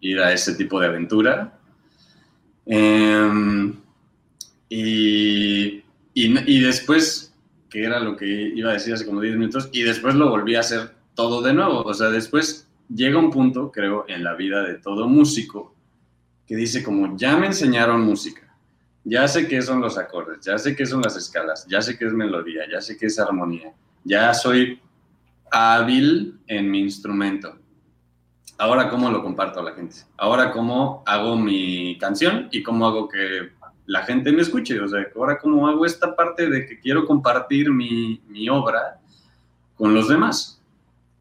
ir 0.00 0.20
a 0.20 0.34
ese 0.34 0.54
tipo 0.54 0.78
de 0.80 0.86
aventura. 0.86 1.58
Em, 2.66 3.74
y, 4.68 5.76
y, 5.76 5.82
y 6.14 6.60
después 6.60 7.29
que 7.70 7.84
era 7.84 8.00
lo 8.00 8.16
que 8.16 8.26
iba 8.26 8.70
a 8.70 8.74
decir 8.74 8.92
hace 8.92 9.06
como 9.06 9.20
10 9.20 9.36
minutos, 9.36 9.68
y 9.72 9.82
después 9.82 10.14
lo 10.14 10.28
volví 10.28 10.56
a 10.56 10.60
hacer 10.60 10.90
todo 11.14 11.40
de 11.40 11.54
nuevo. 11.54 11.82
O 11.82 11.94
sea, 11.94 12.08
después 12.08 12.68
llega 12.94 13.18
un 13.18 13.30
punto, 13.30 13.70
creo, 13.70 14.04
en 14.08 14.24
la 14.24 14.34
vida 14.34 14.62
de 14.62 14.74
todo 14.74 15.08
músico, 15.08 15.74
que 16.46 16.56
dice 16.56 16.82
como, 16.82 17.16
ya 17.16 17.36
me 17.36 17.46
enseñaron 17.46 18.00
música, 18.00 18.56
ya 19.04 19.28
sé 19.28 19.46
qué 19.46 19.62
son 19.62 19.80
los 19.80 19.96
acordes, 19.96 20.44
ya 20.44 20.58
sé 20.58 20.74
qué 20.74 20.84
son 20.84 21.00
las 21.00 21.16
escalas, 21.16 21.66
ya 21.68 21.80
sé 21.80 21.96
qué 21.96 22.06
es 22.06 22.12
melodía, 22.12 22.62
ya 22.70 22.80
sé 22.80 22.96
qué 22.96 23.06
es 23.06 23.18
armonía, 23.18 23.72
ya 24.04 24.34
soy 24.34 24.80
hábil 25.52 26.40
en 26.46 26.70
mi 26.70 26.80
instrumento. 26.80 27.56
Ahora, 28.58 28.90
¿cómo 28.90 29.10
lo 29.10 29.22
comparto 29.22 29.60
a 29.60 29.62
la 29.62 29.72
gente? 29.72 29.96
Ahora, 30.18 30.50
¿cómo 30.50 31.02
hago 31.06 31.36
mi 31.36 31.96
canción 31.98 32.48
y 32.50 32.62
cómo 32.62 32.86
hago 32.86 33.08
que 33.08 33.52
la 33.86 34.02
gente 34.02 34.32
me 34.32 34.42
escuche. 34.42 34.80
O 34.80 34.88
sea, 34.88 35.06
ahora 35.16 35.38
cómo 35.38 35.68
hago 35.68 35.84
esta 35.84 36.14
parte 36.14 36.48
de 36.48 36.66
que 36.66 36.78
quiero 36.78 37.06
compartir 37.06 37.70
mi, 37.70 38.20
mi 38.28 38.48
obra 38.48 39.00
con 39.76 39.94
los 39.94 40.08
demás. 40.08 40.60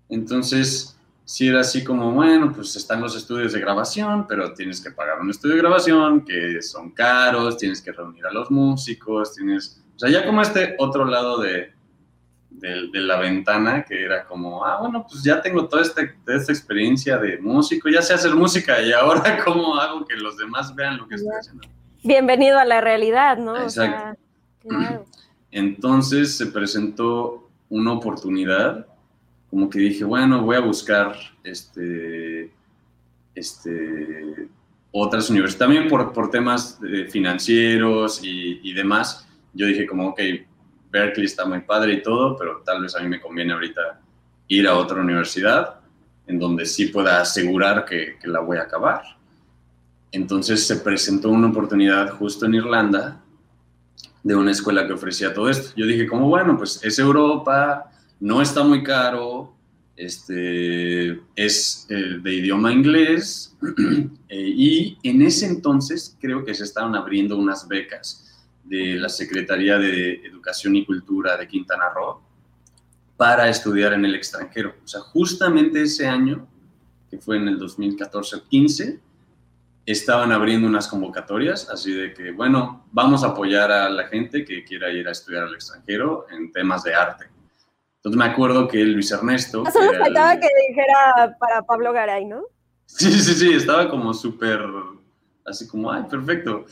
Entonces, 0.09 0.99
si 1.29 1.47
era 1.47 1.59
así 1.59 1.83
como, 1.83 2.11
bueno, 2.11 2.51
pues 2.51 2.75
están 2.75 3.01
los 3.01 3.15
estudios 3.15 3.53
de 3.53 3.59
grabación, 3.59 4.25
pero 4.27 4.51
tienes 4.55 4.81
que 4.81 4.89
pagar 4.89 5.21
un 5.21 5.29
estudio 5.29 5.53
de 5.53 5.61
grabación 5.61 6.25
que 6.25 6.59
son 6.63 6.89
caros, 6.89 7.55
tienes 7.57 7.83
que 7.83 7.91
reunir 7.91 8.25
a 8.25 8.31
los 8.31 8.49
músicos, 8.49 9.35
tienes, 9.35 9.79
o 9.95 9.99
sea, 9.99 10.09
ya 10.09 10.25
como 10.25 10.41
este 10.41 10.75
otro 10.79 11.05
lado 11.05 11.39
de, 11.39 11.71
de, 12.49 12.99
la 12.99 13.19
ventana, 13.19 13.85
que 13.85 14.03
era 14.03 14.25
como, 14.25 14.65
ah, 14.65 14.79
bueno, 14.79 15.05
pues 15.07 15.23
ya 15.23 15.39
tengo 15.39 15.67
toda, 15.67 15.83
este, 15.83 16.15
esta 16.27 16.51
experiencia 16.51 17.17
de 17.17 17.37
músico, 17.37 17.89
ya 17.89 18.01
sé 18.01 18.15
hacer 18.15 18.33
música 18.33 18.81
y 18.81 18.91
ahora 18.91 19.41
cómo 19.45 19.75
hago 19.75 20.05
que 20.05 20.15
los 20.15 20.35
demás 20.35 20.73
vean 20.73 20.97
lo 20.97 21.07
que 21.07 21.13
estoy 21.13 21.35
haciendo. 21.39 21.67
Bienvenido 22.03 22.59
a 22.59 22.65
la 22.65 22.81
realidad, 22.81 23.37
¿no? 23.37 23.57
Exacto. 23.57 24.19
Entonces 25.51 26.37
se 26.37 26.47
presentó 26.47 27.49
una 27.69 27.93
oportunidad, 27.93 28.85
como 29.49 29.69
que 29.69 29.79
dije, 29.79 30.03
bueno, 30.03 30.43
voy 30.43 30.55
a 30.55 30.59
buscar 30.59 31.15
este, 31.43 32.51
este, 33.33 34.47
otras 34.91 35.29
universidades, 35.29 35.57
también 35.57 35.87
por, 35.87 36.13
por 36.13 36.29
temas 36.29 36.79
financieros 37.09 38.23
y, 38.23 38.59
y 38.63 38.73
demás. 38.73 39.27
Yo 39.53 39.65
dije 39.65 39.87
como, 39.87 40.09
ok, 40.09 40.21
Berkeley 40.91 41.25
está 41.25 41.45
muy 41.45 41.61
padre 41.61 41.93
y 41.93 42.03
todo, 42.03 42.35
pero 42.37 42.61
tal 42.65 42.81
vez 42.81 42.95
a 42.95 42.99
mí 42.99 43.07
me 43.07 43.19
conviene 43.19 43.53
ahorita 43.53 43.99
ir 44.47 44.67
a 44.67 44.75
otra 44.75 45.01
universidad 45.01 45.79
en 46.27 46.39
donde 46.39 46.65
sí 46.65 46.87
pueda 46.87 47.21
asegurar 47.21 47.85
que, 47.85 48.17
la 48.23 48.39
voy 48.39 48.57
a 48.57 48.63
acabar. 48.63 49.01
Entonces 50.11 50.65
se 50.65 50.77
presentó 50.77 51.29
una 51.29 51.47
oportunidad 51.47 52.11
justo 52.11 52.45
en 52.45 52.55
Irlanda 52.55 53.21
de 54.23 54.35
una 54.35 54.51
escuela 54.51 54.85
que 54.87 54.93
ofrecía 54.93 55.33
todo 55.33 55.49
esto. 55.49 55.71
Yo 55.75 55.85
dije, 55.85 56.07
como 56.07 56.27
bueno, 56.27 56.57
pues 56.57 56.79
es 56.83 56.99
Europa, 56.99 57.91
no 58.19 58.41
está 58.41 58.63
muy 58.63 58.83
caro, 58.83 59.55
este, 59.95 61.21
es 61.35 61.85
eh, 61.89 62.19
de 62.21 62.33
idioma 62.33 62.71
inglés 62.71 63.55
eh, 64.29 64.53
y 64.55 64.97
en 65.03 65.21
ese 65.21 65.45
entonces 65.45 66.17
creo 66.21 66.45
que 66.45 66.53
se 66.53 66.63
estaban 66.63 66.95
abriendo 66.95 67.37
unas 67.37 67.67
becas 67.67 68.47
de 68.63 68.95
la 68.95 69.09
Secretaría 69.09 69.77
de 69.77 70.25
Educación 70.25 70.75
y 70.75 70.85
Cultura 70.85 71.35
de 71.35 71.47
Quintana 71.47 71.89
Roo 71.93 72.21
para 73.17 73.49
estudiar 73.49 73.91
en 73.91 74.05
el 74.05 74.15
extranjero. 74.15 74.75
O 74.83 74.87
sea, 74.87 75.01
justamente 75.01 75.81
ese 75.81 76.07
año, 76.07 76.47
que 77.09 77.17
fue 77.17 77.35
en 77.35 77.49
el 77.49 77.59
2014-15, 77.59 78.99
estaban 79.91 80.31
abriendo 80.31 80.67
unas 80.67 80.87
convocatorias, 80.87 81.69
así 81.69 81.93
de 81.93 82.13
que, 82.13 82.31
bueno, 82.31 82.85
vamos 82.91 83.23
a 83.23 83.27
apoyar 83.27 83.71
a 83.71 83.89
la 83.89 84.07
gente 84.07 84.45
que 84.45 84.63
quiera 84.63 84.91
ir 84.91 85.07
a 85.07 85.11
estudiar 85.11 85.43
al 85.43 85.53
extranjero 85.53 86.27
en 86.31 86.51
temas 86.51 86.83
de 86.83 86.93
arte. 86.93 87.25
Entonces 87.97 88.17
me 88.17 88.25
acuerdo 88.25 88.67
que 88.67 88.83
Luis 88.83 89.11
Ernesto... 89.11 89.63
Solo 89.71 89.93
faltaba 89.99 90.39
que 90.39 90.47
dijera 90.67 91.35
para 91.39 91.61
Pablo 91.63 91.91
Garay, 91.91 92.25
¿no? 92.25 92.43
Sí, 92.85 93.11
sí, 93.11 93.33
sí, 93.33 93.53
estaba 93.53 93.89
como 93.89 94.13
súper, 94.13 94.63
así 95.45 95.67
como, 95.67 95.91
ay, 95.91 96.03
perfecto. 96.09 96.65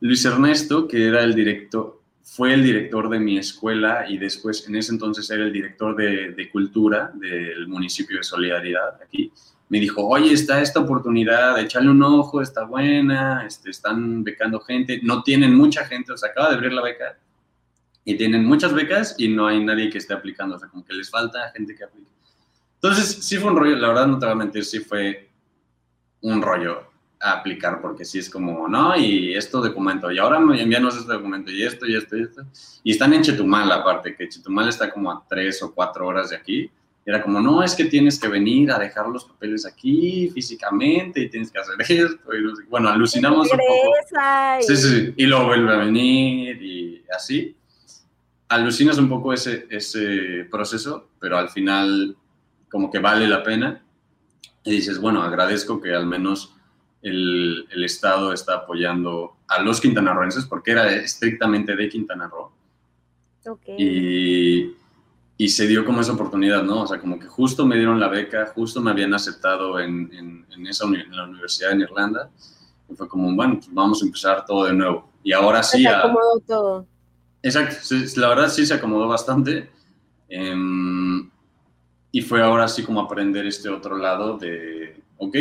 Luis 0.00 0.24
Ernesto, 0.24 0.86
que 0.86 1.08
era 1.08 1.22
el 1.22 1.34
director, 1.34 1.98
fue 2.22 2.54
el 2.54 2.62
director 2.62 3.08
de 3.08 3.18
mi 3.18 3.38
escuela 3.38 4.04
y 4.08 4.18
después 4.18 4.68
en 4.68 4.76
ese 4.76 4.92
entonces 4.92 5.28
era 5.30 5.44
el 5.44 5.52
director 5.52 5.96
de, 5.96 6.48
cultura 6.52 7.10
del 7.14 7.66
municipio 7.66 8.18
de 8.18 8.22
Solidaridad 8.22 9.00
aquí. 9.02 9.32
Me 9.68 9.80
dijo, 9.80 10.06
oye, 10.06 10.32
está 10.32 10.62
esta 10.62 10.80
oportunidad, 10.80 11.58
échale 11.58 11.90
un 11.90 12.02
ojo, 12.02 12.40
está 12.40 12.64
buena, 12.64 13.46
este, 13.46 13.70
están 13.70 14.24
becando 14.24 14.60
gente, 14.60 15.00
no 15.02 15.22
tienen 15.22 15.54
mucha 15.54 15.84
gente, 15.84 16.12
o 16.12 16.16
sea, 16.16 16.30
acaba 16.30 16.48
de 16.48 16.56
abrir 16.56 16.72
la 16.72 16.82
beca 16.82 17.18
y 18.04 18.16
tienen 18.16 18.46
muchas 18.46 18.72
becas 18.72 19.14
y 19.18 19.28
no 19.28 19.46
hay 19.46 19.62
nadie 19.62 19.90
que 19.90 19.98
esté 19.98 20.14
aplicando, 20.14 20.56
o 20.56 20.58
sea, 20.58 20.68
como 20.68 20.84
que 20.84 20.94
les 20.94 21.10
falta 21.10 21.50
gente 21.54 21.74
que 21.74 21.84
aplique. 21.84 22.10
Entonces, 22.76 23.24
sí 23.24 23.36
fue 23.36 23.50
un 23.50 23.56
rollo, 23.58 23.76
la 23.76 23.88
verdad 23.88 24.06
no 24.06 24.18
te 24.18 24.24
voy 24.24 24.32
a 24.32 24.36
mentir, 24.36 24.64
sí 24.64 24.80
fue 24.80 25.28
un 26.22 26.40
rollo 26.40 26.88
aplicar 27.20 27.80
porque 27.80 28.04
sí 28.04 28.18
es 28.18 28.30
como, 28.30 28.68
no, 28.68 28.96
y 28.96 29.34
esto 29.34 29.60
documento, 29.60 30.10
y 30.10 30.18
ahora 30.18 30.38
me 30.38 30.60
envíanos 30.60 30.96
este 30.96 31.12
documento, 31.12 31.50
y 31.50 31.62
esto, 31.62 31.86
y 31.86 31.96
esto, 31.96 32.16
y 32.16 32.22
esto. 32.22 32.42
Y 32.84 32.92
están 32.92 33.12
en 33.12 33.22
Chetumal, 33.22 33.70
aparte, 33.72 34.14
que 34.14 34.28
Chetumal 34.28 34.68
está 34.68 34.90
como 34.90 35.10
a 35.10 35.24
tres 35.28 35.62
o 35.62 35.74
cuatro 35.74 36.06
horas 36.06 36.30
de 36.30 36.36
aquí. 36.36 36.70
Era 37.08 37.22
como, 37.22 37.40
no, 37.40 37.62
es 37.62 37.74
que 37.74 37.86
tienes 37.86 38.20
que 38.20 38.28
venir 38.28 38.70
a 38.70 38.78
dejar 38.78 39.08
los 39.08 39.24
papeles 39.24 39.64
aquí 39.64 40.28
físicamente 40.28 41.22
y 41.22 41.30
tienes 41.30 41.50
que 41.50 41.58
hacer 41.58 41.76
esto. 41.88 42.34
Y 42.34 42.66
bueno, 42.68 42.90
alucinamos 42.90 43.50
un 43.50 43.58
poco. 43.58 43.94
Sí, 44.60 44.76
sí, 44.76 45.14
y 45.16 45.24
luego 45.24 45.46
vuelve 45.46 45.72
a 45.72 45.78
venir 45.78 46.62
y 46.62 47.02
así. 47.10 47.56
Alucinas 48.50 48.98
un 48.98 49.08
poco 49.08 49.32
ese, 49.32 49.66
ese 49.70 50.46
proceso, 50.50 51.08
pero 51.18 51.38
al 51.38 51.48
final 51.48 52.14
como 52.68 52.90
que 52.90 52.98
vale 52.98 53.26
la 53.26 53.42
pena. 53.42 53.82
Y 54.62 54.72
dices, 54.72 55.00
bueno, 55.00 55.22
agradezco 55.22 55.80
que 55.80 55.94
al 55.94 56.04
menos 56.04 56.54
el, 57.00 57.66
el, 57.70 57.84
Estado 57.84 58.34
está 58.34 58.56
apoyando 58.56 59.38
a 59.46 59.62
los 59.62 59.80
quintanarroenses 59.80 60.44
porque 60.44 60.72
era 60.72 60.92
estrictamente 60.92 61.74
de 61.74 61.88
Quintana 61.88 62.28
Roo. 62.28 62.52
Y, 63.78 64.74
y, 65.38 65.48
se 65.48 65.66
dio 65.66 65.84
como 65.84 66.00
esa 66.00 66.12
oportunidad, 66.12 66.62
¿no? 66.62 66.82
O 66.82 66.86
sea, 66.86 67.00
como 67.00 67.18
que 67.18 67.26
justo 67.26 67.64
me 67.64 67.76
dieron 67.76 68.00
la 68.00 68.08
beca, 68.08 68.52
justo 68.54 68.80
me 68.80 68.90
habían 68.90 69.14
aceptado 69.14 69.78
en, 69.78 70.10
en, 70.12 70.66
esa 70.66 70.84
en 70.86 71.16
la 71.16 71.24
universidad 71.24 71.72
en 71.72 71.82
Irlanda. 71.82 72.28
Y 72.90 72.94
fue 72.94 73.08
como, 73.08 73.34
bueno, 73.34 73.54
pues 73.54 73.72
vamos 73.72 74.02
a 74.02 74.06
empezar 74.06 74.44
todo 74.44 74.64
de 74.64 74.74
nuevo. 74.74 75.08
Y 75.22 75.32
ahora 75.32 75.62
sí... 75.62 75.82
Se 75.82 75.88
acomodó 75.88 76.40
todo. 76.46 76.86
Exacto, 77.42 77.76
la 78.16 78.28
verdad 78.28 78.48
sí 78.48 78.66
se 78.66 78.74
acomodó 78.74 79.06
bastante. 79.06 79.70
Em, 80.28 81.30
y 82.10 82.22
fue 82.22 82.42
ahora 82.42 82.68
sí 82.68 82.82
como 82.82 83.00
aprender 83.00 83.46
este 83.46 83.68
otro 83.68 83.96
lado 83.96 84.36
de, 84.38 85.00
ok, 85.18 85.36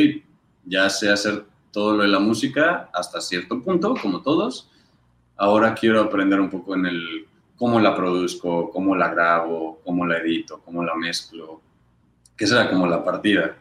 ya 0.66 0.90
sé 0.90 1.10
hacer 1.10 1.46
todo 1.72 1.96
lo 1.96 2.04
de 2.04 2.10
la 2.10 2.20
música 2.20 2.90
hasta 2.94 3.22
cierto 3.22 3.62
punto, 3.62 3.96
como 4.02 4.22
todos. 4.22 4.70
Ahora 5.36 5.74
quiero 5.74 6.02
aprender 6.02 6.40
un 6.40 6.50
poco 6.50 6.76
en 6.76 6.86
el 6.86 7.28
cómo 7.58 7.80
la 7.80 7.96
produzco, 7.96 8.70
cómo 8.72 8.96
la 8.96 9.10
grabo, 9.10 9.82
cómo 9.84 10.06
la 10.06 10.20
edito, 10.20 10.62
cómo 10.64 10.84
la 10.84 10.96
mezclo, 10.96 11.62
que 12.36 12.48
será 12.48 12.70
como 12.70 12.88
la 12.88 13.04
partida. 13.04 13.58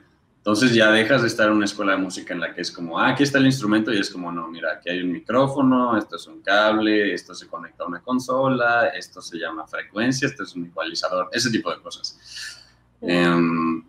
Entonces 0.47 0.73
ya 0.73 0.93
dejas 0.93 1.23
de 1.23 1.29
estar 1.29 1.49
en 1.49 1.55
una 1.55 1.65
escuela 1.65 1.93
de 1.93 1.99
música 1.99 2.33
en 2.33 2.39
la 2.39 2.55
que 2.55 2.61
es 2.61 2.71
como, 2.71 3.01
ah, 3.01 3.09
aquí 3.09 3.25
está 3.25 3.39
el 3.39 3.47
instrumento 3.47 3.93
y 3.93 3.99
es 3.99 4.09
como, 4.09 4.31
no, 4.31 4.47
mira, 4.47 4.75
aquí 4.75 4.89
hay 4.91 5.03
un 5.03 5.11
micrófono, 5.11 5.99
esto 5.99 6.15
es 6.15 6.27
un 6.29 6.41
cable, 6.41 7.13
esto 7.13 7.35
se 7.35 7.49
conecta 7.49 7.83
a 7.83 7.89
una 7.89 8.01
consola, 8.01 8.89
esto 8.89 9.21
se 9.21 9.39
llama 9.39 9.67
frecuencia, 9.67 10.29
esto 10.29 10.45
es 10.45 10.55
un 10.55 10.67
ecualizador, 10.67 11.29
ese 11.33 11.51
tipo 11.51 11.69
de 11.75 11.81
cosas. 11.81 12.63
Em, 13.01 13.83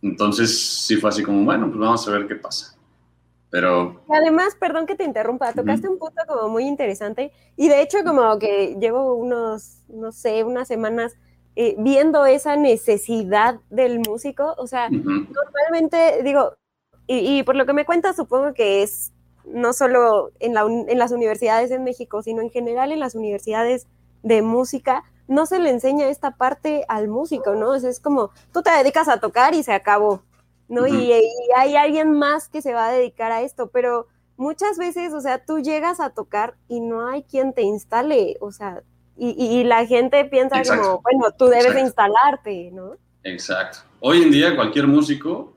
entonces 0.00 0.58
sí 0.58 0.96
fue 0.96 1.10
así 1.10 1.22
como, 1.22 1.44
bueno, 1.44 1.66
pues 1.68 1.78
vamos 1.78 2.08
a 2.08 2.10
ver 2.12 2.26
qué 2.26 2.36
pasa. 2.36 2.79
Pero... 3.50 4.00
Además, 4.08 4.54
perdón 4.58 4.86
que 4.86 4.94
te 4.94 5.04
interrumpa, 5.04 5.52
tocaste 5.52 5.88
un 5.88 5.98
punto 5.98 6.22
como 6.28 6.48
muy 6.48 6.66
interesante 6.66 7.32
y 7.56 7.68
de 7.68 7.82
hecho 7.82 7.98
como 8.04 8.38
que 8.38 8.76
llevo 8.80 9.14
unos, 9.14 9.82
no 9.88 10.12
sé, 10.12 10.44
unas 10.44 10.68
semanas 10.68 11.16
eh, 11.56 11.74
viendo 11.78 12.26
esa 12.26 12.56
necesidad 12.56 13.58
del 13.70 13.98
músico, 13.98 14.54
o 14.56 14.68
sea, 14.68 14.88
normalmente 14.88 16.22
digo, 16.22 16.54
y, 17.08 17.42
por 17.42 17.56
lo 17.56 17.66
que 17.66 17.72
me 17.72 17.84
cuentas 17.84 18.14
supongo 18.14 18.54
que 18.54 18.84
es 18.84 19.12
no 19.44 19.72
solo 19.72 20.30
en, 20.38 20.54
la, 20.54 20.62
en 20.62 20.96
las 20.96 21.10
universidades 21.10 21.72
en 21.72 21.82
México, 21.82 22.22
sino 22.22 22.40
en 22.40 22.50
general 22.50 22.92
en 22.92 23.00
las 23.00 23.16
universidades 23.16 23.88
de 24.22 24.42
música, 24.42 25.02
no 25.26 25.46
se 25.46 25.58
le 25.58 25.70
enseña 25.70 26.08
esta 26.08 26.32
parte 26.32 26.84
al 26.88 27.08
músico, 27.08 27.54
¿no? 27.54 27.74
es 27.74 28.00
como, 28.00 28.30
tú 28.52 28.62
te 28.62 28.70
dedicas 28.70 29.08
a 29.08 29.18
tocar 29.18 29.54
y 29.54 29.62
se 29.62 29.72
acabó, 29.72 30.22
¿no? 30.70 30.86
y, 30.86 31.12
hay 31.56 31.76
alguien 31.76 32.12
más 32.12 32.48
que 32.48 32.62
se 32.62 32.72
va 32.72 32.88
a 32.88 32.92
dedicar 32.92 33.32
a 33.32 33.42
esto, 33.42 33.70
pero 33.70 34.06
muchas 34.36 34.78
veces, 34.78 35.12
o 35.12 35.20
sea, 35.20 35.44
tú 35.44 35.58
llegas 35.58 36.00
a 36.00 36.10
tocar 36.10 36.54
y 36.68 36.80
no 36.80 37.06
hay 37.06 37.24
quien 37.24 37.52
te 37.52 37.62
instale, 37.62 38.36
o 38.40 38.52
sea, 38.52 38.82
y, 39.16 39.64
la 39.64 39.84
gente 39.84 40.24
piensa 40.24 40.62
como, 40.64 41.02
bueno, 41.02 41.26
tú 41.38 41.46
debes 41.46 41.74
de 41.74 41.80
instalarte, 41.82 42.70
¿no? 42.72 42.96
Exacto. 43.22 43.80
Hoy 44.00 44.22
en 44.22 44.30
día 44.30 44.56
cualquier 44.56 44.86
músico 44.86 45.54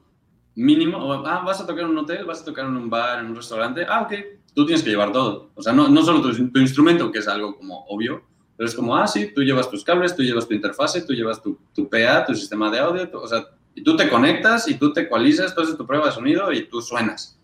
mínimo, 0.56 1.14
ah, 1.26 1.44
vas 1.46 1.62
a 1.62 1.66
tocar 1.66 1.86
en 1.86 1.92
un 1.92 2.00
hotel, 2.00 2.26
vas 2.26 2.42
a 2.42 2.46
tocar 2.46 2.66
en 2.66 2.76
un 2.76 2.90
bar, 2.90 3.20
en 3.20 3.28
un 3.28 3.36
restaurante, 3.38 3.86
ah, 3.88 4.02
ok, 4.02 4.14
tú 4.54 4.66
tienes 4.66 4.84
que 4.84 4.90
llevar 4.90 5.14
todo. 5.14 5.52
O 5.56 5.62
sea, 5.62 5.72
no, 5.72 5.88
no 5.88 6.04
solo 6.04 6.22
tu 6.22 6.60
instrumento, 6.60 7.10
que 7.10 7.20
es 7.20 7.28
algo 7.30 7.56
como 7.56 7.86
obvio, 7.86 8.22
pero 8.58 8.68
es 8.68 8.76
como, 8.76 8.98
ah, 8.98 9.08
sí, 9.08 9.32
tú 9.34 9.42
llevas 9.42 9.70
tus 9.70 9.84
cables, 9.84 10.14
tú 10.14 10.24
llevas 10.24 10.46
tu 10.46 10.54
interfase, 10.54 11.02
tú 11.02 11.14
llevas 11.14 11.42
tu, 11.42 11.58
tu 11.74 11.90
PA, 11.90 12.26
tu 12.26 12.36
sistema 12.36 12.70
de 12.70 12.80
audio, 12.80 13.10
o 13.14 13.28
sea, 13.28 13.46
y 13.76 13.84
tú 13.84 13.96
te 13.96 14.10
conectas 14.10 14.68
y 14.68 14.76
tú 14.76 14.94
te 14.94 15.02
ecualizas, 15.02 15.54
tú 15.54 15.62
haces 15.62 15.78
tu 15.78 15.86
prueba 15.86 16.08
de 16.08 16.12
sonido 16.12 16.52
y 16.52 16.68
tú 16.68 16.82
suenas. 16.82 17.40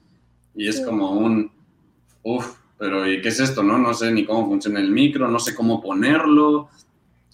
Y 0.56 0.68
es 0.68 0.82
como 0.82 1.12
un, 1.12 1.52
uff, 2.24 2.58
pero 2.78 3.10
¿y 3.10 3.22
qué 3.22 3.30
es 3.30 3.40
esto? 3.40 3.64
No, 3.64 3.78
no 3.78 3.94
sé 3.94 4.12
ni 4.12 4.26
cómo 4.26 4.48
funciona 4.48 4.80
el 4.80 4.92
micro, 4.92 5.28
no 5.28 5.40
sé 5.40 5.56
cómo 5.56 5.82
ponerlo. 5.82 6.70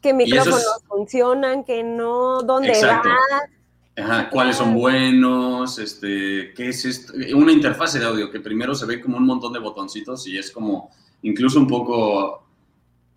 ¿Qué 0.02 0.14
micrófonos 0.14 0.84
funcionan? 0.88 1.64
¿Qué 1.64 1.84
no? 1.84 2.42
¿Dónde 2.42 2.70
Exacto. 2.70 3.10
va? 3.10 4.04
Ajá, 4.04 4.30
cuáles 4.30 4.58
son 4.58 4.74
buenos, 4.74 5.80
este, 5.80 6.54
qué 6.54 6.68
es 6.68 6.84
esto, 6.84 7.14
una 7.34 7.54
interfase 7.54 7.98
de 7.98 8.06
audio 8.06 8.30
que 8.30 8.42
primero 8.42 8.76
se 8.76 8.86
ve 8.86 9.00
como 9.00 9.16
un 9.16 9.26
montón 9.26 9.54
de 9.54 9.60
botoncitos 9.60 10.28
y 10.28 10.38
es 10.38 10.52
como 10.52 10.92
incluso 11.22 11.58
un 11.60 11.68
poco 11.68 12.46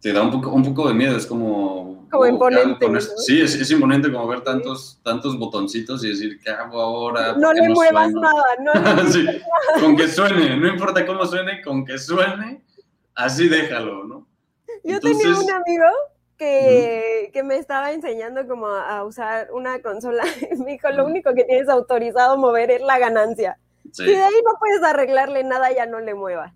te 0.00 0.12
da 0.12 0.22
un 0.22 0.30
poco, 0.30 0.50
un 0.50 0.62
poco 0.62 0.88
de 0.88 0.94
miedo, 0.94 1.16
es 1.16 1.26
como... 1.26 1.97
Como 2.10 2.26
imponente. 2.26 2.86
Sí, 3.18 3.40
es, 3.40 3.54
es, 3.54 3.70
imponente 3.70 4.10
como 4.10 4.26
ver 4.26 4.42
tantos, 4.42 5.00
tantos 5.02 5.38
botoncitos 5.38 6.04
y 6.04 6.10
decir, 6.10 6.38
¿qué 6.42 6.50
hago 6.50 6.80
ahora? 6.80 7.34
No 7.36 7.52
le 7.52 7.68
muevas 7.74 8.12
nada, 8.12 8.44
no 8.60 8.72
sí, 9.10 9.26
Con 9.80 9.96
que 9.96 10.08
suene, 10.08 10.56
no 10.56 10.68
importa 10.68 11.06
cómo 11.06 11.26
suene, 11.26 11.62
con 11.62 11.84
que 11.84 11.98
suene, 11.98 12.62
así 13.14 13.48
déjalo, 13.48 14.04
¿no? 14.04 14.26
Yo 14.84 15.00
tenía 15.00 15.28
un 15.28 15.50
amigo 15.50 15.86
que, 16.38 17.30
que, 17.32 17.42
me 17.42 17.56
estaba 17.56 17.92
enseñando 17.92 18.46
como 18.46 18.68
a 18.68 19.04
usar 19.04 19.48
una 19.52 19.82
consola. 19.82 20.22
Me 20.58 20.72
dijo, 20.72 20.88
lo 20.90 21.04
único 21.04 21.34
que 21.34 21.44
tienes 21.44 21.68
autorizado 21.68 22.38
mover 22.38 22.70
es 22.70 22.80
la 22.80 22.98
ganancia. 22.98 23.58
Si 23.92 24.04
de 24.04 24.22
ahí 24.22 24.34
no 24.44 24.52
puedes 24.58 24.82
arreglarle 24.82 25.44
nada, 25.44 25.72
ya 25.72 25.86
no 25.86 25.98
le 26.00 26.14
muevas. 26.14 26.52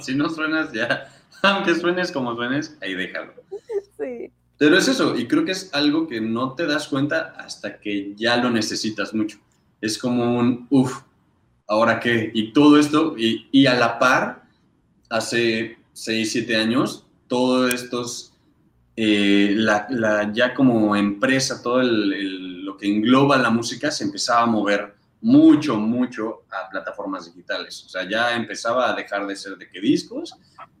si 0.00 0.14
no 0.14 0.28
suenas, 0.28 0.72
ya, 0.72 1.08
aunque 1.42 1.74
suenes 1.74 2.12
como 2.12 2.34
suenes, 2.34 2.76
ahí 2.80 2.94
déjalo. 2.94 3.32
Sí. 3.96 4.32
Pero 4.58 4.78
es 4.78 4.88
eso, 4.88 5.16
y 5.16 5.26
creo 5.26 5.44
que 5.44 5.52
es 5.52 5.70
algo 5.72 6.06
que 6.06 6.20
no 6.20 6.54
te 6.54 6.66
das 6.66 6.88
cuenta 6.88 7.34
hasta 7.38 7.80
que 7.80 8.14
ya 8.16 8.36
lo 8.36 8.50
necesitas 8.50 9.12
mucho. 9.12 9.38
Es 9.80 9.98
como 9.98 10.38
un, 10.38 10.66
uff, 10.70 11.00
¿ahora 11.66 11.98
qué? 11.98 12.30
Y 12.32 12.52
todo 12.52 12.78
esto, 12.78 13.14
y, 13.16 13.66
a 13.66 13.74
la 13.74 13.98
par, 13.98 14.44
hace 15.10 15.78
6, 15.92 16.32
7 16.32 16.56
años, 16.56 17.06
todos 17.26 17.72
estos, 17.72 18.32
eh, 18.94 19.54
la, 19.56 19.86
la, 19.90 20.32
ya 20.32 20.54
como 20.54 20.94
empresa, 20.94 21.62
todo 21.62 21.82
lo 21.82 22.76
que 22.76 22.86
engloba 22.86 23.38
la 23.38 23.50
música 23.50 23.90
se 23.90 24.04
empezaba 24.04 24.42
a 24.42 24.46
mover 24.46 24.94
mucho, 25.22 25.76
mucho 25.76 26.42
a 26.50 26.68
plataformas 26.68 27.26
digitales. 27.26 27.84
O 27.86 27.88
sea, 27.88 28.08
ya 28.08 28.34
empezaba 28.34 28.90
a 28.90 28.94
dejar 28.94 29.26
de 29.26 29.36
ser 29.36 29.56
de 29.56 29.68
qué 29.68 29.80
discos 29.80 30.34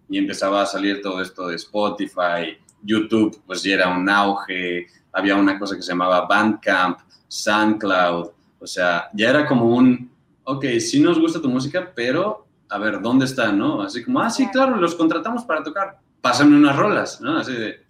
y 0.08 0.18
empezaba 0.18 0.62
a 0.62 0.66
salir 0.66 1.00
todo 1.00 1.22
esto 1.22 1.46
de 1.46 1.56
Spotify, 1.56 2.58
YouTube 2.82 3.40
pues 3.46 3.62
ya 3.62 3.74
era 3.74 3.88
un 3.88 4.08
auge, 4.08 4.86
había 5.12 5.36
una 5.36 5.58
cosa 5.58 5.76
que 5.76 5.82
se 5.82 5.92
llamaba 5.92 6.26
Bandcamp, 6.26 6.98
SoundCloud, 7.28 8.30
o 8.58 8.66
sea, 8.66 9.08
ya 9.12 9.30
era 9.30 9.46
como 9.46 9.66
un, 9.66 10.10
ok, 10.44 10.64
sí 10.78 11.00
nos 11.00 11.18
gusta 11.18 11.40
tu 11.40 11.48
música, 11.48 11.92
pero 11.94 12.46
a 12.68 12.78
ver, 12.78 13.00
¿dónde 13.00 13.26
está, 13.26 13.52
no? 13.52 13.82
Así 13.82 14.04
como, 14.04 14.20
ah, 14.20 14.30
sí, 14.30 14.48
claro, 14.50 14.76
los 14.76 14.94
contratamos 14.94 15.44
para 15.44 15.62
tocar, 15.62 15.98
pásame 16.20 16.56
unas 16.56 16.76
rolas, 16.76 17.20
¿no? 17.20 17.38
Así 17.38 17.52
de, 17.52 17.84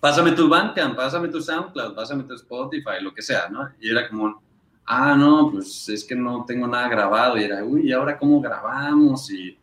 pásame 0.00 0.32
tu 0.32 0.48
Bandcamp, 0.48 0.96
pásame 0.96 1.28
tu 1.28 1.40
SoundCloud, 1.40 1.94
pásame 1.94 2.24
tu 2.24 2.34
Spotify, 2.34 3.02
lo 3.02 3.12
que 3.12 3.22
sea, 3.22 3.48
¿no? 3.48 3.68
Y 3.80 3.90
era 3.90 4.08
como, 4.08 4.42
ah, 4.86 5.14
no, 5.16 5.50
pues 5.52 5.88
es 5.88 6.04
que 6.04 6.14
no 6.14 6.44
tengo 6.46 6.66
nada 6.66 6.88
grabado, 6.88 7.36
y 7.36 7.44
era, 7.44 7.64
uy, 7.64 7.88
¿y 7.88 7.92
ahora 7.92 8.18
cómo 8.18 8.40
grabamos? 8.40 9.30
Y 9.30 9.57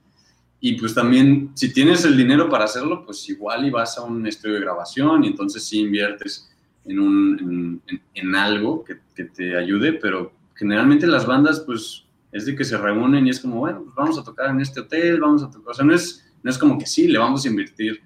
y 0.67 0.73
pues 0.73 0.95
también, 0.95 1.51
si 1.53 1.71
tienes 1.71 2.05
el 2.05 2.17
dinero 2.17 2.49
para 2.49 2.65
hacerlo, 2.65 3.05
pues 3.05 3.29
igual 3.29 3.67
y 3.67 3.69
vas 3.69 3.99
a 3.99 4.01
un 4.01 4.25
estudio 4.25 4.55
de 4.55 4.61
grabación 4.61 5.23
y 5.23 5.27
entonces 5.27 5.63
sí 5.63 5.81
inviertes 5.81 6.49
en, 6.85 6.99
un, 6.99 7.83
en, 8.15 8.35
algo 8.35 8.83
que, 8.83 8.97
que, 9.13 9.25
te 9.25 9.55
ayude, 9.55 9.93
pero 9.93 10.31
generalmente 10.55 11.05
las 11.05 11.27
bandas, 11.27 11.59
pues 11.59 12.05
es 12.31 12.47
de 12.47 12.55
que 12.55 12.63
se 12.63 12.79
reúnen 12.79 13.27
y 13.27 13.29
es 13.29 13.39
como, 13.39 13.59
bueno, 13.59 13.83
pues 13.83 13.93
vamos 13.93 14.17
a 14.17 14.23
tocar 14.23 14.49
en 14.49 14.59
este 14.59 14.79
hotel, 14.79 15.19
vamos 15.19 15.43
a 15.43 15.51
tocar, 15.51 15.69
o 15.69 15.73
sea, 15.75 15.85
no 15.85 15.93
es, 15.93 16.25
no 16.41 16.49
es 16.49 16.57
como 16.57 16.79
que 16.79 16.87
sí, 16.87 17.07
le 17.09 17.19
vamos 17.19 17.45
a 17.45 17.47
invertir 17.47 18.01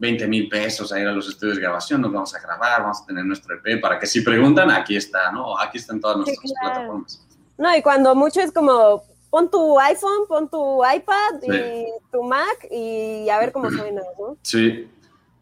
20 0.00 0.26
mil 0.26 0.48
pesos 0.48 0.92
a 0.92 0.98
ir 0.98 1.06
a 1.06 1.12
los 1.12 1.28
estudios 1.28 1.58
de 1.58 1.62
grabación, 1.62 2.00
nos 2.00 2.12
vamos 2.12 2.34
a 2.34 2.40
grabar, 2.40 2.82
vamos 2.82 3.02
a 3.02 3.06
tener 3.06 3.24
nuestro 3.24 3.54
EP, 3.54 3.80
para 3.80 4.00
que 4.00 4.08
si 4.08 4.22
preguntan, 4.22 4.68
aquí 4.72 4.96
está, 4.96 5.30
¿no? 5.30 5.56
Aquí 5.56 5.78
están 5.78 6.00
todas 6.00 6.16
nuestras 6.16 6.52
plataformas. 6.60 7.24
No, 7.56 7.76
y 7.76 7.82
cuando 7.82 8.16
mucho 8.16 8.40
es 8.40 8.50
como, 8.50 9.04
pon 9.30 9.50
tu 9.50 9.78
iPhone, 9.78 10.26
pon 10.28 10.48
tu 10.48 10.82
iPad 10.84 11.42
y 11.42 11.86
tu 12.10 12.22
Mac 12.22 12.66
y 12.70 13.28
a 13.28 13.38
ver 13.38 13.52
cómo 13.52 13.70
suena, 13.70 14.02
¿no? 14.18 14.36
Sí. 14.42 14.88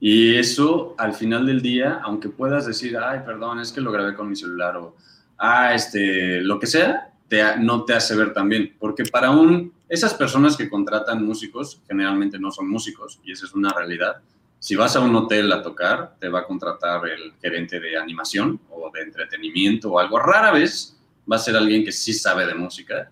Y 0.00 0.36
eso, 0.36 0.94
al 0.96 1.14
final 1.14 1.46
del 1.46 1.60
día, 1.60 2.00
aunque 2.04 2.28
puedas 2.28 2.66
decir, 2.66 2.96
ay, 2.96 3.20
perdón, 3.26 3.58
es 3.58 3.72
que 3.72 3.80
lo 3.80 3.90
grabé 3.90 4.14
con 4.14 4.28
mi 4.28 4.36
celular 4.36 4.76
o, 4.76 4.94
ah, 5.38 5.74
este, 5.74 6.40
lo 6.42 6.60
que 6.60 6.68
sea, 6.68 7.12
te, 7.26 7.56
no 7.58 7.84
te 7.84 7.94
hace 7.94 8.14
ver 8.14 8.32
tan 8.32 8.48
bien. 8.48 8.76
Porque 8.78 9.04
para 9.04 9.30
un, 9.30 9.72
esas 9.88 10.14
personas 10.14 10.56
que 10.56 10.68
contratan 10.68 11.24
músicos, 11.24 11.82
generalmente 11.88 12.38
no 12.38 12.52
son 12.52 12.68
músicos, 12.68 13.18
y 13.24 13.32
esa 13.32 13.46
es 13.46 13.54
una 13.54 13.72
realidad. 13.72 14.18
Si 14.60 14.76
vas 14.76 14.94
a 14.94 15.00
un 15.00 15.14
hotel 15.16 15.50
a 15.50 15.62
tocar, 15.62 16.16
te 16.20 16.28
va 16.28 16.40
a 16.40 16.46
contratar 16.46 17.08
el 17.08 17.32
gerente 17.40 17.80
de 17.80 17.96
animación 17.96 18.60
o 18.70 18.90
de 18.92 19.02
entretenimiento 19.02 19.92
o 19.92 19.98
algo. 19.98 20.18
Rara 20.18 20.52
vez 20.52 20.96
va 21.30 21.36
a 21.36 21.40
ser 21.40 21.56
alguien 21.56 21.84
que 21.84 21.92
sí 21.92 22.12
sabe 22.12 22.46
de 22.46 22.54
música 22.54 23.10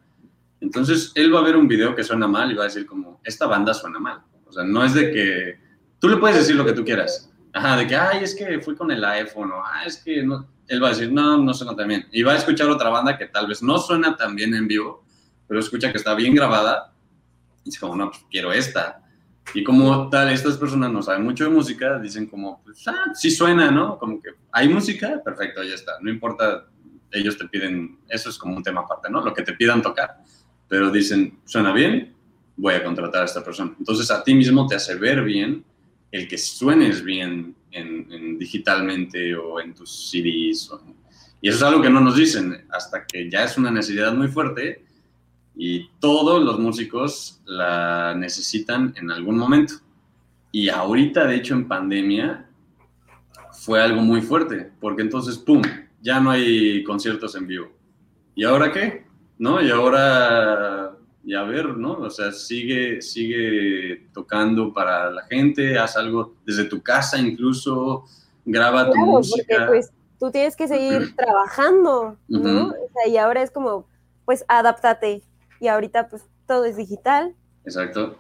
entonces, 0.61 1.13
él 1.15 1.35
va 1.35 1.41
a 1.41 1.45
ver 1.45 1.57
un 1.57 1.69
video 1.69 1.95
que 1.95 2.03
suena 2.03 2.27
mal 2.27 2.51
y 2.51 2.55
va 2.55 2.63
a 2.63 2.67
decir 2.67 2.87
como, 2.87 3.21
esta 3.25 3.47
banda 3.47 3.75
suena 3.75 3.99
mal. 3.99 4.23
O 4.47 4.53
sea, 4.53 4.65
no 4.65 4.85
es 4.85 4.95
de 4.95 5.11
que, 5.13 5.59
tú 5.99 6.09
le 6.09 6.17
puedes 6.17 6.39
decir 6.39 6.57
lo 6.57 6.65
que 6.65 6.73
tú 6.73 6.85
quieras. 6.85 7.31
Ajá, 7.53 7.77
de 7.77 7.87
que, 7.87 7.97
ay, 7.97 8.25
es 8.25 8.35
que 8.35 8.61
fui 8.61 8.75
con 8.75 8.91
el 8.91 9.05
iPhone 9.05 9.51
o, 9.53 9.63
ah, 9.65 9.85
es 9.85 9.99
que 9.99 10.23
no. 10.23 10.49
Él 10.69 10.83
va 10.83 10.89
a 10.89 10.91
decir, 10.91 11.13
no, 11.13 11.39
no 11.39 11.55
suena 11.55 11.77
tan 11.77 11.89
bien. 11.89 12.07
Y 12.11 12.23
va 12.23 12.33
a 12.33 12.37
escuchar 12.37 12.69
otra 12.69 12.91
banda 12.91 13.17
que 13.17 13.27
tal 13.27 13.47
vez 13.47 13.63
no 13.63 13.79
suena 13.79 14.17
tan 14.17 14.35
bien 14.35 14.55
en 14.55 14.67
vivo, 14.67 15.05
pero 15.47 15.61
escucha 15.61 15.93
que 15.93 15.99
está 15.99 16.15
bien 16.15 16.35
grabada 16.35 16.93
y 17.63 17.67
dice 17.67 17.79
como, 17.79 17.95
no, 17.95 18.11
pues 18.11 18.25
quiero 18.31 18.53
esta. 18.53 19.03
Y 19.55 19.63
como 19.63 20.09
tal, 20.11 20.31
estas 20.31 20.57
personas 20.57 20.91
no 20.91 21.03
saben 21.03 21.23
mucho 21.23 21.45
de 21.45 21.51
música, 21.51 22.01
dicen 22.01 22.27
como, 22.27 22.63
pues, 22.65 22.87
ah, 22.89 23.13
sí 23.15 23.31
suena, 23.31 23.71
¿no? 23.71 23.97
Como 23.99 24.21
que 24.21 24.31
hay 24.51 24.69
música, 24.69 25.23
perfecto, 25.25 25.63
ya 25.63 25.75
está. 25.75 25.93
No 26.01 26.11
importa, 26.11 26.67
ellos 27.13 27.39
te 27.39 27.47
piden, 27.47 28.01
eso 28.09 28.29
es 28.29 28.39
como 28.39 28.57
un 28.57 28.63
tema 28.63 28.81
aparte, 28.81 29.09
¿no? 29.09 29.25
Lo 29.25 29.33
que 29.33 29.43
te 29.43 29.53
pidan 29.53 29.83
tocar 29.83 30.17
pero 30.69 30.91
dicen, 30.91 31.39
suena 31.45 31.73
bien, 31.73 32.15
voy 32.57 32.75
a 32.75 32.85
contratar 32.85 33.23
a 33.23 33.27
esta 33.27 33.45
persona. 33.45 33.75
Entonces 33.79 34.11
a 34.11 34.23
ti 34.23 34.35
mismo 34.35 34.67
te 34.67 34.75
hace 34.75 34.95
ver 34.95 35.23
bien 35.23 35.65
el 36.11 36.29
que 36.29 36.39
suenes 36.39 37.03
bien 37.03 37.55
en, 37.71 38.39
digitalmente 38.39 39.35
o 39.37 39.61
en 39.61 39.75
tus 39.75 40.11
CDs. 40.11 40.71
y 41.43 41.49
eso 41.49 41.59
es 41.59 41.63
algo 41.63 41.83
que 41.83 41.91
no 41.91 42.01
nos 42.01 42.17
dicen 42.17 42.65
hasta 42.71 43.05
que 43.05 43.31
ya 43.31 43.45
es 43.45 43.59
una 43.59 43.71
necesidad 43.71 44.15
muy 44.15 44.29
fuerte 44.29 44.85
y 45.55 45.89
todos 46.01 46.43
los 46.43 46.59
músicos 46.59 47.41
la 47.45 48.15
necesitan 48.15 48.95
en 48.97 49.11
algún 49.11 49.39
momento. 49.39 49.75
Y 50.53 50.69
ahorita, 50.69 51.27
de 51.27 51.37
hecho, 51.37 51.55
en 51.55 51.67
pandemia 51.67 52.49
fue 53.53 53.83
algo 53.83 54.03
muy 54.03 54.21
fuerte, 54.21 54.71
porque 54.81 55.03
entonces, 55.03 55.39
¡pum!, 55.39 55.63
ya 56.03 56.21
no 56.21 56.31
hay 56.31 56.85
conciertos 56.85 57.35
en 57.37 57.47
vivo. 57.47 57.73
¿Y 58.35 58.45
ahora 58.45 58.71
qué? 58.71 59.06
¿No? 59.39 59.61
Y 59.61 59.71
ahora, 59.71 60.97
ya 61.25 61.43
ver, 61.43 61.77
¿no? 61.77 61.93
O 61.93 62.11
sea, 62.11 62.33
sigue, 62.33 63.03
sigue 63.03 64.07
tocando 64.13 64.73
para 64.73 65.11
la 65.11 65.23
gente, 65.25 65.79
haz 65.79 65.97
algo 65.97 66.35
desde 66.45 66.65
tu 66.65 66.83
casa 66.83 67.19
incluso, 67.19 68.05
graba 68.45 68.91
tu 68.91 68.97
música. 68.97 69.45
Porque, 69.49 69.67
pues, 69.67 69.93
tú 70.19 70.31
tienes 70.31 70.57
que 70.57 70.69
seguir 70.69 71.15
trabajando, 71.17 72.17
¿no? 72.29 72.69
o 72.69 72.73
sea, 72.73 73.09
y 73.09 73.17
ahora 73.17 73.43
es 73.43 73.51
como, 73.51 73.87
pues, 74.25 74.45
adáptate. 74.49 75.23
Y 75.61 75.69
ahorita, 75.69 76.09
pues, 76.09 76.23
todo 76.47 76.65
es 76.65 76.77
digital. 76.77 77.35
Exacto, 77.65 78.17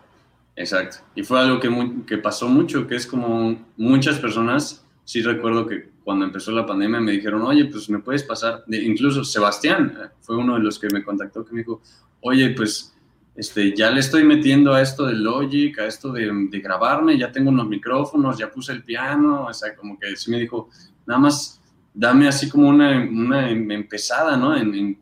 exacto. 0.56 0.98
Y 1.14 1.22
fue 1.22 1.38
algo 1.38 1.60
que, 1.60 1.70
que 2.06 2.18
pasó 2.18 2.48
mucho, 2.48 2.86
que 2.86 2.96
es 2.96 3.06
como 3.06 3.56
muchas 3.76 4.18
personas, 4.18 4.84
sí 5.04 5.22
recuerdo 5.22 5.66
que 5.66 5.95
cuando 6.06 6.24
empezó 6.24 6.52
la 6.52 6.64
pandemia 6.64 7.00
me 7.00 7.10
dijeron, 7.10 7.42
oye, 7.42 7.64
pues 7.64 7.90
me 7.90 7.98
puedes 7.98 8.22
pasar, 8.22 8.62
incluso 8.68 9.24
Sebastián 9.24 9.98
eh, 10.00 10.08
fue 10.20 10.36
uno 10.36 10.54
de 10.54 10.60
los 10.60 10.78
que 10.78 10.86
me 10.88 11.02
contactó, 11.02 11.44
que 11.44 11.52
me 11.52 11.58
dijo, 11.62 11.82
oye, 12.20 12.50
pues 12.50 12.94
este, 13.34 13.74
ya 13.74 13.90
le 13.90 13.98
estoy 13.98 14.22
metiendo 14.22 14.72
a 14.72 14.80
esto 14.80 15.04
de 15.06 15.14
Logic, 15.14 15.76
a 15.80 15.86
esto 15.86 16.12
de, 16.12 16.30
grabarme, 16.62 17.18
ya 17.18 17.32
tengo 17.32 17.50
unos 17.50 17.66
micrófonos, 17.66 18.38
ya 18.38 18.48
puse 18.52 18.70
el 18.70 18.84
piano, 18.84 19.46
o 19.46 19.52
sea, 19.52 19.74
como 19.74 19.98
que 19.98 20.14
sí 20.14 20.30
me 20.30 20.38
dijo, 20.38 20.68
nada 21.06 21.18
más 21.18 21.60
dame 21.92 22.28
así 22.28 22.48
como 22.48 22.68
una, 22.68 22.96
una 23.00 23.50
empezada, 23.50 24.36
¿no? 24.36 24.56
En, 24.56 24.96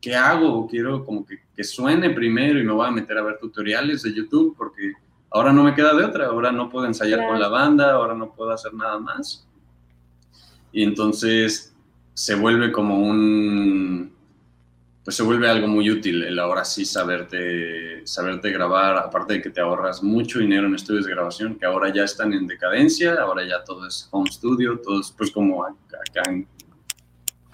qué 0.00 0.14
hago, 0.14 0.68
quiero 0.68 1.04
como 1.04 1.26
que, 1.26 1.40
que, 1.56 1.64
suene 1.64 2.10
primero 2.10 2.60
y 2.60 2.64
me 2.64 2.70
voy 2.70 2.86
a 2.86 2.92
meter 2.92 3.18
a 3.18 3.22
ver 3.22 3.38
tutoriales 3.40 4.02
de 4.04 4.14
YouTube 4.14 4.54
porque 4.56 4.92
ahora 5.32 5.52
no 5.52 5.64
me 5.64 5.74
queda 5.74 5.92
de 5.92 6.04
otra, 6.04 6.26
ahora 6.26 6.52
no 6.52 6.70
puedo 6.70 6.86
ensayar 6.86 7.26
con 7.26 7.40
la 7.40 7.48
banda, 7.48 7.94
ahora 7.94 8.14
no 8.14 8.32
puedo 8.32 8.52
hacer 8.52 8.72
nada 8.74 9.00
más. 9.00 9.45
Y 10.76 10.82
entonces 10.82 11.74
se 12.12 12.34
vuelve 12.34 12.70
como 12.70 12.98
un, 12.98 14.14
pues 15.02 15.16
se 15.16 15.22
vuelve 15.22 15.48
algo 15.48 15.68
muy 15.68 15.88
útil 15.90 16.22
el 16.22 16.38
ahora 16.38 16.66
sí 16.66 16.84
saberte, 16.84 18.06
saberte 18.06 18.50
grabar, 18.50 18.98
aparte 18.98 19.32
de 19.32 19.40
que 19.40 19.48
te 19.48 19.62
ahorras 19.62 20.02
mucho 20.02 20.38
dinero 20.38 20.66
en 20.66 20.74
estudios 20.74 21.06
de 21.06 21.12
grabación, 21.12 21.58
que 21.58 21.64
ahora 21.64 21.90
ya 21.94 22.04
están 22.04 22.34
en 22.34 22.46
decadencia, 22.46 23.14
ahora 23.14 23.46
ya 23.48 23.64
todo 23.64 23.86
es 23.86 24.06
home 24.10 24.30
studio, 24.30 24.78
todo 24.78 25.00
es 25.00 25.10
pues 25.16 25.30
como 25.30 25.64
acá 25.64 25.78
en, 26.28 26.46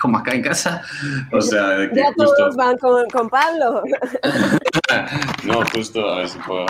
como 0.01 0.19
acá 0.19 0.35
en 0.35 0.43
casa. 0.43 0.83
O 1.33 1.41
sea, 1.41 1.79
ya 1.95 2.13
todos 2.17 2.57
van 2.57 2.77
con, 2.77 3.09
con 3.09 3.31
Pablo. 3.31 3.85
no, 5.45 5.65
justo, 5.73 6.11
a 6.11 6.17
ver 6.17 6.29
si 6.29 6.41
puedo. 6.41 6.67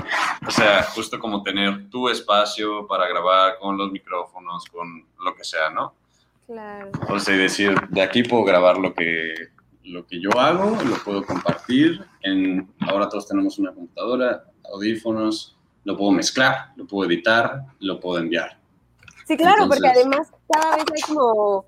O 0.47 0.51
sea, 0.51 0.83
justo 0.83 1.19
como 1.19 1.43
tener 1.43 1.89
tu 1.89 2.11
espacio 2.11 2.87
para 2.87 3.09
grabar 3.09 3.57
con 3.59 3.79
los 3.79 3.91
micrófonos, 3.91 4.67
con 4.67 5.07
lo 5.25 5.35
que 5.35 5.45
sea, 5.45 5.71
¿no? 5.71 6.02
Claro. 6.47 6.91
O 7.09 7.19
sea, 7.19 7.37
decir, 7.37 7.75
de 7.91 8.03
aquí 8.03 8.23
puedo 8.23 8.45
grabar 8.45 8.79
lo 8.79 8.95
que, 8.95 9.35
lo 9.85 10.07
que 10.07 10.21
yo 10.21 10.31
hago, 10.39 10.77
lo 10.83 10.97
puedo 11.05 11.25
compartir. 11.25 12.05
En, 12.23 12.71
ahora 12.81 13.09
todos 13.09 13.29
tenemos 13.29 13.59
una 13.59 13.73
computadora, 13.73 14.45
audífonos, 14.73 15.57
lo 15.85 15.97
puedo 15.97 16.13
mezclar, 16.13 16.73
lo 16.77 16.87
puedo 16.87 17.09
editar, 17.11 17.65
lo 17.81 18.01
puedo 18.01 18.19
enviar. 18.19 18.59
Sí, 19.27 19.37
claro, 19.37 19.69
porque 19.69 19.89
además 19.89 20.31
cada 20.49 20.77
vez 20.77 20.85
hay 20.95 21.15
como 21.15 21.67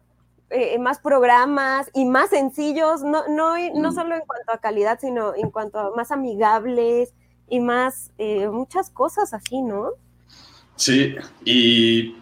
eh, 0.51 0.79
más 0.79 0.99
programas 0.99 1.91
y 1.95 2.05
más 2.05 2.31
sencillos, 2.31 3.03
no, 3.03 3.27
no, 3.29 3.57
no 3.75 3.91
mm. 3.91 3.95
solo 3.95 4.14
en 4.14 4.22
cuanto 4.22 4.53
a 4.53 4.59
calidad, 4.59 4.99
sino 5.01 5.35
en 5.35 5.51
cuanto 5.51 5.79
a 5.79 5.97
más 5.97 6.11
amigables 6.11 7.14
y 7.49 7.61
más, 7.61 8.12
eh, 8.18 8.49
muchas 8.49 8.91
cosas 8.91 9.35
así, 9.35 9.62
¿no? 9.62 9.91
Sí, 10.77 11.14
y 11.45 12.16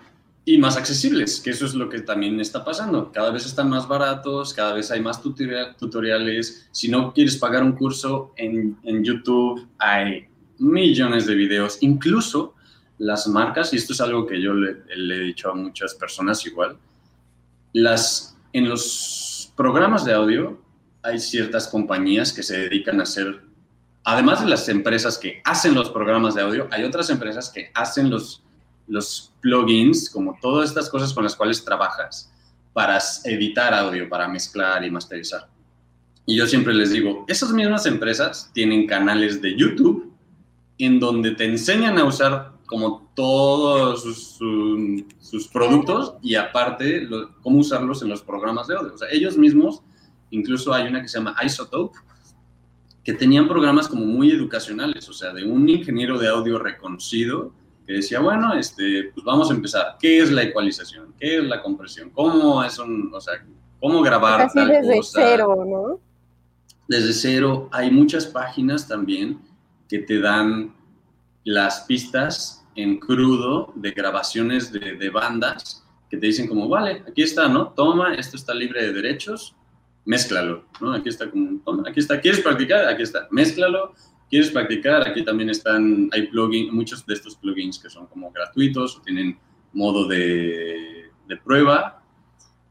y 0.45 0.59
más 0.59 0.77
accesibles, 0.77 1.41
que 1.41 1.51
eso 1.51 1.67
es 1.67 1.75
lo 1.75 1.89
que 1.89 2.01
también 2.01 2.41
está 2.41 2.65
pasando. 2.65 3.13
Cada 3.13 3.31
vez 3.31 3.47
están 3.47 3.69
más 3.69 3.87
baratos, 3.87 4.53
cada 4.53 4.75
vez 4.75 4.91
hay 4.91 5.01
más 5.01 5.23
tutoriales. 5.23 6.69
Si 6.73 6.89
no 6.89 7.13
quieres 7.13 7.37
pagar 7.37 7.63
un 7.63 7.73
curso 7.73 8.33
en, 8.37 8.77
en 8.83 9.05
YouTube, 9.05 9.69
hay 9.79 10.27
millones 10.59 11.27
de 11.27 11.37
videos. 11.37 11.79
Incluso 11.81 12.55
las 12.99 13.27
marcas, 13.27 13.73
y 13.73 13.77
esto 13.77 13.93
es 13.93 14.01
algo 14.01 14.27
que 14.27 14.41
yo 14.41 14.53
le, 14.55 14.83
he 14.89 15.21
dicho 15.21 15.51
a 15.51 15.55
muchas 15.55 15.95
personas 15.95 16.45
igual, 16.47 16.77
las, 17.73 18.37
en 18.53 18.69
los 18.69 19.53
programas 19.57 20.05
de 20.05 20.13
audio 20.13 20.61
hay 21.03 21.19
ciertas 21.19 21.67
compañías 21.69 22.33
que 22.33 22.43
se 22.43 22.59
dedican 22.59 23.01
a 23.01 23.03
hacer, 23.05 23.43
además 24.05 24.43
de 24.43 24.51
las 24.51 24.69
empresas 24.69 25.19
que 25.19 25.41
hacen 25.45 25.75
los 25.75 25.91
programas 25.91 26.35
de 26.35 26.43
audio, 26.43 26.69
hay 26.71 26.85
otras 26.85 27.11
empresas 27.11 27.51
que 27.51 27.71
hacen 27.75 28.09
los 28.11 28.42
los 28.87 29.33
plugins, 29.41 30.11
como 30.11 30.37
todas 30.41 30.69
estas 30.69 30.89
cosas 30.89 31.13
con 31.13 31.25
las 31.25 31.37
cuales 31.37 31.65
trabajas 31.65 32.33
para 32.73 32.99
editar 33.25 33.75
audio, 33.75 34.09
para 34.09 34.29
mezclar 34.29 34.85
y 34.85 34.91
masterizar. 34.91 35.49
Y 36.25 36.37
yo 36.37 36.47
siempre 36.47 36.73
les 36.73 36.91
digo, 36.91 37.25
esas 37.29 37.51
mismas 37.53 37.87
empresas 37.87 38.51
tienen 38.55 38.87
canales 38.87 39.43
de 39.43 39.57
YouTube 39.57 40.13
en 40.79 41.01
donde 41.01 41.33
te 41.33 41.45
enseñan 41.45 41.99
a 41.99 42.05
usar 42.05 42.53
como 42.67 43.11
todos 43.15 44.03
sus, 44.39 45.49
productos 45.53 46.15
y 46.23 46.37
aparte 46.37 47.09
cómo 47.43 47.59
usarlos 47.59 48.03
en 48.03 48.09
los 48.09 48.23
programas 48.23 48.69
de 48.69 48.77
audio. 48.77 48.95
Ellos 49.11 49.37
mismos, 49.37 49.83
incluso 50.31 50.73
hay 50.73 50.89
una 50.89 51.03
que 51.03 51.09
se 51.09 51.19
llama 51.19 51.37
Isotope, 51.45 51.99
que 53.05 53.13
tenían 53.13 53.49
programas 53.49 53.89
como 53.89 54.07
muy 54.07 54.31
educacionales, 54.31 55.09
o 55.09 55.13
sea, 55.13 55.33
de 55.33 55.45
un 55.45 55.69
ingeniero 55.69 56.19
de 56.19 56.29
audio 56.29 56.59
reconocido 56.59 57.53
que 57.87 57.95
decía, 57.95 58.21
bueno, 58.21 58.55
este, 58.55 59.11
pues 59.15 59.25
vamos 59.25 59.51
a 59.51 59.55
empezar. 59.55 59.97
¿Qué 59.99 60.21
es 60.21 60.31
la 60.31 60.43
ecualización? 60.43 61.15
¿Qué 61.19 61.39
es 61.39 61.45
la 61.45 61.63
compresión? 61.63 62.11
¿Cómo 62.11 62.63
es 62.63 62.79
un, 62.79 63.11
o 63.13 63.21
sea, 63.21 63.35
cómo 63.81 64.03
grabar 64.03 64.49
Casi 64.53 64.67
desde 64.67 65.01
cero, 65.03 65.65
¿no? 65.67 66.01
Desde 66.89 67.13
cero. 67.13 67.69
Hay 67.73 67.91
muchas 67.91 68.27
páginas 68.27 68.87
también 68.87 69.41
que 69.89 69.99
te 69.99 70.21
dan 70.21 70.75
las 71.45 71.81
pistas 71.81 72.65
en 72.77 72.99
crudo 72.99 73.73
de 73.75 73.91
grabaciones 73.91 74.73
de, 74.73 74.97
de 74.97 75.11
bandas 75.11 75.83
que 76.13 76.19
te 76.19 76.27
dicen 76.27 76.47
como, 76.47 76.69
vale, 76.69 77.03
aquí 77.09 77.23
está, 77.23 77.49
¿no? 77.49 77.69
Toma, 77.69 78.15
esto 78.15 78.37
está 78.37 78.53
libre 78.53 78.85
de 78.85 78.93
derechos, 78.93 79.57
mézclalo, 80.05 80.65
¿no? 80.79 80.93
Aquí 80.93 81.09
está 81.09 81.31
como, 81.31 81.59
toma, 81.65 81.85
aquí 81.89 82.01
está, 82.01 82.21
¿quieres 82.21 82.41
practicar? 82.41 82.87
Aquí 82.87 83.03
está, 83.03 83.27
mézclalo, 83.31 83.95
quieres 84.33 84.51
practicar, 84.51 85.07
aquí 85.07 85.23
también 85.23 85.51
están, 85.51 86.09
hay 86.11 86.29
plugins, 86.29 86.73
muchos 86.73 87.05
de 87.05 87.13
estos 87.13 87.37
plugins 87.37 87.79
que 87.79 87.91
son 87.91 88.07
como 88.07 88.33
gratuitos 88.33 88.97
o 88.97 89.03
tienen 89.03 89.39
modo 89.75 90.09
de, 90.09 91.11
de 91.29 91.37
prueba. 91.37 92.03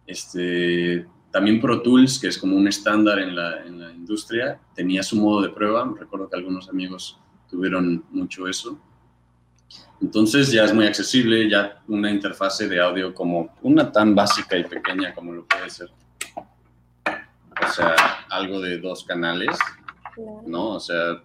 Este, 0.07 1.05
también 1.29 1.61
Pro 1.61 1.83
Tools, 1.83 2.17
que 2.17 2.29
es 2.29 2.39
como 2.39 2.55
un 2.57 2.67
estándar 2.67 3.19
en 3.19 3.35
la, 3.35 3.63
en 3.63 3.79
la, 3.79 3.91
industria, 3.91 4.59
tenía 4.73 5.03
su 5.03 5.17
modo 5.17 5.43
de 5.43 5.49
prueba. 5.49 5.93
Recuerdo 5.99 6.27
que 6.27 6.37
algunos 6.37 6.67
amigos 6.67 7.19
tuvieron 7.47 8.05
mucho 8.09 8.47
eso. 8.47 8.79
Entonces 10.01 10.51
ya 10.51 10.63
es 10.63 10.73
muy 10.73 10.87
accesible, 10.87 11.47
ya 11.47 11.83
una 11.87 12.09
interfase 12.09 12.67
de 12.67 12.81
audio 12.81 13.13
como 13.13 13.53
una 13.61 13.91
tan 13.91 14.15
básica 14.15 14.57
y 14.57 14.63
pequeña 14.63 15.13
como 15.13 15.31
lo 15.31 15.45
puede 15.45 15.69
ser. 15.69 15.91
O 17.05 17.71
sea, 17.71 17.93
algo 18.31 18.59
de 18.59 18.79
dos 18.79 19.03
canales, 19.03 19.55
¿no? 20.47 20.69
O 20.69 20.79
sea, 20.79 21.21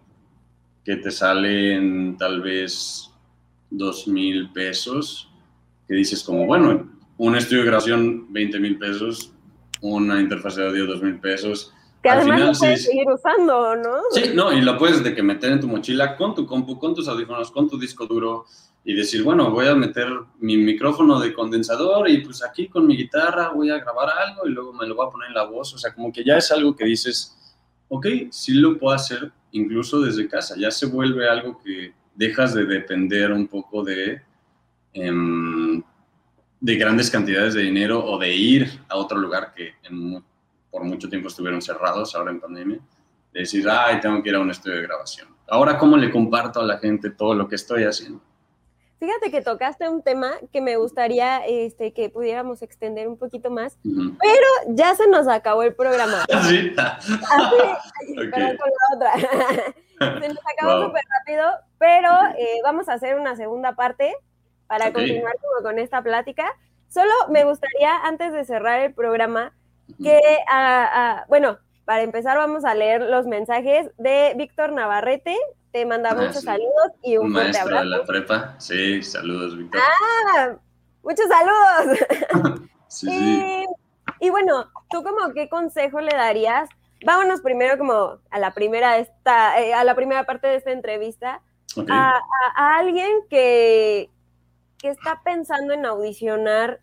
que 0.87 0.95
te 0.95 1.11
salen 1.11 2.17
tal 2.17 2.41
vez 2.41 3.11
dos 3.71 4.07
mil 4.07 4.53
pesos, 4.53 5.29
que 5.89 5.95
dices 5.95 6.23
como, 6.23 6.47
bueno, 6.47 6.89
un 7.19 7.35
estudio 7.35 7.63
de 7.63 7.67
grabación 7.67 8.33
20 8.33 8.61
mil 8.61 8.79
pesos, 8.79 9.33
una 9.81 10.21
interfaz 10.21 10.55
de 10.55 10.69
audio 10.69 10.87
dos 10.87 11.03
mil 11.03 11.19
pesos. 11.19 11.75
Que 12.05 12.11
Al 12.11 12.19
además 12.19 12.37
final, 12.37 12.53
lo 12.53 12.59
puedes 12.61 12.85
seguir 12.85 13.05
usando, 13.09 13.75
¿no? 13.75 13.97
Sí, 14.13 14.31
no, 14.33 14.53
y 14.53 14.61
lo 14.61 14.79
puedes 14.79 15.03
de 15.03 15.13
que 15.13 15.25
meter 15.25 15.51
en 15.51 15.61
tu 15.61 15.67
mochila 15.67 16.17
con 16.17 16.37
tu 16.37 16.47
compu, 16.47 16.79
con 16.79 16.95
tus 16.95 17.09
audífonos, 17.09 17.51
con 17.51 17.69
tu 17.69 17.77
disco 17.77 18.07
duro 18.07 18.45
y 18.85 18.95
decir, 18.95 19.25
bueno, 19.25 19.51
voy 19.51 19.67
a 19.67 19.75
meter 19.75 20.07
mi 20.39 20.57
micrófono 20.57 21.19
de 21.19 21.35
condensador 21.35 22.09
y 22.09 22.19
pues 22.19 22.45
aquí 22.45 22.69
con 22.69 22.87
mi 22.87 22.97
guitarra 22.97 23.49
voy 23.49 23.71
a 23.71 23.79
grabar 23.81 24.09
algo 24.11 24.47
y 24.47 24.53
luego 24.53 24.73
me 24.73 24.87
lo 24.87 24.95
voy 24.95 25.09
a 25.09 25.11
poner 25.11 25.29
en 25.31 25.35
la 25.35 25.47
voz. 25.47 25.75
O 25.75 25.79
sea, 25.79 25.93
como 25.93 26.13
que 26.13 26.23
ya 26.23 26.37
es 26.37 26.53
algo 26.53 26.77
que 26.77 26.85
dices, 26.85 27.37
ok, 27.89 28.07
sí 28.31 28.55
lo 28.55 28.79
puedo 28.79 28.95
hacer 28.95 29.33
incluso 29.57 30.01
desde 30.01 30.29
casa. 30.29 30.55
Ya 30.57 30.71
se 30.71 30.87
vuelve 30.87 31.29
algo 31.29 31.61
que 31.63 31.95
dejas 32.15 32.55
de 32.55 32.65
depender 32.65 33.33
un 33.33 33.47
poco 33.47 33.83
de, 33.83 34.21
em, 34.93 35.83
de 36.61 36.77
grandes 36.77 37.11
cantidades 37.11 37.55
de 37.55 37.63
dinero 37.63 38.05
o 38.05 38.19
de 38.19 38.35
ir 38.35 38.81
a 38.89 38.97
otro 38.97 39.19
lugar 39.19 39.53
que 39.55 39.75
por 40.71 40.85
mucho 40.85 41.09
tiempo 41.09 41.29
estuvieron 41.29 41.63
cerrados 41.63 42.15
ahora 42.15 42.31
en 42.31 42.41
pandemia. 42.41 42.79
De 43.33 43.41
decir, 43.41 43.69
ay, 43.69 44.01
tengo 44.01 44.23
que 44.23 44.31
ir 44.31 44.35
a 44.35 44.41
un 44.41 44.51
estudio 44.51 44.77
de 44.77 44.83
grabación. 44.83 45.29
Ahora, 45.49 45.79
¿cómo 45.79 45.97
le 45.97 46.11
comparto 46.11 46.61
a 46.61 46.65
la 46.65 46.79
gente 46.79 47.11
todo 47.11 47.35
lo 47.35 47.49
que 47.49 47.55
estoy 47.55 47.85
haciendo? 47.85 48.23
Fíjate 48.99 49.31
que 49.31 49.43
tocaste 49.43 49.89
un 49.89 50.03
tema 50.03 50.33
que 50.53 50.63
me 50.63 50.77
gustaría 50.77 51.45
este, 51.47 51.93
que 51.93 52.09
pudiéramos 52.09 52.63
extender 52.63 53.09
un 53.09 53.19
poquito 53.19 53.51
más, 53.51 53.79
pero 53.83 54.47
ya 54.69 54.95
se 54.95 55.07
nos 55.07 55.29
acabó 55.29 55.63
el 55.63 55.75
programa. 55.75 56.25
¿Sí? 56.49 56.73
Así, 56.79 57.57
okay. 58.13 58.31
con 58.31 58.41
la 58.41 58.95
otra. 58.95 59.13
se 60.21 60.29
nos 60.29 60.39
acabó 60.47 60.87
súper 60.87 61.03
rápido, 61.19 61.45
pero 61.79 62.11
eh, 62.39 62.61
vamos 62.65 62.89
a 62.89 62.95
hacer 62.95 63.19
una 63.19 63.37
segunda 63.37 63.75
parte 63.75 64.15
para 64.67 64.89
okay. 64.89 65.09
continuar 65.09 65.35
como 65.43 65.63
con 65.63 65.79
esta 65.79 66.03
plática. 66.03 66.47
Solo 66.89 67.13
me 67.29 67.45
gustaría, 67.45 67.97
antes 68.05 68.33
de 68.33 68.45
cerrar 68.45 68.81
el 68.81 68.95
programa, 68.95 69.53
que, 70.03 70.19
uh, 70.19 71.21
uh, 71.21 71.29
bueno, 71.29 71.59
para 71.85 72.03
empezar 72.03 72.37
vamos 72.37 72.65
a 72.65 72.75
leer 72.75 73.03
los 73.03 73.27
mensajes 73.27 73.91
de 73.99 74.35
Víctor 74.37 74.73
Navarrete, 74.73 75.37
te 75.77 75.85
manda 75.85 76.13
ah, 76.13 76.15
muchos 76.15 76.37
sí. 76.37 76.47
saludos 76.47 76.93
y 77.03 77.19
un, 77.19 77.27
un 77.27 77.33
fuerte 77.35 77.59
abrazo. 77.59 77.85
de 77.85 77.91
la 77.91 78.05
prepa, 78.05 78.55
sí, 78.57 79.03
saludos, 79.03 79.59
Víctor. 79.59 79.83
Ah, 79.85 80.57
muchos 81.03 81.27
saludos. 81.29 81.99
sí, 82.89 83.11
y, 83.11 83.13
sí. 83.13 83.67
y 84.21 84.31
bueno, 84.31 84.71
¿tú 84.89 85.05
como 85.05 85.35
qué 85.35 85.51
consejo 85.51 86.01
le 86.01 86.17
darías? 86.17 86.71
Vámonos 87.05 87.43
primero 87.43 87.77
como 87.77 88.21
a 88.31 88.39
la 88.39 88.55
primera, 88.55 88.97
esta, 88.97 89.61
eh, 89.61 89.75
a 89.75 89.85
la 89.85 89.95
primera 89.95 90.25
parte 90.25 90.47
de 90.47 90.57
esta 90.57 90.73
entrevista. 90.73 91.43
Okay. 91.77 91.95
A, 91.95 92.09
a, 92.09 92.23
a, 92.55 92.79
alguien 92.79 93.11
que, 93.29 94.09
que 94.79 94.89
está 94.89 95.21
pensando 95.23 95.75
en 95.75 95.85
audicionar 95.85 96.81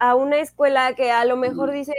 a 0.00 0.16
una 0.16 0.38
escuela 0.38 0.94
que 0.96 1.12
a 1.12 1.24
lo 1.26 1.36
mejor 1.36 1.70
dice, 1.70 1.94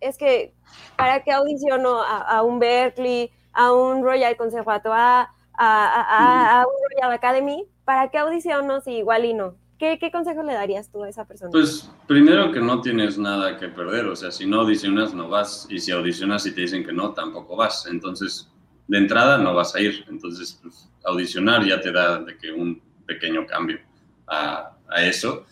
es 0.00 0.18
que, 0.18 0.54
¿para 0.96 1.22
qué 1.22 1.30
audiciono 1.30 2.02
a, 2.02 2.18
a 2.18 2.42
un 2.42 2.58
Berkeley, 2.58 3.30
a 3.52 3.72
un 3.72 4.02
Royal 4.02 4.36
Conservatoire, 4.36 5.28
a, 5.62 6.00
a, 6.02 6.60
a, 6.60 6.66
un 6.66 6.72
Royal 6.90 7.12
Academy, 7.12 7.64
¿para 7.84 8.10
qué 8.10 8.18
audiciono 8.18 8.80
si 8.80 8.92
igual 8.92 9.24
y 9.24 9.34
no? 9.34 9.56
¿Qué, 9.78 9.98
¿Qué, 9.98 10.10
consejo 10.10 10.42
le 10.42 10.54
darías 10.54 10.90
tú 10.90 11.02
a 11.02 11.08
esa 11.08 11.26
persona? 11.26 11.50
Pues 11.50 11.90
primero 12.06 12.52
que 12.52 12.60
no 12.60 12.80
tienes 12.80 13.18
nada 13.18 13.56
que 13.56 13.68
perder, 13.68 14.06
o 14.06 14.16
sea, 14.16 14.30
si 14.30 14.46
no 14.46 14.60
audicionas 14.60 15.12
no 15.12 15.28
vas, 15.28 15.66
y 15.68 15.78
si 15.78 15.90
audicionas 15.90 16.46
y 16.46 16.54
te 16.54 16.62
dicen 16.62 16.84
que 16.84 16.92
no, 16.92 17.12
tampoco 17.12 17.56
vas. 17.56 17.86
Entonces, 17.90 18.48
de 18.86 18.98
entrada 18.98 19.38
no 19.38 19.54
vas 19.54 19.74
a 19.74 19.80
ir. 19.80 20.04
Entonces, 20.08 20.58
pues, 20.62 20.88
audicionar 21.04 21.64
ya 21.64 21.80
te 21.80 21.90
da 21.90 22.18
de 22.18 22.36
que 22.36 22.52
un 22.52 22.80
pequeño 23.06 23.46
cambio 23.46 23.80
a, 24.26 24.72
a 24.88 25.02
eso. 25.04 25.46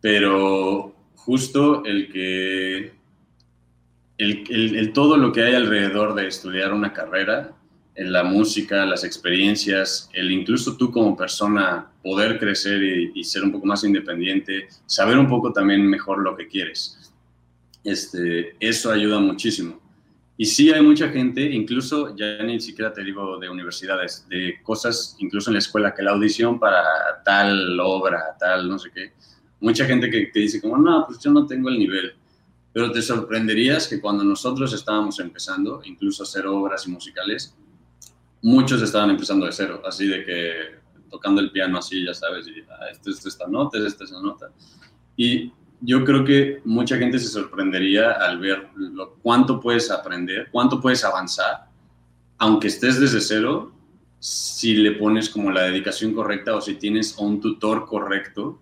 Pero 0.00 0.94
justo 1.14 1.82
el 1.84 2.12
que 2.12 2.92
el, 4.18 4.44
el, 4.48 4.76
el, 4.76 4.92
todo 4.92 5.16
lo 5.16 5.32
que 5.32 5.42
hay 5.42 5.54
alrededor 5.54 6.14
de 6.14 6.26
estudiar 6.26 6.72
una 6.72 6.92
carrera, 6.92 7.55
la 7.96 8.24
música, 8.24 8.84
las 8.84 9.04
experiencias, 9.04 10.10
el 10.12 10.30
incluso 10.30 10.76
tú 10.76 10.90
como 10.90 11.16
persona 11.16 11.90
poder 12.02 12.38
crecer 12.38 12.82
y, 12.82 13.12
y, 13.14 13.24
ser 13.24 13.42
un 13.44 13.52
poco 13.52 13.66
más 13.66 13.84
independiente, 13.84 14.68
saber 14.86 15.18
un 15.18 15.28
poco 15.28 15.52
también 15.52 15.86
mejor 15.86 16.18
lo 16.18 16.36
que 16.36 16.46
quieres. 16.46 17.12
Este, 17.82 18.56
eso 18.60 18.90
ayuda 18.90 19.18
muchísimo. 19.18 19.80
Y 20.36 20.44
sí 20.44 20.70
hay 20.70 20.82
mucha 20.82 21.08
gente, 21.08 21.40
incluso 21.42 22.14
ya 22.14 22.42
ni 22.42 22.60
siquiera 22.60 22.92
te 22.92 23.02
digo 23.02 23.38
de 23.38 23.48
universidades, 23.48 24.26
de 24.28 24.60
cosas, 24.62 25.16
incluso 25.18 25.50
en 25.50 25.54
la 25.54 25.60
escuela, 25.60 25.94
que 25.94 26.02
la 26.02 26.10
audición 26.10 26.60
para 26.60 26.84
tal 27.24 27.80
obra, 27.80 28.36
tal, 28.38 28.68
no 28.68 28.78
sé 28.78 28.90
qué, 28.94 29.12
mucha 29.60 29.86
gente 29.86 30.10
que, 30.10 30.30
que 30.30 30.40
dice 30.40 30.60
como, 30.60 30.76
no, 30.76 31.06
pues 31.06 31.18
yo 31.20 31.30
no 31.30 31.46
tengo 31.46 31.70
el 31.70 31.78
nivel 31.78 32.14
pero 32.76 32.92
te 32.92 33.00
sorprenderías 33.00 33.88
que 33.88 34.02
cuando 34.02 34.22
nosotros 34.22 34.70
estábamos 34.74 35.18
empezando, 35.18 35.80
incluso 35.86 36.22
a 36.22 36.24
hacer 36.24 36.46
obras 36.46 36.86
y 36.86 36.90
musicales, 36.90 37.56
muchos 38.46 38.80
estaban 38.80 39.10
empezando 39.10 39.44
de 39.44 39.50
cero, 39.50 39.82
así 39.84 40.06
de 40.06 40.24
que 40.24 40.52
tocando 41.10 41.40
el 41.40 41.50
piano 41.50 41.78
así, 41.78 42.04
ya 42.04 42.14
sabes, 42.14 42.46
y 42.46 42.60
ah, 42.70 42.90
esto 42.92 43.10
es 43.10 43.26
esta 43.26 43.48
nota, 43.48 43.76
esta 43.76 44.04
es 44.04 44.10
esta 44.10 44.22
nota. 44.22 44.52
Y 45.16 45.50
yo 45.80 46.04
creo 46.04 46.24
que 46.24 46.60
mucha 46.64 46.96
gente 46.96 47.18
se 47.18 47.26
sorprendería 47.26 48.12
al 48.12 48.38
ver 48.38 48.68
lo, 48.76 49.14
cuánto 49.14 49.58
puedes 49.58 49.90
aprender, 49.90 50.48
cuánto 50.52 50.80
puedes 50.80 51.04
avanzar, 51.04 51.66
aunque 52.38 52.68
estés 52.68 53.00
desde 53.00 53.20
cero, 53.20 53.72
si 54.20 54.76
le 54.76 54.92
pones 54.92 55.28
como 55.28 55.50
la 55.50 55.62
dedicación 55.62 56.14
correcta 56.14 56.54
o 56.54 56.60
si 56.60 56.76
tienes 56.76 57.18
un 57.18 57.40
tutor 57.40 57.84
correcto 57.84 58.60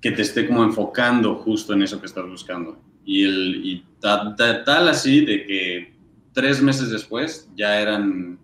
que 0.00 0.10
te 0.10 0.22
esté 0.22 0.48
como 0.48 0.64
enfocando 0.64 1.36
justo 1.36 1.74
en 1.74 1.82
eso 1.82 2.00
que 2.00 2.06
estás 2.06 2.26
buscando. 2.26 2.76
Y 3.04 3.84
tal 4.00 4.88
así 4.88 5.24
de 5.24 5.46
que 5.46 5.94
tres 6.32 6.60
meses 6.60 6.90
después 6.90 7.48
ya 7.54 7.80
eran 7.80 8.39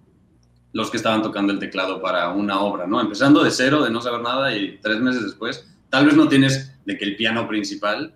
los 0.77 0.91
que 0.91 0.99
estaban 0.99 1.23
tocando 1.23 1.55
el 1.55 1.59
teclado 1.59 2.03
para 2.03 2.29
una 2.29 2.61
obra, 2.61 2.87
¿no? 2.87 3.01
Empezando 3.01 3.43
de 3.43 3.51
cero, 3.51 3.83
de 3.83 3.89
no 3.89 4.03
saber 4.03 4.21
nada 4.21 4.55
y 4.55 4.79
tres 4.83 5.01
meses 5.01 5.23
después, 5.23 5.67
tal 5.89 6.05
vez 6.05 6.15
no 6.15 6.29
tienes 6.29 6.71
de 6.85 6.99
que 6.99 7.07
el 7.07 7.17
piano 7.17 7.49
principal, 7.49 8.15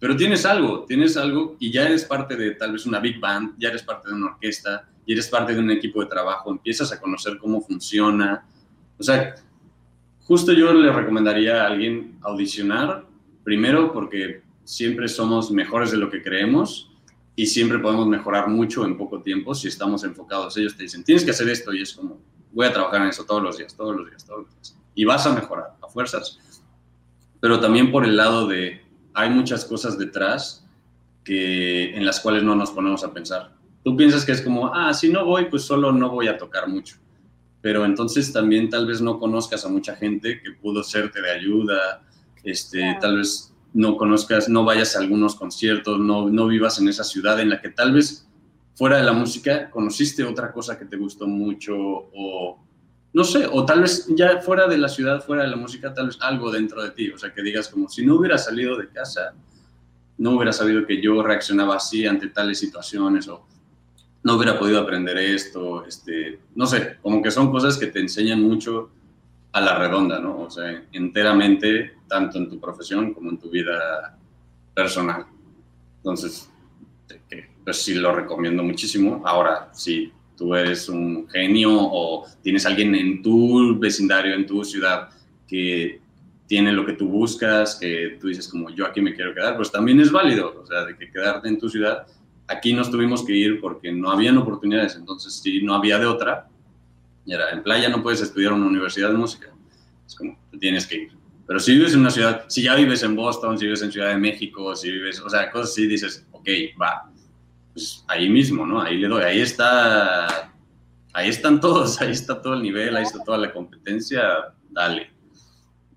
pero 0.00 0.16
tienes 0.16 0.44
algo, 0.44 0.84
tienes 0.88 1.16
algo 1.16 1.56
y 1.60 1.70
ya 1.70 1.84
eres 1.84 2.04
parte 2.04 2.34
de 2.34 2.50
tal 2.56 2.72
vez 2.72 2.84
una 2.84 2.98
big 2.98 3.20
band, 3.20 3.54
ya 3.58 3.68
eres 3.68 3.84
parte 3.84 4.08
de 4.08 4.14
una 4.14 4.26
orquesta, 4.26 4.88
y 5.06 5.12
eres 5.12 5.28
parte 5.28 5.54
de 5.54 5.60
un 5.60 5.70
equipo 5.70 6.00
de 6.00 6.06
trabajo, 6.06 6.50
empiezas 6.50 6.90
a 6.90 7.00
conocer 7.00 7.38
cómo 7.38 7.60
funciona. 7.60 8.44
O 8.98 9.04
sea, 9.04 9.36
justo 10.24 10.52
yo 10.52 10.72
le 10.72 10.92
recomendaría 10.92 11.62
a 11.62 11.68
alguien 11.68 12.18
audicionar, 12.22 13.06
primero 13.44 13.92
porque 13.92 14.42
siempre 14.64 15.06
somos 15.06 15.52
mejores 15.52 15.92
de 15.92 15.98
lo 15.98 16.10
que 16.10 16.24
creemos 16.24 16.89
y 17.36 17.46
siempre 17.46 17.78
podemos 17.78 18.06
mejorar 18.06 18.48
mucho 18.48 18.84
en 18.84 18.96
poco 18.96 19.22
tiempo 19.22 19.54
si 19.54 19.68
estamos 19.68 20.04
enfocados. 20.04 20.56
Ellos 20.56 20.76
te 20.76 20.82
dicen, 20.82 21.04
tienes 21.04 21.24
que 21.24 21.30
hacer 21.30 21.48
esto 21.48 21.72
y 21.72 21.82
es 21.82 21.94
como, 21.94 22.20
voy 22.52 22.66
a 22.66 22.72
trabajar 22.72 23.02
en 23.02 23.08
eso 23.08 23.24
todos 23.24 23.42
los 23.42 23.56
días, 23.58 23.74
todos 23.74 23.96
los 23.96 24.08
días, 24.08 24.24
todos 24.24 24.44
los 24.44 24.54
días. 24.54 24.76
Y 24.94 25.04
vas 25.04 25.26
a 25.26 25.32
mejorar 25.32 25.76
a 25.82 25.88
fuerzas. 25.88 26.38
Pero 27.40 27.60
también 27.60 27.90
por 27.90 28.04
el 28.04 28.16
lado 28.16 28.46
de, 28.46 28.82
hay 29.14 29.30
muchas 29.30 29.64
cosas 29.64 29.98
detrás 29.98 30.66
que, 31.24 31.94
en 31.94 32.04
las 32.04 32.20
cuales 32.20 32.42
no 32.42 32.54
nos 32.54 32.70
ponemos 32.70 33.04
a 33.04 33.12
pensar. 33.12 33.54
Tú 33.84 33.96
piensas 33.96 34.24
que 34.24 34.32
es 34.32 34.42
como, 34.42 34.74
ah, 34.74 34.92
si 34.92 35.08
no 35.08 35.24
voy, 35.24 35.46
pues 35.46 35.62
solo 35.62 35.92
no 35.92 36.10
voy 36.10 36.28
a 36.28 36.36
tocar 36.36 36.68
mucho. 36.68 36.96
Pero 37.62 37.84
entonces 37.84 38.32
también 38.32 38.68
tal 38.68 38.86
vez 38.86 39.00
no 39.00 39.18
conozcas 39.18 39.64
a 39.64 39.68
mucha 39.68 39.94
gente 39.96 40.40
que 40.42 40.52
pudo 40.52 40.82
serte 40.82 41.20
de 41.22 41.30
ayuda, 41.30 42.02
este, 42.42 42.96
tal 43.00 43.18
vez 43.18 43.49
no 43.72 43.96
conozcas, 43.96 44.48
no 44.48 44.64
vayas 44.64 44.96
a 44.96 45.00
algunos 45.00 45.34
conciertos, 45.36 45.98
no, 45.98 46.28
no 46.28 46.46
vivas 46.46 46.80
en 46.80 46.88
esa 46.88 47.04
ciudad 47.04 47.38
en 47.40 47.50
la 47.50 47.60
que 47.60 47.70
tal 47.70 47.92
vez 47.92 48.26
fuera 48.74 48.96
de 48.96 49.04
la 49.04 49.12
música 49.12 49.70
conociste 49.70 50.24
otra 50.24 50.52
cosa 50.52 50.78
que 50.78 50.86
te 50.86 50.96
gustó 50.96 51.26
mucho 51.26 51.76
o 51.76 52.58
no 53.12 53.24
sé, 53.24 53.46
o 53.50 53.64
tal 53.64 53.82
vez 53.82 54.06
ya 54.10 54.40
fuera 54.40 54.68
de 54.68 54.78
la 54.78 54.88
ciudad, 54.88 55.20
fuera 55.20 55.42
de 55.42 55.50
la 55.50 55.56
música, 55.56 55.92
tal 55.92 56.06
vez 56.06 56.18
algo 56.20 56.50
dentro 56.50 56.82
de 56.82 56.90
ti, 56.90 57.10
o 57.10 57.18
sea, 57.18 57.34
que 57.34 57.42
digas 57.42 57.68
como 57.68 57.88
si 57.88 58.06
no 58.06 58.14
hubiera 58.16 58.38
salido 58.38 58.76
de 58.76 58.88
casa, 58.88 59.34
no 60.18 60.32
hubiera 60.32 60.52
sabido 60.52 60.86
que 60.86 61.02
yo 61.02 61.22
reaccionaba 61.22 61.76
así 61.76 62.06
ante 62.06 62.28
tales 62.28 62.58
situaciones 62.58 63.26
o 63.26 63.44
no 64.22 64.36
hubiera 64.36 64.58
podido 64.58 64.80
aprender 64.80 65.16
esto, 65.18 65.84
este, 65.86 66.40
no 66.54 66.66
sé, 66.66 66.98
como 67.02 67.22
que 67.22 67.30
son 67.30 67.50
cosas 67.50 67.78
que 67.78 67.88
te 67.88 68.00
enseñan 68.00 68.42
mucho 68.42 68.90
a 69.52 69.60
la 69.60 69.76
redonda, 69.76 70.20
¿no? 70.20 70.42
O 70.42 70.50
sea, 70.50 70.84
enteramente, 70.92 71.94
tanto 72.10 72.36
en 72.36 72.50
tu 72.50 72.60
profesión 72.60 73.14
como 73.14 73.30
en 73.30 73.38
tu 73.38 73.48
vida 73.48 74.18
personal. 74.74 75.24
Entonces, 75.96 76.50
pues 77.64 77.82
sí 77.82 77.94
lo 77.94 78.14
recomiendo 78.14 78.62
muchísimo. 78.62 79.22
Ahora, 79.24 79.70
si 79.72 80.12
tú 80.36 80.54
eres 80.54 80.88
un 80.90 81.26
genio 81.28 81.70
o 81.72 82.26
tienes 82.42 82.66
alguien 82.66 82.94
en 82.94 83.22
tu 83.22 83.78
vecindario, 83.78 84.34
en 84.34 84.46
tu 84.46 84.62
ciudad, 84.62 85.08
que 85.48 86.00
tiene 86.46 86.72
lo 86.72 86.84
que 86.84 86.92
tú 86.92 87.08
buscas, 87.08 87.76
que 87.76 88.18
tú 88.20 88.28
dices 88.28 88.48
como 88.48 88.68
yo 88.68 88.84
aquí 88.84 89.00
me 89.00 89.14
quiero 89.14 89.34
quedar, 89.34 89.56
pues 89.56 89.70
también 89.70 90.00
es 90.00 90.12
válido, 90.12 90.60
o 90.62 90.66
sea, 90.66 90.84
de 90.84 90.96
que 90.96 91.10
quedarte 91.10 91.48
en 91.48 91.58
tu 91.58 91.70
ciudad 91.70 92.06
Aquí 92.50 92.72
nos 92.72 92.90
tuvimos 92.90 93.24
que 93.24 93.32
ir 93.32 93.60
porque 93.60 93.92
no 93.92 94.10
habían 94.10 94.36
oportunidades, 94.36 94.96
entonces 94.96 95.34
si 95.34 95.62
no 95.62 95.72
había 95.72 96.00
de 96.00 96.06
otra, 96.06 96.48
era, 97.24 97.50
en 97.50 97.62
playa 97.62 97.88
no 97.88 98.02
puedes 98.02 98.20
estudiar 98.20 98.52
en 98.52 98.58
una 98.58 98.70
universidad 98.70 99.10
de 99.10 99.18
música, 99.18 99.50
es 100.04 100.16
como, 100.16 100.36
tienes 100.58 100.84
que 100.84 100.96
ir. 100.96 101.12
Pero 101.50 101.58
si 101.58 101.72
vives 101.72 101.94
en 101.94 102.00
una 102.02 102.12
ciudad, 102.12 102.44
si 102.46 102.62
ya 102.62 102.76
vives 102.76 103.02
en 103.02 103.16
Boston, 103.16 103.58
si 103.58 103.64
vives 103.64 103.82
en 103.82 103.90
Ciudad 103.90 104.10
de 104.10 104.16
México, 104.16 104.76
si 104.76 104.88
vives, 104.88 105.20
o 105.20 105.28
sea, 105.28 105.50
cosas 105.50 105.72
así, 105.72 105.88
dices, 105.88 106.24
ok, 106.30 106.48
va, 106.80 107.10
pues 107.72 108.04
ahí 108.06 108.28
mismo, 108.28 108.64
¿no? 108.64 108.80
Ahí 108.80 108.98
le 108.98 109.08
doy, 109.08 109.24
ahí 109.24 109.40
está, 109.40 110.52
ahí 111.12 111.28
están 111.28 111.60
todos, 111.60 112.00
ahí 112.02 112.12
está 112.12 112.40
todo 112.40 112.54
el 112.54 112.62
nivel, 112.62 112.96
ahí 112.96 113.02
está 113.02 113.24
toda 113.24 113.36
la 113.36 113.52
competencia, 113.52 114.54
dale. 114.68 115.10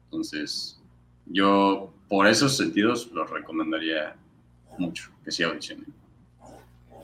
Entonces, 0.06 0.82
yo 1.28 1.93
por 2.10 2.26
esos 2.26 2.58
sentidos 2.58 3.12
los 3.12 3.30
recomendaría 3.30 4.16
mucho 4.80 5.12
que 5.24 5.32
sí 5.32 5.43
audicionen. 5.43 5.93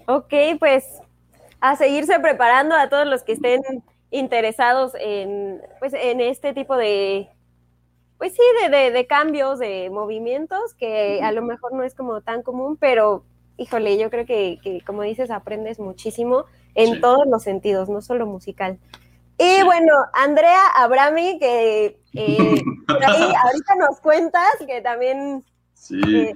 Ok, 0.07 0.33
pues 0.57 0.85
a 1.61 1.75
seguirse 1.75 2.19
preparando 2.19 2.73
a 2.73 2.89
todos 2.89 3.05
los 3.05 3.21
que 3.21 3.33
estén 3.33 3.61
interesados 4.09 4.93
en, 4.99 5.61
pues, 5.77 5.93
en 5.93 6.19
este 6.19 6.55
tipo 6.55 6.75
de, 6.75 7.29
pues 8.19 8.33
sí, 8.33 8.69
de, 8.69 8.91
de, 8.91 9.07
cambios, 9.07 9.57
de 9.57 9.89
movimientos, 9.89 10.75
que 10.75 11.21
a 11.23 11.31
lo 11.31 11.41
mejor 11.41 11.73
no 11.73 11.81
es 11.83 11.95
como 11.95 12.21
tan 12.21 12.43
común, 12.43 12.77
pero 12.77 13.23
híjole, 13.57 13.97
yo 13.97 14.11
creo 14.11 14.25
que, 14.25 14.59
como 14.85 15.01
dices, 15.01 15.31
aprendes 15.31 15.79
muchísimo 15.79 16.45
en 16.75 17.01
todos 17.01 17.25
los 17.25 17.41
sentidos, 17.41 17.89
no 17.89 18.01
solo 18.01 18.27
musical. 18.27 18.77
Y 19.37 19.63
bueno, 19.63 19.93
Andrea 20.13 20.61
Abrami, 20.75 21.39
que 21.39 21.97
eh, 22.13 22.61
por 22.87 23.03
ahí 23.03 23.33
ahorita 23.43 23.75
nos 23.79 23.99
cuentas 24.01 24.51
que 24.67 24.81
también 24.81 25.43
sí. 25.73 26.01
Eh, 26.05 26.35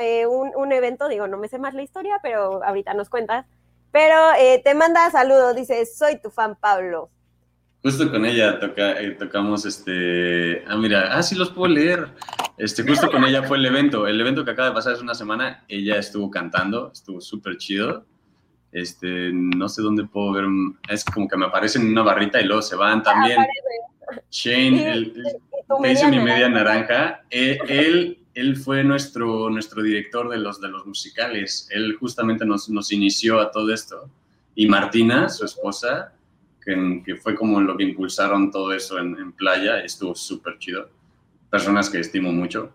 eh, 0.00 0.26
un, 0.26 0.72
evento, 0.72 1.08
digo, 1.08 1.28
no 1.28 1.36
me 1.36 1.48
sé 1.48 1.58
más 1.58 1.74
la 1.74 1.82
historia, 1.82 2.18
pero 2.22 2.64
ahorita 2.64 2.94
nos 2.94 3.10
cuentas. 3.10 3.44
Pero 3.90 4.32
eh, 4.38 4.60
te 4.64 4.74
manda 4.74 5.10
saludos, 5.10 5.54
dice, 5.56 5.84
soy 5.84 6.20
tu 6.20 6.30
fan, 6.30 6.56
Pablo. 6.56 7.10
Justo 7.82 8.10
con 8.10 8.26
ella 8.26 8.58
toca, 8.58 9.00
eh, 9.00 9.12
tocamos 9.12 9.64
este. 9.64 10.64
Ah, 10.66 10.76
mira, 10.76 11.16
ah, 11.16 11.22
sí 11.22 11.36
los 11.36 11.50
puedo 11.50 11.72
leer. 11.72 12.08
Este, 12.56 12.82
justo 12.82 13.10
con 13.10 13.24
ella 13.24 13.44
fue 13.44 13.58
el 13.58 13.66
evento. 13.66 14.06
El 14.06 14.20
evento 14.20 14.44
que 14.44 14.50
acaba 14.50 14.68
de 14.70 14.74
pasar 14.74 14.94
hace 14.94 15.02
una 15.02 15.14
semana, 15.14 15.64
ella 15.68 15.96
estuvo 15.96 16.30
cantando, 16.30 16.90
estuvo 16.92 17.20
súper 17.20 17.56
chido. 17.56 18.04
Este, 18.72 19.30
no 19.32 19.68
sé 19.68 19.82
dónde 19.82 20.04
puedo 20.04 20.32
ver, 20.32 20.44
es 20.88 21.04
como 21.04 21.26
que 21.28 21.36
me 21.36 21.46
aparecen 21.46 21.82
en 21.82 21.92
una 21.92 22.02
barrita 22.02 22.40
y 22.40 22.44
luego 22.44 22.62
se 22.62 22.76
van 22.76 23.02
también. 23.02 23.38
Shane, 24.30 24.92
el, 24.92 25.24
dice 25.82 26.08
mi 26.08 26.18
media 26.18 26.48
naranja. 26.48 27.22
él 27.30 28.18
él 28.38 28.56
fue 28.56 28.84
nuestro, 28.84 29.50
nuestro 29.50 29.82
director 29.82 30.28
de 30.28 30.36
los, 30.36 30.60
de 30.60 30.68
los 30.68 30.86
musicales. 30.86 31.66
Él 31.72 31.96
justamente 31.98 32.46
nos, 32.46 32.70
nos 32.70 32.92
inició 32.92 33.40
a 33.40 33.50
todo 33.50 33.74
esto. 33.74 34.08
Y 34.54 34.68
Martina, 34.68 35.28
su 35.28 35.44
esposa, 35.44 36.12
que, 36.74 37.02
que 37.04 37.16
fue 37.16 37.34
como 37.34 37.60
lo 37.60 37.76
que 37.76 37.84
impulsaron 37.84 38.50
todo 38.50 38.72
eso 38.72 38.98
en, 38.98 39.18
en 39.18 39.32
playa, 39.32 39.80
estuvo 39.80 40.14
súper 40.14 40.58
chido. 40.58 40.90
Personas 41.50 41.88
que 41.88 42.00
estimo 42.00 42.30
mucho. 42.32 42.72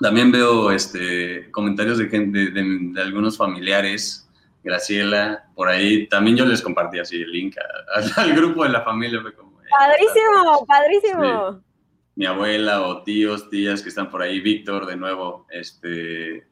También 0.00 0.30
veo 0.30 0.70
este, 0.70 1.50
comentarios 1.50 1.98
de, 1.98 2.08
gente, 2.08 2.50
de, 2.50 3.00
algunos 3.00 3.36
familiares, 3.36 4.28
Graciela, 4.62 5.46
por 5.54 5.68
ahí. 5.68 6.06
También 6.06 6.36
yo 6.36 6.46
les 6.46 6.62
compartí 6.62 6.98
así 6.98 7.20
el 7.20 7.32
link 7.32 7.56
al 8.16 8.34
grupo 8.34 8.62
de 8.62 8.70
la 8.70 8.82
familia. 8.82 9.20
padrísimo, 9.22 10.66
padrísimo 10.66 11.64
mi 12.16 12.26
abuela 12.26 12.82
o 12.82 13.02
tíos, 13.02 13.50
tías 13.50 13.82
que 13.82 13.88
están 13.88 14.10
por 14.10 14.22
ahí, 14.22 14.40
Víctor 14.40 14.86
de 14.86 14.96
nuevo, 14.96 15.46
este, 15.50 16.46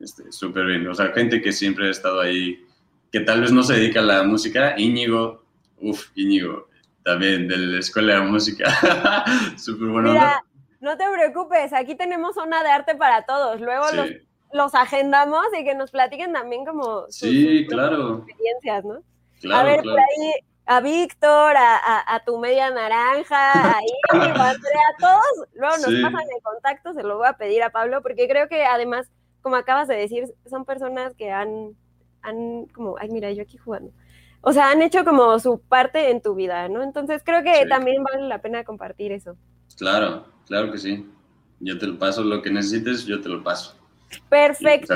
este, 0.00 0.32
súper 0.32 0.66
bien, 0.66 0.86
o 0.88 0.94
sea, 0.94 1.12
gente 1.12 1.40
que 1.40 1.52
siempre 1.52 1.88
ha 1.88 1.90
estado 1.90 2.20
ahí, 2.20 2.64
que 3.10 3.20
tal 3.20 3.42
vez 3.42 3.52
no 3.52 3.62
se 3.62 3.74
dedica 3.74 4.00
a 4.00 4.04
la 4.04 4.22
música, 4.24 4.74
Íñigo, 4.78 5.41
uff, 5.82 6.10
Íñigo, 6.14 6.68
también 7.04 7.48
de 7.48 7.56
la 7.56 7.78
escuela 7.80 8.14
de 8.14 8.20
música, 8.22 8.64
súper 9.56 9.88
bueno. 9.88 10.12
Mira, 10.12 10.44
no 10.80 10.96
te 10.96 11.04
preocupes, 11.12 11.72
aquí 11.72 11.94
tenemos 11.94 12.34
zona 12.34 12.62
de 12.62 12.70
arte 12.70 12.94
para 12.94 13.24
todos, 13.24 13.60
luego 13.60 13.86
los, 14.52 14.74
agendamos 14.74 15.46
y 15.58 15.64
que 15.64 15.74
nos 15.74 15.90
platiquen 15.90 16.32
también 16.32 16.64
como 16.64 17.02
sus, 17.08 17.28
sí, 17.28 17.66
claro. 17.68 18.18
experiencias, 18.18 18.84
¿no? 18.84 19.02
Claro, 19.40 19.68
a 19.68 19.72
ver, 19.72 19.82
por 19.82 19.98
ahí 19.98 20.32
a 20.66 20.80
Víctor, 20.80 21.54
a, 21.56 22.22
tu 22.24 22.38
media 22.38 22.70
naranja, 22.70 23.52
a 23.52 23.78
a 23.78 24.54
todos, 25.00 25.48
luego 25.54 25.76
nos 25.76 26.02
pasan 26.02 26.26
el 26.34 26.42
contacto, 26.42 26.92
se 26.94 27.02
lo 27.02 27.18
voy 27.18 27.26
a 27.26 27.32
pedir 27.32 27.62
a 27.62 27.70
Pablo, 27.70 28.02
porque 28.02 28.28
creo 28.28 28.48
que 28.48 28.64
además, 28.64 29.10
como 29.40 29.56
acabas 29.56 29.88
de 29.88 29.96
decir, 29.96 30.24
son 30.48 30.64
personas 30.64 31.14
que 31.14 31.30
han, 31.30 31.76
han 32.22 32.66
como, 32.66 32.96
ay, 32.98 33.08
mira, 33.08 33.32
yo 33.32 33.42
aquí 33.42 33.58
jugando. 33.58 33.92
O 34.42 34.52
sea, 34.52 34.70
han 34.70 34.82
hecho 34.82 35.04
como 35.04 35.38
su 35.38 35.60
parte 35.60 36.10
en 36.10 36.20
tu 36.20 36.34
vida, 36.34 36.68
¿no? 36.68 36.82
Entonces 36.82 37.22
creo 37.24 37.42
que 37.42 37.64
también 37.66 38.02
vale 38.02 38.26
la 38.28 38.42
pena 38.42 38.64
compartir 38.64 39.12
eso. 39.12 39.36
Claro, 39.76 40.26
claro 40.46 40.70
que 40.70 40.78
sí. 40.78 41.08
Yo 41.60 41.78
te 41.78 41.86
lo 41.86 41.98
paso, 41.98 42.24
lo 42.24 42.42
que 42.42 42.50
necesites, 42.50 43.06
yo 43.06 43.20
te 43.20 43.28
lo 43.28 43.42
paso. 43.42 43.76
Perfecto. 44.28 44.94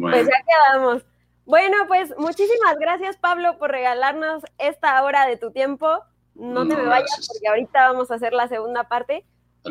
Pues 0.00 0.26
ya 0.26 0.72
quedamos. 0.72 1.02
Bueno, 1.44 1.76
pues 1.86 2.12
muchísimas 2.18 2.76
gracias 2.78 3.16
Pablo 3.18 3.56
por 3.58 3.70
regalarnos 3.70 4.42
esta 4.58 5.02
hora 5.04 5.26
de 5.26 5.36
tu 5.36 5.52
tiempo. 5.52 5.86
No, 6.34 6.66
te 6.66 6.76
me 6.76 6.86
vayas 6.86 7.28
porque 7.28 7.48
ahorita 7.48 7.92
vamos 7.92 8.10
a 8.10 8.14
hacer 8.14 8.32
la 8.32 8.48
segunda 8.48 8.88
parte. 8.88 9.24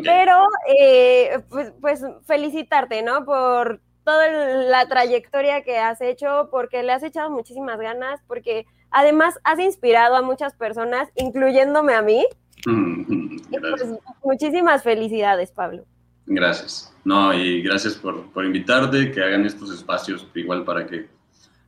Pero 0.03 0.47
eh, 0.67 1.41
pues, 1.49 1.73
pues, 1.79 2.01
felicitarte, 2.25 3.01
¿no? 3.01 3.23
Por 3.25 3.81
toda 4.05 4.29
la 4.69 4.87
trayectoria 4.87 5.63
que 5.63 5.77
has 5.77 5.99
hecho, 5.99 6.47
porque 6.51 6.83
le 6.83 6.93
has 6.93 7.03
echado 7.03 7.29
muchísimas 7.29 7.79
ganas, 7.79 8.21
porque 8.27 8.65
además 8.91 9.37
has 9.43 9.59
inspirado 9.59 10.15
a 10.15 10.21
muchas 10.21 10.53
personas, 10.53 11.09
incluyéndome 11.15 11.93
a 11.93 12.01
mí. 12.01 12.25
Mm, 12.65 13.37
pues, 13.49 13.83
muchísimas 14.23 14.83
felicidades, 14.83 15.51
Pablo. 15.51 15.83
Gracias. 16.27 16.93
No, 17.03 17.33
y 17.33 17.61
gracias 17.61 17.95
por, 17.95 18.31
por 18.31 18.45
invitarte, 18.45 19.11
que 19.11 19.21
hagan 19.21 19.45
estos 19.45 19.71
espacios 19.71 20.27
igual 20.33 20.63
para 20.63 20.87
que 20.87 21.07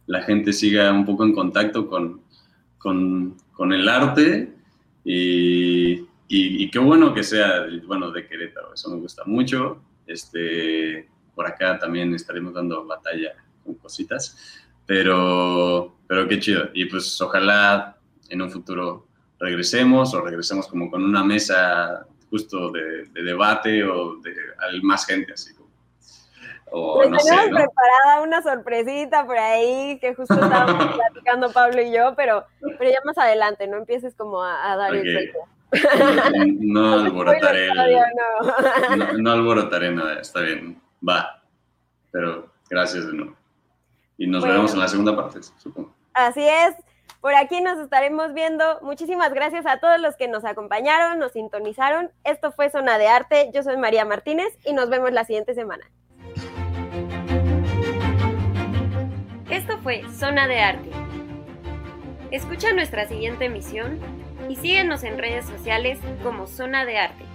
la 0.05 0.21
gente 0.21 0.53
siga 0.53 0.91
un 0.91 1.05
poco 1.05 1.25
en 1.25 1.33
contacto 1.33 1.87
con, 1.87 2.21
con, 2.77 3.35
con 3.51 3.73
el 3.73 3.87
arte 3.89 4.53
y, 5.03 6.07
y, 6.27 6.69
qué 6.71 6.79
bueno 6.79 7.13
que 7.13 7.23
sea, 7.23 7.65
bueno, 7.85 8.11
de 8.11 8.27
Querétaro, 8.27 8.73
eso 8.73 8.89
me 8.89 8.97
gusta 8.97 9.23
mucho. 9.25 9.81
Este, 10.05 11.07
por 11.37 11.45
acá 11.45 11.77
también 11.77 12.15
estaremos 12.15 12.55
dando 12.55 12.83
batalla 12.83 13.33
con 13.63 13.75
cositas, 13.75 14.35
pero, 14.87 15.95
pero 16.07 16.27
qué 16.27 16.39
chido. 16.39 16.69
Y 16.73 16.85
pues 16.85 17.21
ojalá 17.21 17.95
en 18.29 18.41
un 18.41 18.49
futuro 18.49 19.05
regresemos 19.39 20.15
o 20.15 20.21
regresemos 20.21 20.67
como 20.67 20.89
con 20.89 21.03
una 21.03 21.23
mesa 21.23 22.07
justo 22.31 22.71
de, 22.71 23.05
debate 23.13 23.83
o 23.83 24.15
de, 24.17 24.33
más 24.81 25.05
gente 25.05 25.33
así. 25.33 25.53
O, 26.69 26.95
pues 26.95 27.09
no 27.09 27.17
tenemos 27.17 27.45
preparada 27.45 28.21
una 28.23 28.41
sorpresita 28.41 29.25
por 29.25 29.37
ahí 29.37 29.99
que 29.99 30.15
justo 30.15 30.33
estábamos 30.33 30.95
platicando 30.95 31.51
Pablo 31.51 31.81
y 31.81 31.93
yo, 31.93 32.13
pero, 32.17 32.45
pero 32.77 32.91
ya 32.91 32.99
más 33.05 33.17
adelante, 33.19 33.67
no 33.67 33.77
empieces 33.77 34.15
como 34.15 34.43
a, 34.43 34.75
dar 34.75 34.93
el 34.95 35.03
sueldo. 35.03 35.39
No, 36.59 36.93
alborotaré. 37.05 37.69
no. 39.17 39.31
alborotaré 39.31 39.91
nada, 39.91 40.19
está 40.19 40.41
bien. 40.41 40.81
Va. 41.07 41.43
Pero 42.11 42.49
gracias 42.69 43.07
de 43.07 43.13
nuevo. 43.13 43.35
Y 44.17 44.27
nos 44.27 44.43
vemos 44.43 44.73
en 44.73 44.79
la 44.79 44.87
segunda 44.87 45.15
parte, 45.15 45.41
supongo. 45.57 45.93
Así 46.13 46.47
es. 46.47 46.75
Por 47.21 47.35
aquí 47.35 47.61
nos 47.61 47.79
estaremos 47.79 48.33
viendo. 48.33 48.79
Muchísimas 48.81 49.33
gracias 49.33 49.65
a 49.65 49.79
todos 49.79 49.99
los 49.99 50.15
que 50.15 50.27
nos 50.27 50.45
acompañaron, 50.45 51.19
nos 51.19 51.33
sintonizaron. 51.33 52.11
Esto 52.23 52.51
fue 52.51 52.69
Zona 52.69 52.97
de 52.97 53.07
Arte. 53.07 53.49
Yo 53.53 53.63
soy 53.63 53.77
María 53.77 54.05
Martínez 54.05 54.57
y 54.65 54.73
nos 54.73 54.89
vemos 54.89 55.11
la 55.11 55.25
siguiente 55.25 55.53
semana. 55.53 55.89
Esto 59.49 59.77
fue 59.79 60.03
Zona 60.11 60.47
de 60.47 60.59
Arte. 60.59 60.89
Escucha 62.31 62.73
nuestra 62.73 63.07
siguiente 63.07 63.45
emisión 63.45 63.99
y 64.49 64.55
síguenos 64.55 65.03
en 65.03 65.17
redes 65.17 65.45
sociales 65.45 65.99
como 66.23 66.47
Zona 66.47 66.85
de 66.85 66.97
Arte. 66.97 67.26